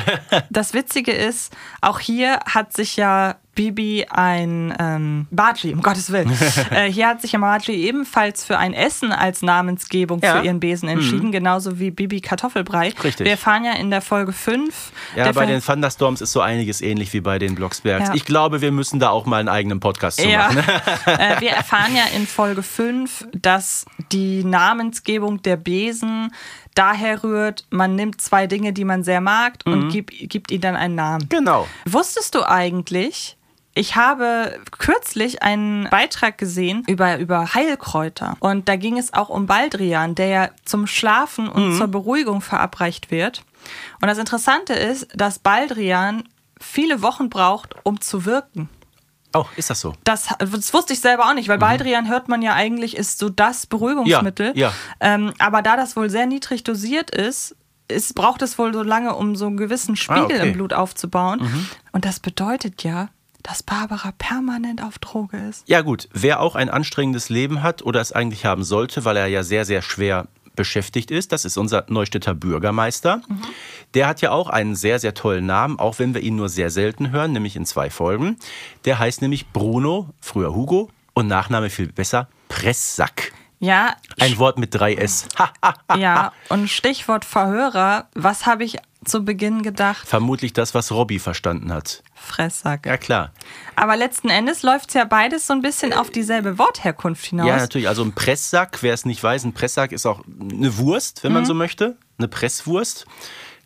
das 0.50 0.74
Witzige 0.74 1.12
ist, 1.12 1.56
auch 1.80 2.00
hier 2.00 2.38
hat 2.44 2.74
sich 2.74 2.96
ja 2.96 3.36
Bibi 3.58 4.06
ein 4.08 4.72
ähm, 4.78 5.26
Margie, 5.32 5.72
um 5.74 5.82
Gottes 5.82 6.12
Willen. 6.12 6.30
äh, 6.70 6.88
hier 6.92 7.08
hat 7.08 7.20
sich 7.20 7.32
ja 7.32 7.58
ebenfalls 7.66 8.44
für 8.44 8.56
ein 8.56 8.72
Essen 8.72 9.10
als 9.10 9.42
Namensgebung 9.42 10.20
Ja. 10.22 10.34
Mhm. 10.34 10.38
für 10.38 10.46
ihren 10.46 10.60
Besen 10.60 10.88
entschieden, 10.88 11.32
genauso 11.32 11.80
wie 11.80 11.90
Bibi 11.90 12.20
Kartoffelbrei. 12.20 12.90
Richtig. 13.02 13.24
Wir 13.24 13.32
erfahren 13.32 13.64
ja 13.64 13.72
in 13.72 13.90
der 13.90 14.00
Folge 14.00 14.32
5. 14.32 14.92
Ja, 15.16 15.24
bei 15.24 15.32
Ver- 15.32 15.46
den 15.46 15.60
Thunderstorms 15.60 16.20
ist 16.20 16.30
so 16.30 16.40
einiges 16.40 16.80
ähnlich 16.80 17.12
wie 17.12 17.20
bei 17.20 17.40
den 17.40 17.56
Blocksbergs. 17.56 18.10
Ja. 18.10 18.14
Ich 18.14 18.24
glaube, 18.24 18.60
wir 18.60 18.70
müssen 18.70 19.00
da 19.00 19.10
auch 19.10 19.26
mal 19.26 19.40
einen 19.40 19.48
eigenen 19.48 19.80
Podcast 19.80 20.20
zu 20.20 20.28
Ja, 20.28 20.38
machen. 20.52 20.58
äh, 21.06 21.40
wir 21.40 21.50
erfahren 21.50 21.96
ja 21.96 22.04
in 22.16 22.28
Folge 22.28 22.62
5, 22.62 23.26
dass 23.32 23.86
die 24.12 24.44
Namensgebung 24.44 25.42
der 25.42 25.56
Besen 25.56 26.32
daher 26.76 27.24
rührt, 27.24 27.64
man 27.70 27.96
nimmt 27.96 28.20
zwei 28.20 28.46
Dinge, 28.46 28.72
die 28.72 28.84
man 28.84 29.02
sehr 29.02 29.20
mag 29.20 29.54
Mhm. 29.66 29.72
und 29.72 29.88
gibt, 29.88 30.12
gibt 30.30 30.52
ihnen 30.52 30.60
dann 30.60 30.76
einen 30.76 30.94
Namen. 30.94 31.28
Genau. 31.28 31.66
Wusstest 31.86 32.36
du 32.36 32.44
eigentlich, 32.48 33.34
ich 33.78 33.94
habe 33.96 34.58
kürzlich 34.76 35.42
einen 35.42 35.88
Beitrag 35.90 36.36
gesehen 36.36 36.82
über, 36.88 37.18
über 37.18 37.54
Heilkräuter. 37.54 38.36
Und 38.40 38.68
da 38.68 38.76
ging 38.76 38.98
es 38.98 39.14
auch 39.14 39.28
um 39.28 39.46
Baldrian, 39.46 40.14
der 40.14 40.26
ja 40.26 40.48
zum 40.64 40.86
Schlafen 40.86 41.48
und 41.48 41.76
zur 41.76 41.86
Beruhigung 41.88 42.40
verabreicht 42.40 43.10
wird. 43.10 43.44
Und 44.00 44.08
das 44.08 44.18
Interessante 44.18 44.72
ist, 44.72 45.06
dass 45.14 45.38
Baldrian 45.38 46.24
viele 46.60 47.02
Wochen 47.02 47.30
braucht, 47.30 47.76
um 47.84 48.00
zu 48.00 48.24
wirken. 48.24 48.68
Oh, 49.34 49.44
ist 49.56 49.70
das 49.70 49.80
so? 49.80 49.92
Das, 50.04 50.28
das 50.38 50.72
wusste 50.74 50.94
ich 50.94 51.00
selber 51.00 51.26
auch 51.28 51.34
nicht, 51.34 51.48
weil 51.48 51.58
Baldrian 51.58 52.08
hört 52.08 52.28
man 52.28 52.42
ja 52.42 52.54
eigentlich, 52.54 52.96
ist 52.96 53.18
so 53.18 53.28
das 53.28 53.66
Beruhigungsmittel. 53.66 54.52
Ja, 54.56 54.68
ja. 54.68 54.72
Ähm, 55.00 55.32
aber 55.38 55.62
da 55.62 55.76
das 55.76 55.96
wohl 55.96 56.10
sehr 56.10 56.26
niedrig 56.26 56.64
dosiert 56.64 57.10
ist, 57.10 57.54
ist, 57.88 58.14
braucht 58.14 58.42
es 58.42 58.58
wohl 58.58 58.72
so 58.74 58.82
lange, 58.82 59.14
um 59.14 59.36
so 59.36 59.46
einen 59.46 59.56
gewissen 59.56 59.96
Spiegel 59.96 60.22
Ah, 60.22 60.24
okay. 60.24 60.38
Mhm. 60.40 60.46
im 60.48 60.52
Blut 60.54 60.72
aufzubauen. 60.72 61.68
Und 61.92 62.04
das 62.04 62.20
bedeutet 62.20 62.82
ja, 62.82 63.08
dass 63.42 63.62
Barbara 63.62 64.12
permanent 64.18 64.82
auf 64.82 64.98
Droge 64.98 65.36
ist. 65.36 65.68
Ja 65.68 65.80
gut, 65.82 66.08
wer 66.12 66.40
auch 66.40 66.54
ein 66.54 66.68
anstrengendes 66.68 67.28
Leben 67.28 67.62
hat 67.62 67.82
oder 67.82 68.00
es 68.00 68.12
eigentlich 68.12 68.44
haben 68.44 68.64
sollte, 68.64 69.04
weil 69.04 69.16
er 69.16 69.26
ja 69.26 69.42
sehr, 69.42 69.64
sehr 69.64 69.82
schwer 69.82 70.26
beschäftigt 70.56 71.12
ist, 71.12 71.30
das 71.30 71.44
ist 71.44 71.56
unser 71.56 71.84
Neustädter 71.88 72.34
Bürgermeister. 72.34 73.22
Der 73.94 74.08
hat 74.08 74.20
ja 74.22 74.32
auch 74.32 74.48
einen 74.48 74.74
sehr, 74.74 74.98
sehr 74.98 75.14
tollen 75.14 75.46
Namen, 75.46 75.78
auch 75.78 76.00
wenn 76.00 76.14
wir 76.14 76.20
ihn 76.20 76.34
nur 76.34 76.48
sehr 76.48 76.70
selten 76.70 77.10
hören, 77.12 77.30
nämlich 77.32 77.54
in 77.54 77.64
zwei 77.64 77.90
Folgen. 77.90 78.36
Der 78.84 78.98
heißt 78.98 79.22
nämlich 79.22 79.50
Bruno, 79.52 80.10
früher 80.20 80.52
Hugo, 80.54 80.90
und 81.14 81.28
Nachname 81.28 81.70
viel 81.70 81.92
besser, 81.92 82.28
Presssack. 82.48 83.32
Ja, 83.60 83.96
Ein 84.20 84.38
Wort 84.38 84.58
mit 84.58 84.72
drei 84.74 84.94
S. 84.94 85.26
Ja. 85.96 86.32
Und 86.48 86.68
Stichwort 86.68 87.24
Verhörer, 87.24 88.06
was 88.14 88.46
habe 88.46 88.62
ich 88.64 88.78
zu 89.04 89.24
Beginn 89.24 89.62
gedacht? 89.62 90.06
vermutlich 90.06 90.52
das, 90.52 90.74
was 90.74 90.92
Robby 90.92 91.18
verstanden 91.18 91.72
hat. 91.72 92.02
Fresssack. 92.28 92.86
Ja 92.86 92.96
klar. 92.96 93.32
Aber 93.76 93.96
letzten 93.96 94.28
Endes 94.28 94.62
läuft 94.62 94.88
es 94.90 94.94
ja 94.94 95.04
beides 95.04 95.46
so 95.46 95.52
ein 95.54 95.62
bisschen 95.62 95.92
auf 95.92 96.10
dieselbe 96.10 96.58
Wortherkunft 96.58 97.24
hinaus. 97.26 97.46
Ja, 97.48 97.56
natürlich. 97.56 97.88
Also 97.88 98.02
ein 98.04 98.12
Presssack, 98.12 98.78
wer 98.82 98.94
es 98.94 99.04
nicht 99.04 99.22
weiß, 99.22 99.44
ein 99.44 99.52
Presssack 99.54 99.92
ist 99.92 100.06
auch 100.06 100.22
eine 100.40 100.76
Wurst, 100.78 101.24
wenn 101.24 101.32
man 101.32 101.42
Mhm. 101.42 101.46
so 101.46 101.54
möchte. 101.54 101.96
Eine 102.18 102.28
Presswurst. 102.28 103.06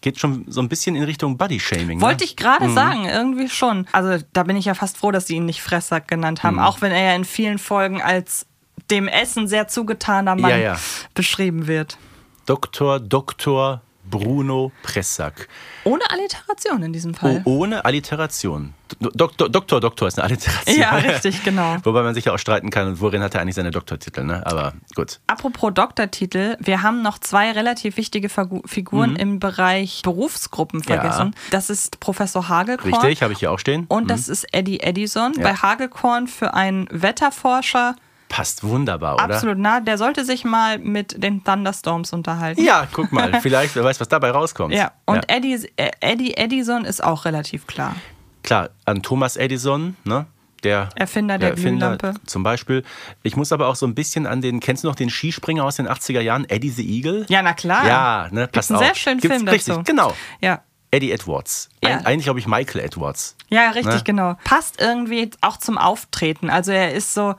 Geht 0.01 0.19
schon 0.19 0.45
so 0.49 0.61
ein 0.61 0.69
bisschen 0.69 0.97
in 0.97 1.05
Richtung 1.05 1.37
Bodyshaming. 1.39 2.01
Wollte 2.01 2.25
ne? 2.25 2.25
ich 2.25 2.37
gerade 2.37 2.69
sagen, 2.73 3.05
irgendwie 3.05 3.49
schon. 3.49 3.87
Also 3.93 4.23
da 4.33 4.43
bin 4.43 4.57
ich 4.57 4.65
ja 4.65 4.75
fast 4.75 4.97
froh, 4.99 5.13
dass 5.13 5.27
sie 5.29 5.37
ihn 5.37 5.45
nicht 5.47 5.63
Fresssack 5.63 6.09
genannt 6.09 6.41
Mhm. 6.43 6.47
haben, 6.49 6.59
auch 6.59 6.81
wenn 6.81 6.91
er 6.93 7.03
ja 7.11 7.15
in 7.15 7.25
vielen 7.25 7.59
Folgen 7.59 8.03
als 8.03 8.47
dem 8.91 9.07
Essen 9.07 9.47
sehr 9.47 9.69
zugetaner 9.69 10.35
Mann 10.35 10.51
Ja, 10.51 10.57
ja. 10.57 10.79
beschrieben 11.15 11.67
wird. 11.69 11.99
Dr. 12.47 12.99
Dr. 12.99 13.81
Bruno 14.13 14.71
Presssack. 14.83 15.49
Ohne 15.85 16.03
Alliteration 16.11 16.83
in 16.85 16.93
diesem 16.93 17.13
Oh, 17.13 17.19
Fall. 17.19 17.41
ohne 17.45 17.85
Alliteration. 17.85 18.75
Do- 19.01 19.11
Doktor, 19.15 19.49
Doktor, 19.49 19.81
Doktor 19.81 20.07
ist 20.09 20.19
eine 20.19 20.27
Alliteration. 20.27 20.79
Ja, 20.79 20.91
richtig, 20.97 21.43
genau. 21.43 21.79
Wobei 21.83 22.03
man 22.03 22.15
sich 22.15 22.27
ja 22.27 22.35
auch 22.35 22.39
streiten 22.39 22.69
kann, 22.71 23.01
worin 23.01 23.23
hat 23.23 23.35
er 23.35 23.41
eigentlich 23.41 23.55
seine 23.55 23.71
Doktortitel, 23.71 24.23
ne? 24.23 24.47
Aber 24.47 24.75
gut. 24.95 25.19
Apropos 25.27 25.73
Doktortitel, 25.75 26.57
wir 26.61 26.83
haben 26.83 27.01
noch 27.03 27.19
zwei 27.19 27.51
relativ 27.53 27.97
wichtige 27.97 28.29
Figu- 28.29 28.63
Figuren 28.69 29.17
im 29.17 29.41
Bereich 29.41 30.03
Berufsgruppen 30.05 30.81
Mhm. 30.81 30.85
Ja. 30.93 31.01
vergessen. 31.01 31.35
Das 31.51 31.71
ist 31.71 31.99
Professor 32.01 32.49
Hagelkorn. 32.49 32.93
Richtig, 32.95 33.23
habe 33.23 33.33
ich 33.33 33.39
hier 33.41 33.51
auch 33.51 33.59
stehen. 33.59 33.87
Und 33.89 34.11
das 34.11 34.29
ist 34.29 34.45
Eddie 34.53 34.81
Edison. 34.81 35.33
Ja. 35.37 35.43
Bei 35.43 35.55
Hagelkorn 35.55 36.29
für 36.29 36.53
einen 36.55 36.87
Wetterforscher 36.91 37.97
Passt 38.35 38.65
wunderbar, 38.65 39.17
oder? 39.17 39.25
absolut 39.25 39.59
nah. 39.59 39.81
Der 39.81 39.99
sollte 39.99 40.25
sich 40.25 40.45
mal 40.45 40.79
mit 40.79 41.23
den 41.23 41.45
Thunderstorms 41.45 42.15
unterhalten. 42.15 42.65
Ja, 42.65 42.89
guck 42.91 43.13
mal. 43.13 43.39
Vielleicht, 43.43 43.77
wer 43.77 43.85
weiß, 43.85 44.01
was 44.01 44.09
dabei 44.09 44.31
rauskommt. 44.31 44.75
Ja, 44.75 44.93
und 45.05 45.17
Ja. 45.17 45.23
Eddie, 45.37 45.69
äh, 45.77 45.91
Eddie 46.01 46.35
Edison 46.37 46.87
ist 46.87 47.05
auch 47.05 47.27
relativ 47.27 47.67
klar. 47.67 47.95
Klar, 48.43 48.71
an 48.87 49.03
Thomas 49.03 49.37
Edison, 49.37 49.97
ne? 50.05 50.25
Der 50.63 50.89
Erfinder 50.95 51.37
der 51.39 51.53
Glühlampe. 51.53 52.15
Zum 52.25 52.43
Beispiel. 52.43 52.85
Ich 53.23 53.37
muss 53.37 53.53
aber 53.53 53.67
auch 53.69 53.75
so 53.77 53.85
ein 53.85 53.95
bisschen 53.95 54.27
an 54.27 54.41
den, 54.41 54.61
kennst 54.61 54.85
du 54.85 54.89
noch 54.89 54.95
den 54.95 55.11
Skispringer 55.11 55.65
aus 55.65 55.77
den 55.77 55.87
80er 55.89 56.21
Jahren, 56.21 56.49
Eddie 56.49 56.71
the 56.71 56.89
Eagle? 56.89 57.27
Ja, 57.29 57.43
na 57.43 57.53
klar. 57.53 57.87
Ja, 57.87 58.29
ne, 58.31 58.43
Gibt's 58.43 58.53
passt 58.53 58.71
einen 58.71 58.79
auch. 58.79 58.85
sehr 58.85 58.95
schönen 58.95 59.21
Gibt's 59.21 59.37
Film 59.37 59.49
richtig, 59.49 59.75
dazu. 59.75 59.83
genau. 59.85 60.15
Ja. 60.41 60.63
Eddie 60.93 61.11
Edwards. 61.11 61.69
Ja. 61.83 61.91
Eig 61.99 62.07
eigentlich 62.07 62.25
glaube 62.25 62.39
ich 62.39 62.47
Michael 62.47 62.81
Edwards. 62.85 63.37
Ja, 63.49 63.71
richtig, 63.71 63.93
Ne? 63.95 64.03
genau. 64.05 64.37
Passt 64.45 64.81
irgendwie 64.81 65.31
auch 65.41 65.57
zum 65.57 65.79
Auftreten. 65.79 66.49
Also 66.49 66.71
er 66.71 66.93
ist 66.93 67.13
so, 67.13 67.35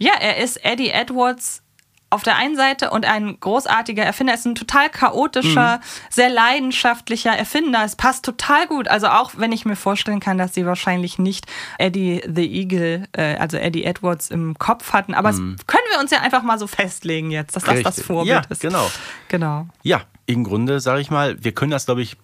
ja, 0.00 0.14
er 0.20 0.38
ist 0.38 0.64
Eddie 0.64 0.90
Edwards 0.90 1.62
auf 2.12 2.24
der 2.24 2.34
einen 2.36 2.56
Seite 2.56 2.90
und 2.90 3.04
ein 3.06 3.38
großartiger 3.38 4.02
Erfinder. 4.02 4.32
Er 4.32 4.38
ist 4.40 4.44
ein 4.44 4.56
total 4.56 4.90
chaotischer, 4.90 5.76
Mhm. 5.76 5.80
sehr 6.10 6.28
leidenschaftlicher 6.28 7.30
Erfinder. 7.30 7.84
Es 7.84 7.94
passt 7.94 8.24
total 8.24 8.66
gut. 8.66 8.88
Also 8.88 9.06
auch 9.06 9.30
wenn 9.36 9.52
ich 9.52 9.64
mir 9.64 9.76
vorstellen 9.76 10.18
kann, 10.18 10.36
dass 10.36 10.52
sie 10.52 10.66
wahrscheinlich 10.66 11.20
nicht 11.20 11.46
Eddie 11.78 12.20
the 12.26 12.44
Eagle, 12.52 13.06
äh, 13.12 13.36
also 13.36 13.58
Eddie 13.58 13.84
Edwards 13.84 14.28
im 14.28 14.58
Kopf 14.58 14.92
hatten. 14.92 15.14
Aber 15.14 15.28
das 15.28 15.38
können 15.38 15.84
wir 15.92 16.00
uns 16.00 16.10
ja 16.10 16.20
einfach 16.20 16.42
mal 16.42 16.58
so 16.58 16.66
festlegen 16.66 17.30
jetzt, 17.30 17.54
dass 17.54 17.62
das 17.62 17.74
das 17.74 17.82
Mhm. 17.82 17.86
Richtig. 17.86 18.04
Vorbild 18.06 18.28
Ja, 18.34 18.42
ist. 18.50 18.60
genau. 18.60 18.90
Genau. 19.28 19.66
Ja, 19.84 20.00
im 20.26 20.42
Grunde 20.42 20.80
sage 20.80 21.00
ich 21.00 21.10
mal, 21.12 21.36
wir 21.44 21.52
können 21.52 21.70
das 21.70 21.84
glaube 21.86 22.02
ich 22.02 22.16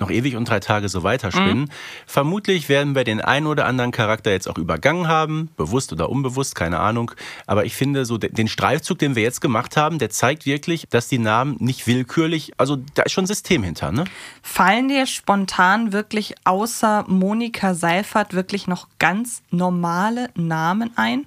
noch 0.00 0.10
ewig 0.10 0.34
und 0.36 0.48
drei 0.48 0.58
Tage 0.60 0.88
so 0.88 1.02
weiterspinnen. 1.04 1.70
Vermutlich 2.06 2.68
werden 2.68 2.94
wir 2.94 3.04
den 3.04 3.20
einen 3.20 3.46
oder 3.46 3.66
anderen 3.66 3.92
Charakter 3.92 4.32
jetzt 4.32 4.48
auch 4.48 4.58
übergangen 4.58 5.06
haben, 5.08 5.50
bewusst 5.56 5.92
oder 5.92 6.10
unbewusst, 6.10 6.54
keine 6.56 6.80
Ahnung. 6.80 7.12
Aber 7.46 7.64
ich 7.64 7.74
finde, 7.74 8.04
so 8.04 8.18
de- 8.18 8.32
den 8.32 8.48
Streifzug, 8.48 8.98
den 8.98 9.14
wir 9.14 9.22
jetzt 9.22 9.40
gemacht 9.40 9.76
haben, 9.76 9.98
der 9.98 10.10
zeigt 10.10 10.46
wirklich, 10.46 10.86
dass 10.90 11.08
die 11.08 11.18
Namen 11.18 11.56
nicht 11.60 11.86
willkürlich, 11.86 12.52
also 12.56 12.76
da 12.94 13.02
ist 13.04 13.12
schon 13.12 13.24
ein 13.24 13.28
System 13.28 13.62
hinter, 13.62 13.92
ne? 13.92 14.04
Fallen 14.42 14.88
dir 14.88 15.06
spontan 15.06 15.92
wirklich 15.92 16.34
außer 16.44 17.04
Monika 17.06 17.74
Seifert 17.74 18.34
wirklich 18.34 18.66
noch 18.66 18.88
ganz 18.98 19.42
normale 19.50 20.28
Namen 20.34 20.90
ein? 20.96 21.26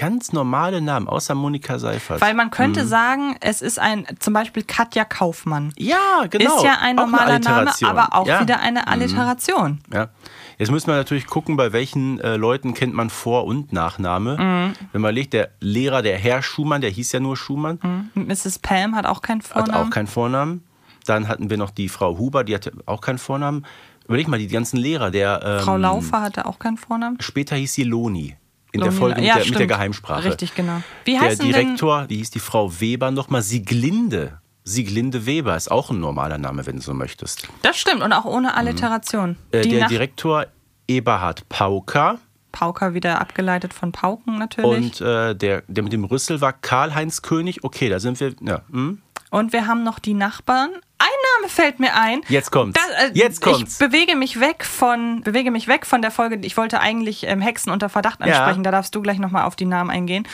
Ganz 0.00 0.32
normale 0.32 0.80
Namen, 0.80 1.08
außer 1.08 1.34
Monika 1.34 1.78
Seifert. 1.78 2.22
Weil 2.22 2.32
man 2.32 2.46
Mhm. 2.46 2.50
könnte 2.52 2.86
sagen, 2.86 3.36
es 3.40 3.60
ist 3.60 3.78
ein, 3.78 4.06
zum 4.18 4.32
Beispiel 4.32 4.62
Katja 4.62 5.04
Kaufmann. 5.04 5.74
ja, 5.76 6.24
genau. 6.30 6.56
Ist 6.56 6.64
ja 6.64 6.78
ein 6.80 6.96
normaler 6.96 7.38
Name, 7.38 7.70
aber 7.84 8.14
auch 8.14 8.26
ja. 8.26 8.38
Mhm. 8.38 8.42
wieder 8.44 8.60
eine 8.60 8.88
Alliteration. 8.88 9.80
Ja. 9.92 10.08
Jetzt 10.58 10.70
müssen 10.70 10.86
wir 10.88 10.94
natürlich 10.96 11.26
gucken, 11.26 11.56
bei 11.56 11.72
welchen 11.74 12.18
äh, 12.20 12.36
Leuten 12.36 12.72
kennt 12.72 12.94
man 12.94 13.10
Vor- 13.10 13.44
und 13.44 13.72
Nachname. 13.74 14.36
Mhm. 14.38 14.72
Wenn 14.92 15.00
man 15.02 15.14
legt, 15.14 15.32
der 15.34 15.50
Lehrer, 15.60 16.00
der 16.00 16.16
Herr 16.18 16.42
Schumann, 16.42 16.80
der 16.80 16.90
hieß 16.90 17.12
ja 17.12 17.20
nur 17.20 17.36
Schumann, 17.36 18.10
Mrs. 18.14 18.58
Pam 18.58 18.94
hat 18.96 19.04
auch 19.06 19.20
keinen 19.20 19.40
hat 19.40 19.46
Vornamen. 19.48 19.74
auch 19.86 19.90
keinen 19.90 20.06
Vornamen. 20.06 20.64
Dann 21.06 21.28
hatten 21.28 21.50
wir 21.50 21.56
noch 21.58 21.70
die 21.70 21.88
Frau 21.90 22.16
Huber, 22.18 22.44
die 22.44 22.54
hatte 22.54 22.72
auch 22.86 23.00
keinen 23.02 23.18
Vornamen. 23.18 23.66
Überleg 24.06 24.28
mal, 24.28 24.38
die 24.38 24.48
ganzen 24.48 24.76
Lehrer, 24.76 25.10
der 25.10 25.40
ähm, 25.44 25.60
Frau 25.64 25.76
Laufer 25.76 26.20
hatte 26.22 26.46
auch 26.46 26.58
keinen 26.58 26.76
Vornamen. 26.78 27.18
später 27.20 27.56
hieß 27.56 27.72
sie 27.74 27.84
Loni. 27.84 28.36
In 28.72 28.80
der 28.82 28.92
Folge 28.92 29.16
mit, 29.20 29.24
ja, 29.28 29.36
der, 29.36 29.46
mit 29.46 29.58
der. 29.58 29.66
Geheimsprache. 29.66 30.24
Richtig, 30.28 30.54
genau. 30.54 30.82
Wie 31.04 31.12
der 31.12 31.20
heißen 31.22 31.44
denn- 31.44 31.52
Direktor, 31.52 32.06
die 32.06 32.16
hieß 32.16 32.30
die 32.30 32.38
Frau 32.40 32.80
Weber 32.80 33.10
nochmal, 33.10 33.42
Sieglinde. 33.42 34.38
Sieglinde 34.64 35.26
Weber 35.26 35.56
ist 35.56 35.70
auch 35.70 35.90
ein 35.90 36.00
normaler 36.00 36.38
Name, 36.38 36.66
wenn 36.66 36.76
du 36.76 36.82
so 36.82 36.94
möchtest. 36.94 37.48
Das 37.62 37.76
stimmt 37.78 38.02
und 38.02 38.12
auch 38.12 38.24
ohne 38.26 38.54
Alliteration. 38.54 39.36
Äh, 39.50 39.62
Die 39.62 39.70
der 39.70 39.88
Direktor 39.88 40.46
Eberhard 40.86 41.48
Pauker. 41.48 42.18
Pauker 42.52 42.94
wieder 42.94 43.20
abgeleitet 43.20 43.72
von 43.72 43.92
Pauken 43.92 44.38
natürlich. 44.38 45.00
Und 45.00 45.00
äh, 45.00 45.34
der, 45.34 45.62
der 45.68 45.82
mit 45.84 45.92
dem 45.92 46.04
Rüssel 46.04 46.40
war 46.40 46.52
Karl-Heinz 46.52 47.22
König. 47.22 47.62
Okay, 47.64 47.88
da 47.88 48.00
sind 48.00 48.18
wir. 48.20 48.34
Ja, 48.40 48.62
hm? 48.70 49.00
Und 49.30 49.52
wir 49.52 49.66
haben 49.66 49.82
noch 49.84 49.98
die 49.98 50.14
Nachbarn. 50.14 50.70
Ein 50.98 51.08
Name 51.38 51.48
fällt 51.48 51.78
mir 51.80 51.94
ein. 51.96 52.20
Jetzt 52.28 52.50
kommt's. 52.50 52.78
Das, 52.78 53.04
äh, 53.04 53.10
Jetzt 53.14 53.40
kommt's. 53.40 53.74
Ich 53.74 53.78
bewege 53.78 54.16
mich 54.16 54.38
weg 54.40 54.64
von, 54.64 55.22
bewege 55.22 55.50
mich 55.50 55.66
weg 55.68 55.86
von 55.86 56.02
der 56.02 56.10
Folge. 56.10 56.38
Ich 56.44 56.56
wollte 56.56 56.80
eigentlich 56.80 57.24
ähm, 57.26 57.40
Hexen 57.40 57.72
unter 57.72 57.88
Verdacht 57.88 58.20
Ja. 58.20 58.26
ansprechen. 58.26 58.64
Da 58.64 58.70
darfst 58.70 58.94
du 58.94 59.00
gleich 59.00 59.18
nochmal 59.18 59.44
auf 59.44 59.56
die 59.56 59.64
Namen 59.66 59.88
eingehen. 59.90 60.26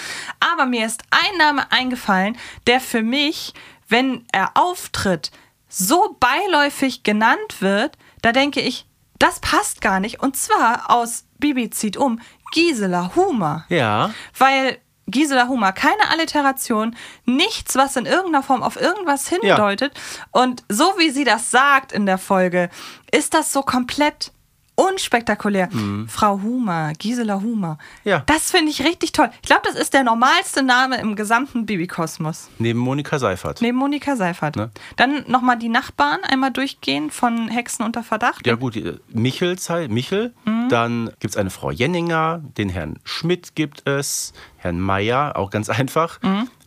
Aber 0.55 0.67
mir 0.67 0.85
ist 0.87 1.03
ein 1.11 1.39
Name 1.39 1.71
eingefallen, 1.71 2.37
der 2.67 2.81
für 2.81 3.03
mich, 3.03 3.55
wenn 3.89 4.25
er 4.33 4.53
auftritt, 4.55 5.31
so 5.69 6.17
beiläufig 6.19 7.03
genannt 7.03 7.61
wird, 7.61 7.97
da 8.23 8.33
denke 8.33 8.61
ich, 8.61 8.87
das 9.19 9.41
passt 9.41 9.81
gar 9.83 10.01
nicht. 10.01 10.21
Und 10.21 10.37
zwar 10.37 10.91
aus 10.91 11.27
Bibi 11.39 11.71
zieht 11.71 11.97
um 11.97 12.21
Gisela 12.53 13.13
Humer. 13.15 13.67
Ja. 13.69 14.11
Weil 14.39 14.79
Gisela 15.09 15.49
Humer, 15.49 15.73
keine 15.73 16.11
Alliteration, 16.11 16.97
nichts, 17.25 17.77
was 17.77 17.97
in 17.97 18.07
irgendeiner 18.07 18.43
Form 18.43 18.63
auf 18.63 18.81
irgendwas 18.81 19.29
hindeutet. 19.29 19.93
Und 20.33 20.65
so 20.69 20.95
wie 20.99 21.11
sie 21.11 21.25
das 21.25 21.51
sagt 21.51 21.93
in 21.93 22.07
der 22.07 22.19
Folge, 22.19 22.71
ist 23.13 23.35
das 23.35 23.53
so 23.53 23.63
komplett 23.63 24.33
unspektakulär. 24.77 25.69
Frau 26.07 26.41
Humer, 26.43 26.93
Gisela 26.99 27.41
Humer. 27.41 27.79
Mhm. 28.05 28.11
Ja. 28.11 28.23
Das 28.27 28.51
finde 28.51 28.71
ich 28.71 28.85
richtig 28.85 29.13
toll. 29.13 29.31
Ich 29.43 29.49
glaube, 29.49 29.63
das 29.65 29.75
ist 29.75 29.93
der 29.95 30.05
normalste 30.05 30.63
Name 30.63 31.01
im 31.01 31.17
gesamten 31.17 31.67
Bibi-Kosmos. 31.67 32.49
Neben 32.59 32.79
Monika 32.79 33.19
Seifert. 33.19 33.61
Neben 33.63 33.77
Monika 33.79 34.17
Seifert. 34.17 34.57
Ne? 34.57 34.71
Dann 34.97 35.25
nochmal 35.27 35.59
die 35.59 35.69
Nachbarn 35.69 36.21
einmal 36.25 36.51
durchgehen 36.53 37.11
von 37.11 37.49
Hexen 37.49 37.85
unter 37.85 38.03
Verdacht. 38.03 38.47
Ja 38.47 38.55
gut, 38.55 38.77
äh, 38.77 38.99
Michel, 39.13 39.57
Michel. 39.89 40.35
Mhm. 40.45 40.69
dann 40.69 41.07
gibt 41.21 41.31
es 41.35 41.37
eine 41.37 41.51
Frau 41.51 41.71
Jenninger, 41.71 42.41
den 42.59 42.69
Herrn 42.69 42.99
Schmidt 43.05 43.55
gibt 43.55 43.87
es, 43.89 44.33
Herrn 44.57 44.79
Meier, 44.81 45.37
auch 45.37 45.51
ganz 45.51 45.69
einfach. 45.71 46.19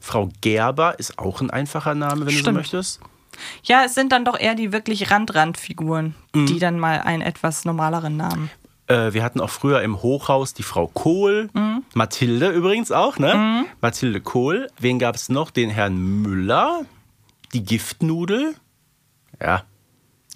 Frau 0.01 0.29
Gerber 0.41 0.97
ist 0.97 1.19
auch 1.19 1.41
ein 1.41 1.49
einfacher 1.49 1.93
Name, 1.95 2.21
wenn 2.25 2.27
du 2.27 2.31
so 2.31 2.37
Mhm. 2.37 2.41
Stimmt. 2.41 2.57
möchtest. 2.57 2.99
Ja, 3.63 3.83
es 3.85 3.93
sind 3.95 4.11
dann 4.11 4.25
doch 4.25 4.39
eher 4.39 4.55
die 4.55 4.71
wirklich 4.71 5.11
Rand-Rand-Figuren, 5.11 6.15
Mhm. 6.35 6.45
die 6.47 6.59
dann 6.59 6.79
mal 6.79 7.01
einen 7.01 7.21
etwas 7.21 7.65
normaleren 7.65 8.17
Namen. 8.17 8.49
Äh, 8.87 9.13
wir 9.13 9.23
hatten 9.23 9.39
auch 9.39 9.49
früher 9.51 9.81
im 9.83 10.01
Hochhaus 10.01 10.53
die 10.53 10.63
Frau 10.63 10.87
Kohl, 10.87 11.49
Mhm. 11.53 11.83
Mathilde 11.93 12.49
übrigens 12.49 12.91
auch, 12.91 13.17
ne? 13.19 13.65
Mathilde 13.81 14.19
Kohl. 14.21 14.67
Wen 14.79 14.97
gab 14.99 15.15
es 15.15 15.29
noch? 15.29 15.51
Den 15.51 15.69
Herrn 15.69 15.95
Müller, 16.21 16.81
die 17.53 17.63
Giftnudel. 17.63 18.55
Ja. 19.41 19.63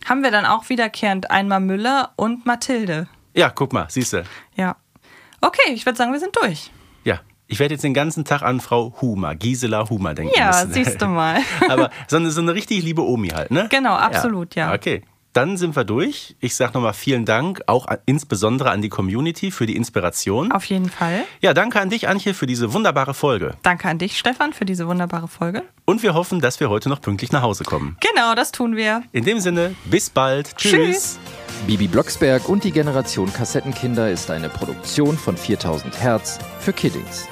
haben 0.05 0.21
wir 0.23 0.31
dann 0.31 0.45
auch 0.45 0.67
wiederkehrend 0.69 1.31
einmal 1.31 1.59
Müller 1.61 2.11
und 2.17 2.45
Mathilde. 2.45 3.07
Ja, 3.35 3.49
guck 3.49 3.71
mal, 3.73 3.85
siehst 3.89 4.13
du. 4.13 4.23
Ja. 4.55 4.75
Okay, 5.41 5.71
ich 5.73 5.85
würde 5.85 5.97
sagen, 5.97 6.11
wir 6.11 6.19
sind 6.19 6.35
durch. 6.35 6.71
Ja, 7.53 7.55
ich 7.55 7.59
werde 7.59 7.75
jetzt 7.75 7.83
den 7.83 7.93
ganzen 7.93 8.25
Tag 8.25 8.41
an 8.41 8.59
Frau 8.59 8.93
Humer, 8.99 9.35
Gisela 9.35 9.87
Humer 9.89 10.15
denken 10.15 10.33
Ja, 10.35 10.47
müssen. 10.65 10.73
siehst 10.73 10.99
du 11.01 11.05
mal. 11.07 11.37
Aber 11.69 11.91
so 12.07 12.15
eine, 12.17 12.31
so 12.31 12.41
eine 12.41 12.55
richtig 12.55 12.83
liebe 12.83 13.03
Omi 13.03 13.29
halt, 13.29 13.51
ne? 13.51 13.67
Genau, 13.69 13.93
absolut, 13.93 14.55
ja. 14.55 14.73
Okay. 14.73 15.03
Dann 15.33 15.57
sind 15.57 15.75
wir 15.75 15.83
durch. 15.83 16.35
Ich 16.41 16.55
sage 16.55 16.73
nochmal 16.73 16.93
vielen 16.93 17.25
Dank, 17.25 17.61
auch 17.65 17.87
insbesondere 18.05 18.69
an 18.69 18.83
die 18.83 18.89
Community 18.89 19.49
für 19.49 19.65
die 19.65 19.75
Inspiration. 19.75 20.51
Auf 20.51 20.65
jeden 20.65 20.91
Fall. 20.91 21.23
Ja, 21.41 21.55
danke 21.55 21.79
an 21.81 21.89
dich, 21.89 22.07
Antje, 22.07 22.35
für 22.35 22.45
diese 22.45 22.71
wunderbare 22.73 23.15
Folge. 23.15 23.55
Danke 23.63 23.87
an 23.89 23.97
dich, 23.97 24.19
Stefan, 24.19 24.53
für 24.53 24.65
diese 24.65 24.87
wunderbare 24.87 25.27
Folge. 25.27 25.63
Und 25.85 26.03
wir 26.03 26.13
hoffen, 26.13 26.39
dass 26.39 26.59
wir 26.59 26.69
heute 26.69 26.87
noch 26.89 27.01
pünktlich 27.01 27.31
nach 27.31 27.41
Hause 27.41 27.63
kommen. 27.63 27.97
Genau, 27.99 28.35
das 28.35 28.51
tun 28.51 28.75
wir. 28.75 29.01
In 29.11 29.23
dem 29.25 29.39
Sinne, 29.39 29.73
bis 29.85 30.11
bald. 30.11 30.55
Tschüss. 30.55 30.71
Tschüss. 30.71 31.19
Bibi 31.65 31.87
Blocksberg 31.87 32.47
und 32.47 32.63
die 32.63 32.71
Generation 32.71 33.33
Kassettenkinder 33.33 34.11
ist 34.11 34.29
eine 34.29 34.49
Produktion 34.49 35.17
von 35.17 35.35
4000 35.35 35.99
Hertz 35.99 36.37
für 36.59 36.73
Kiddings. 36.73 37.27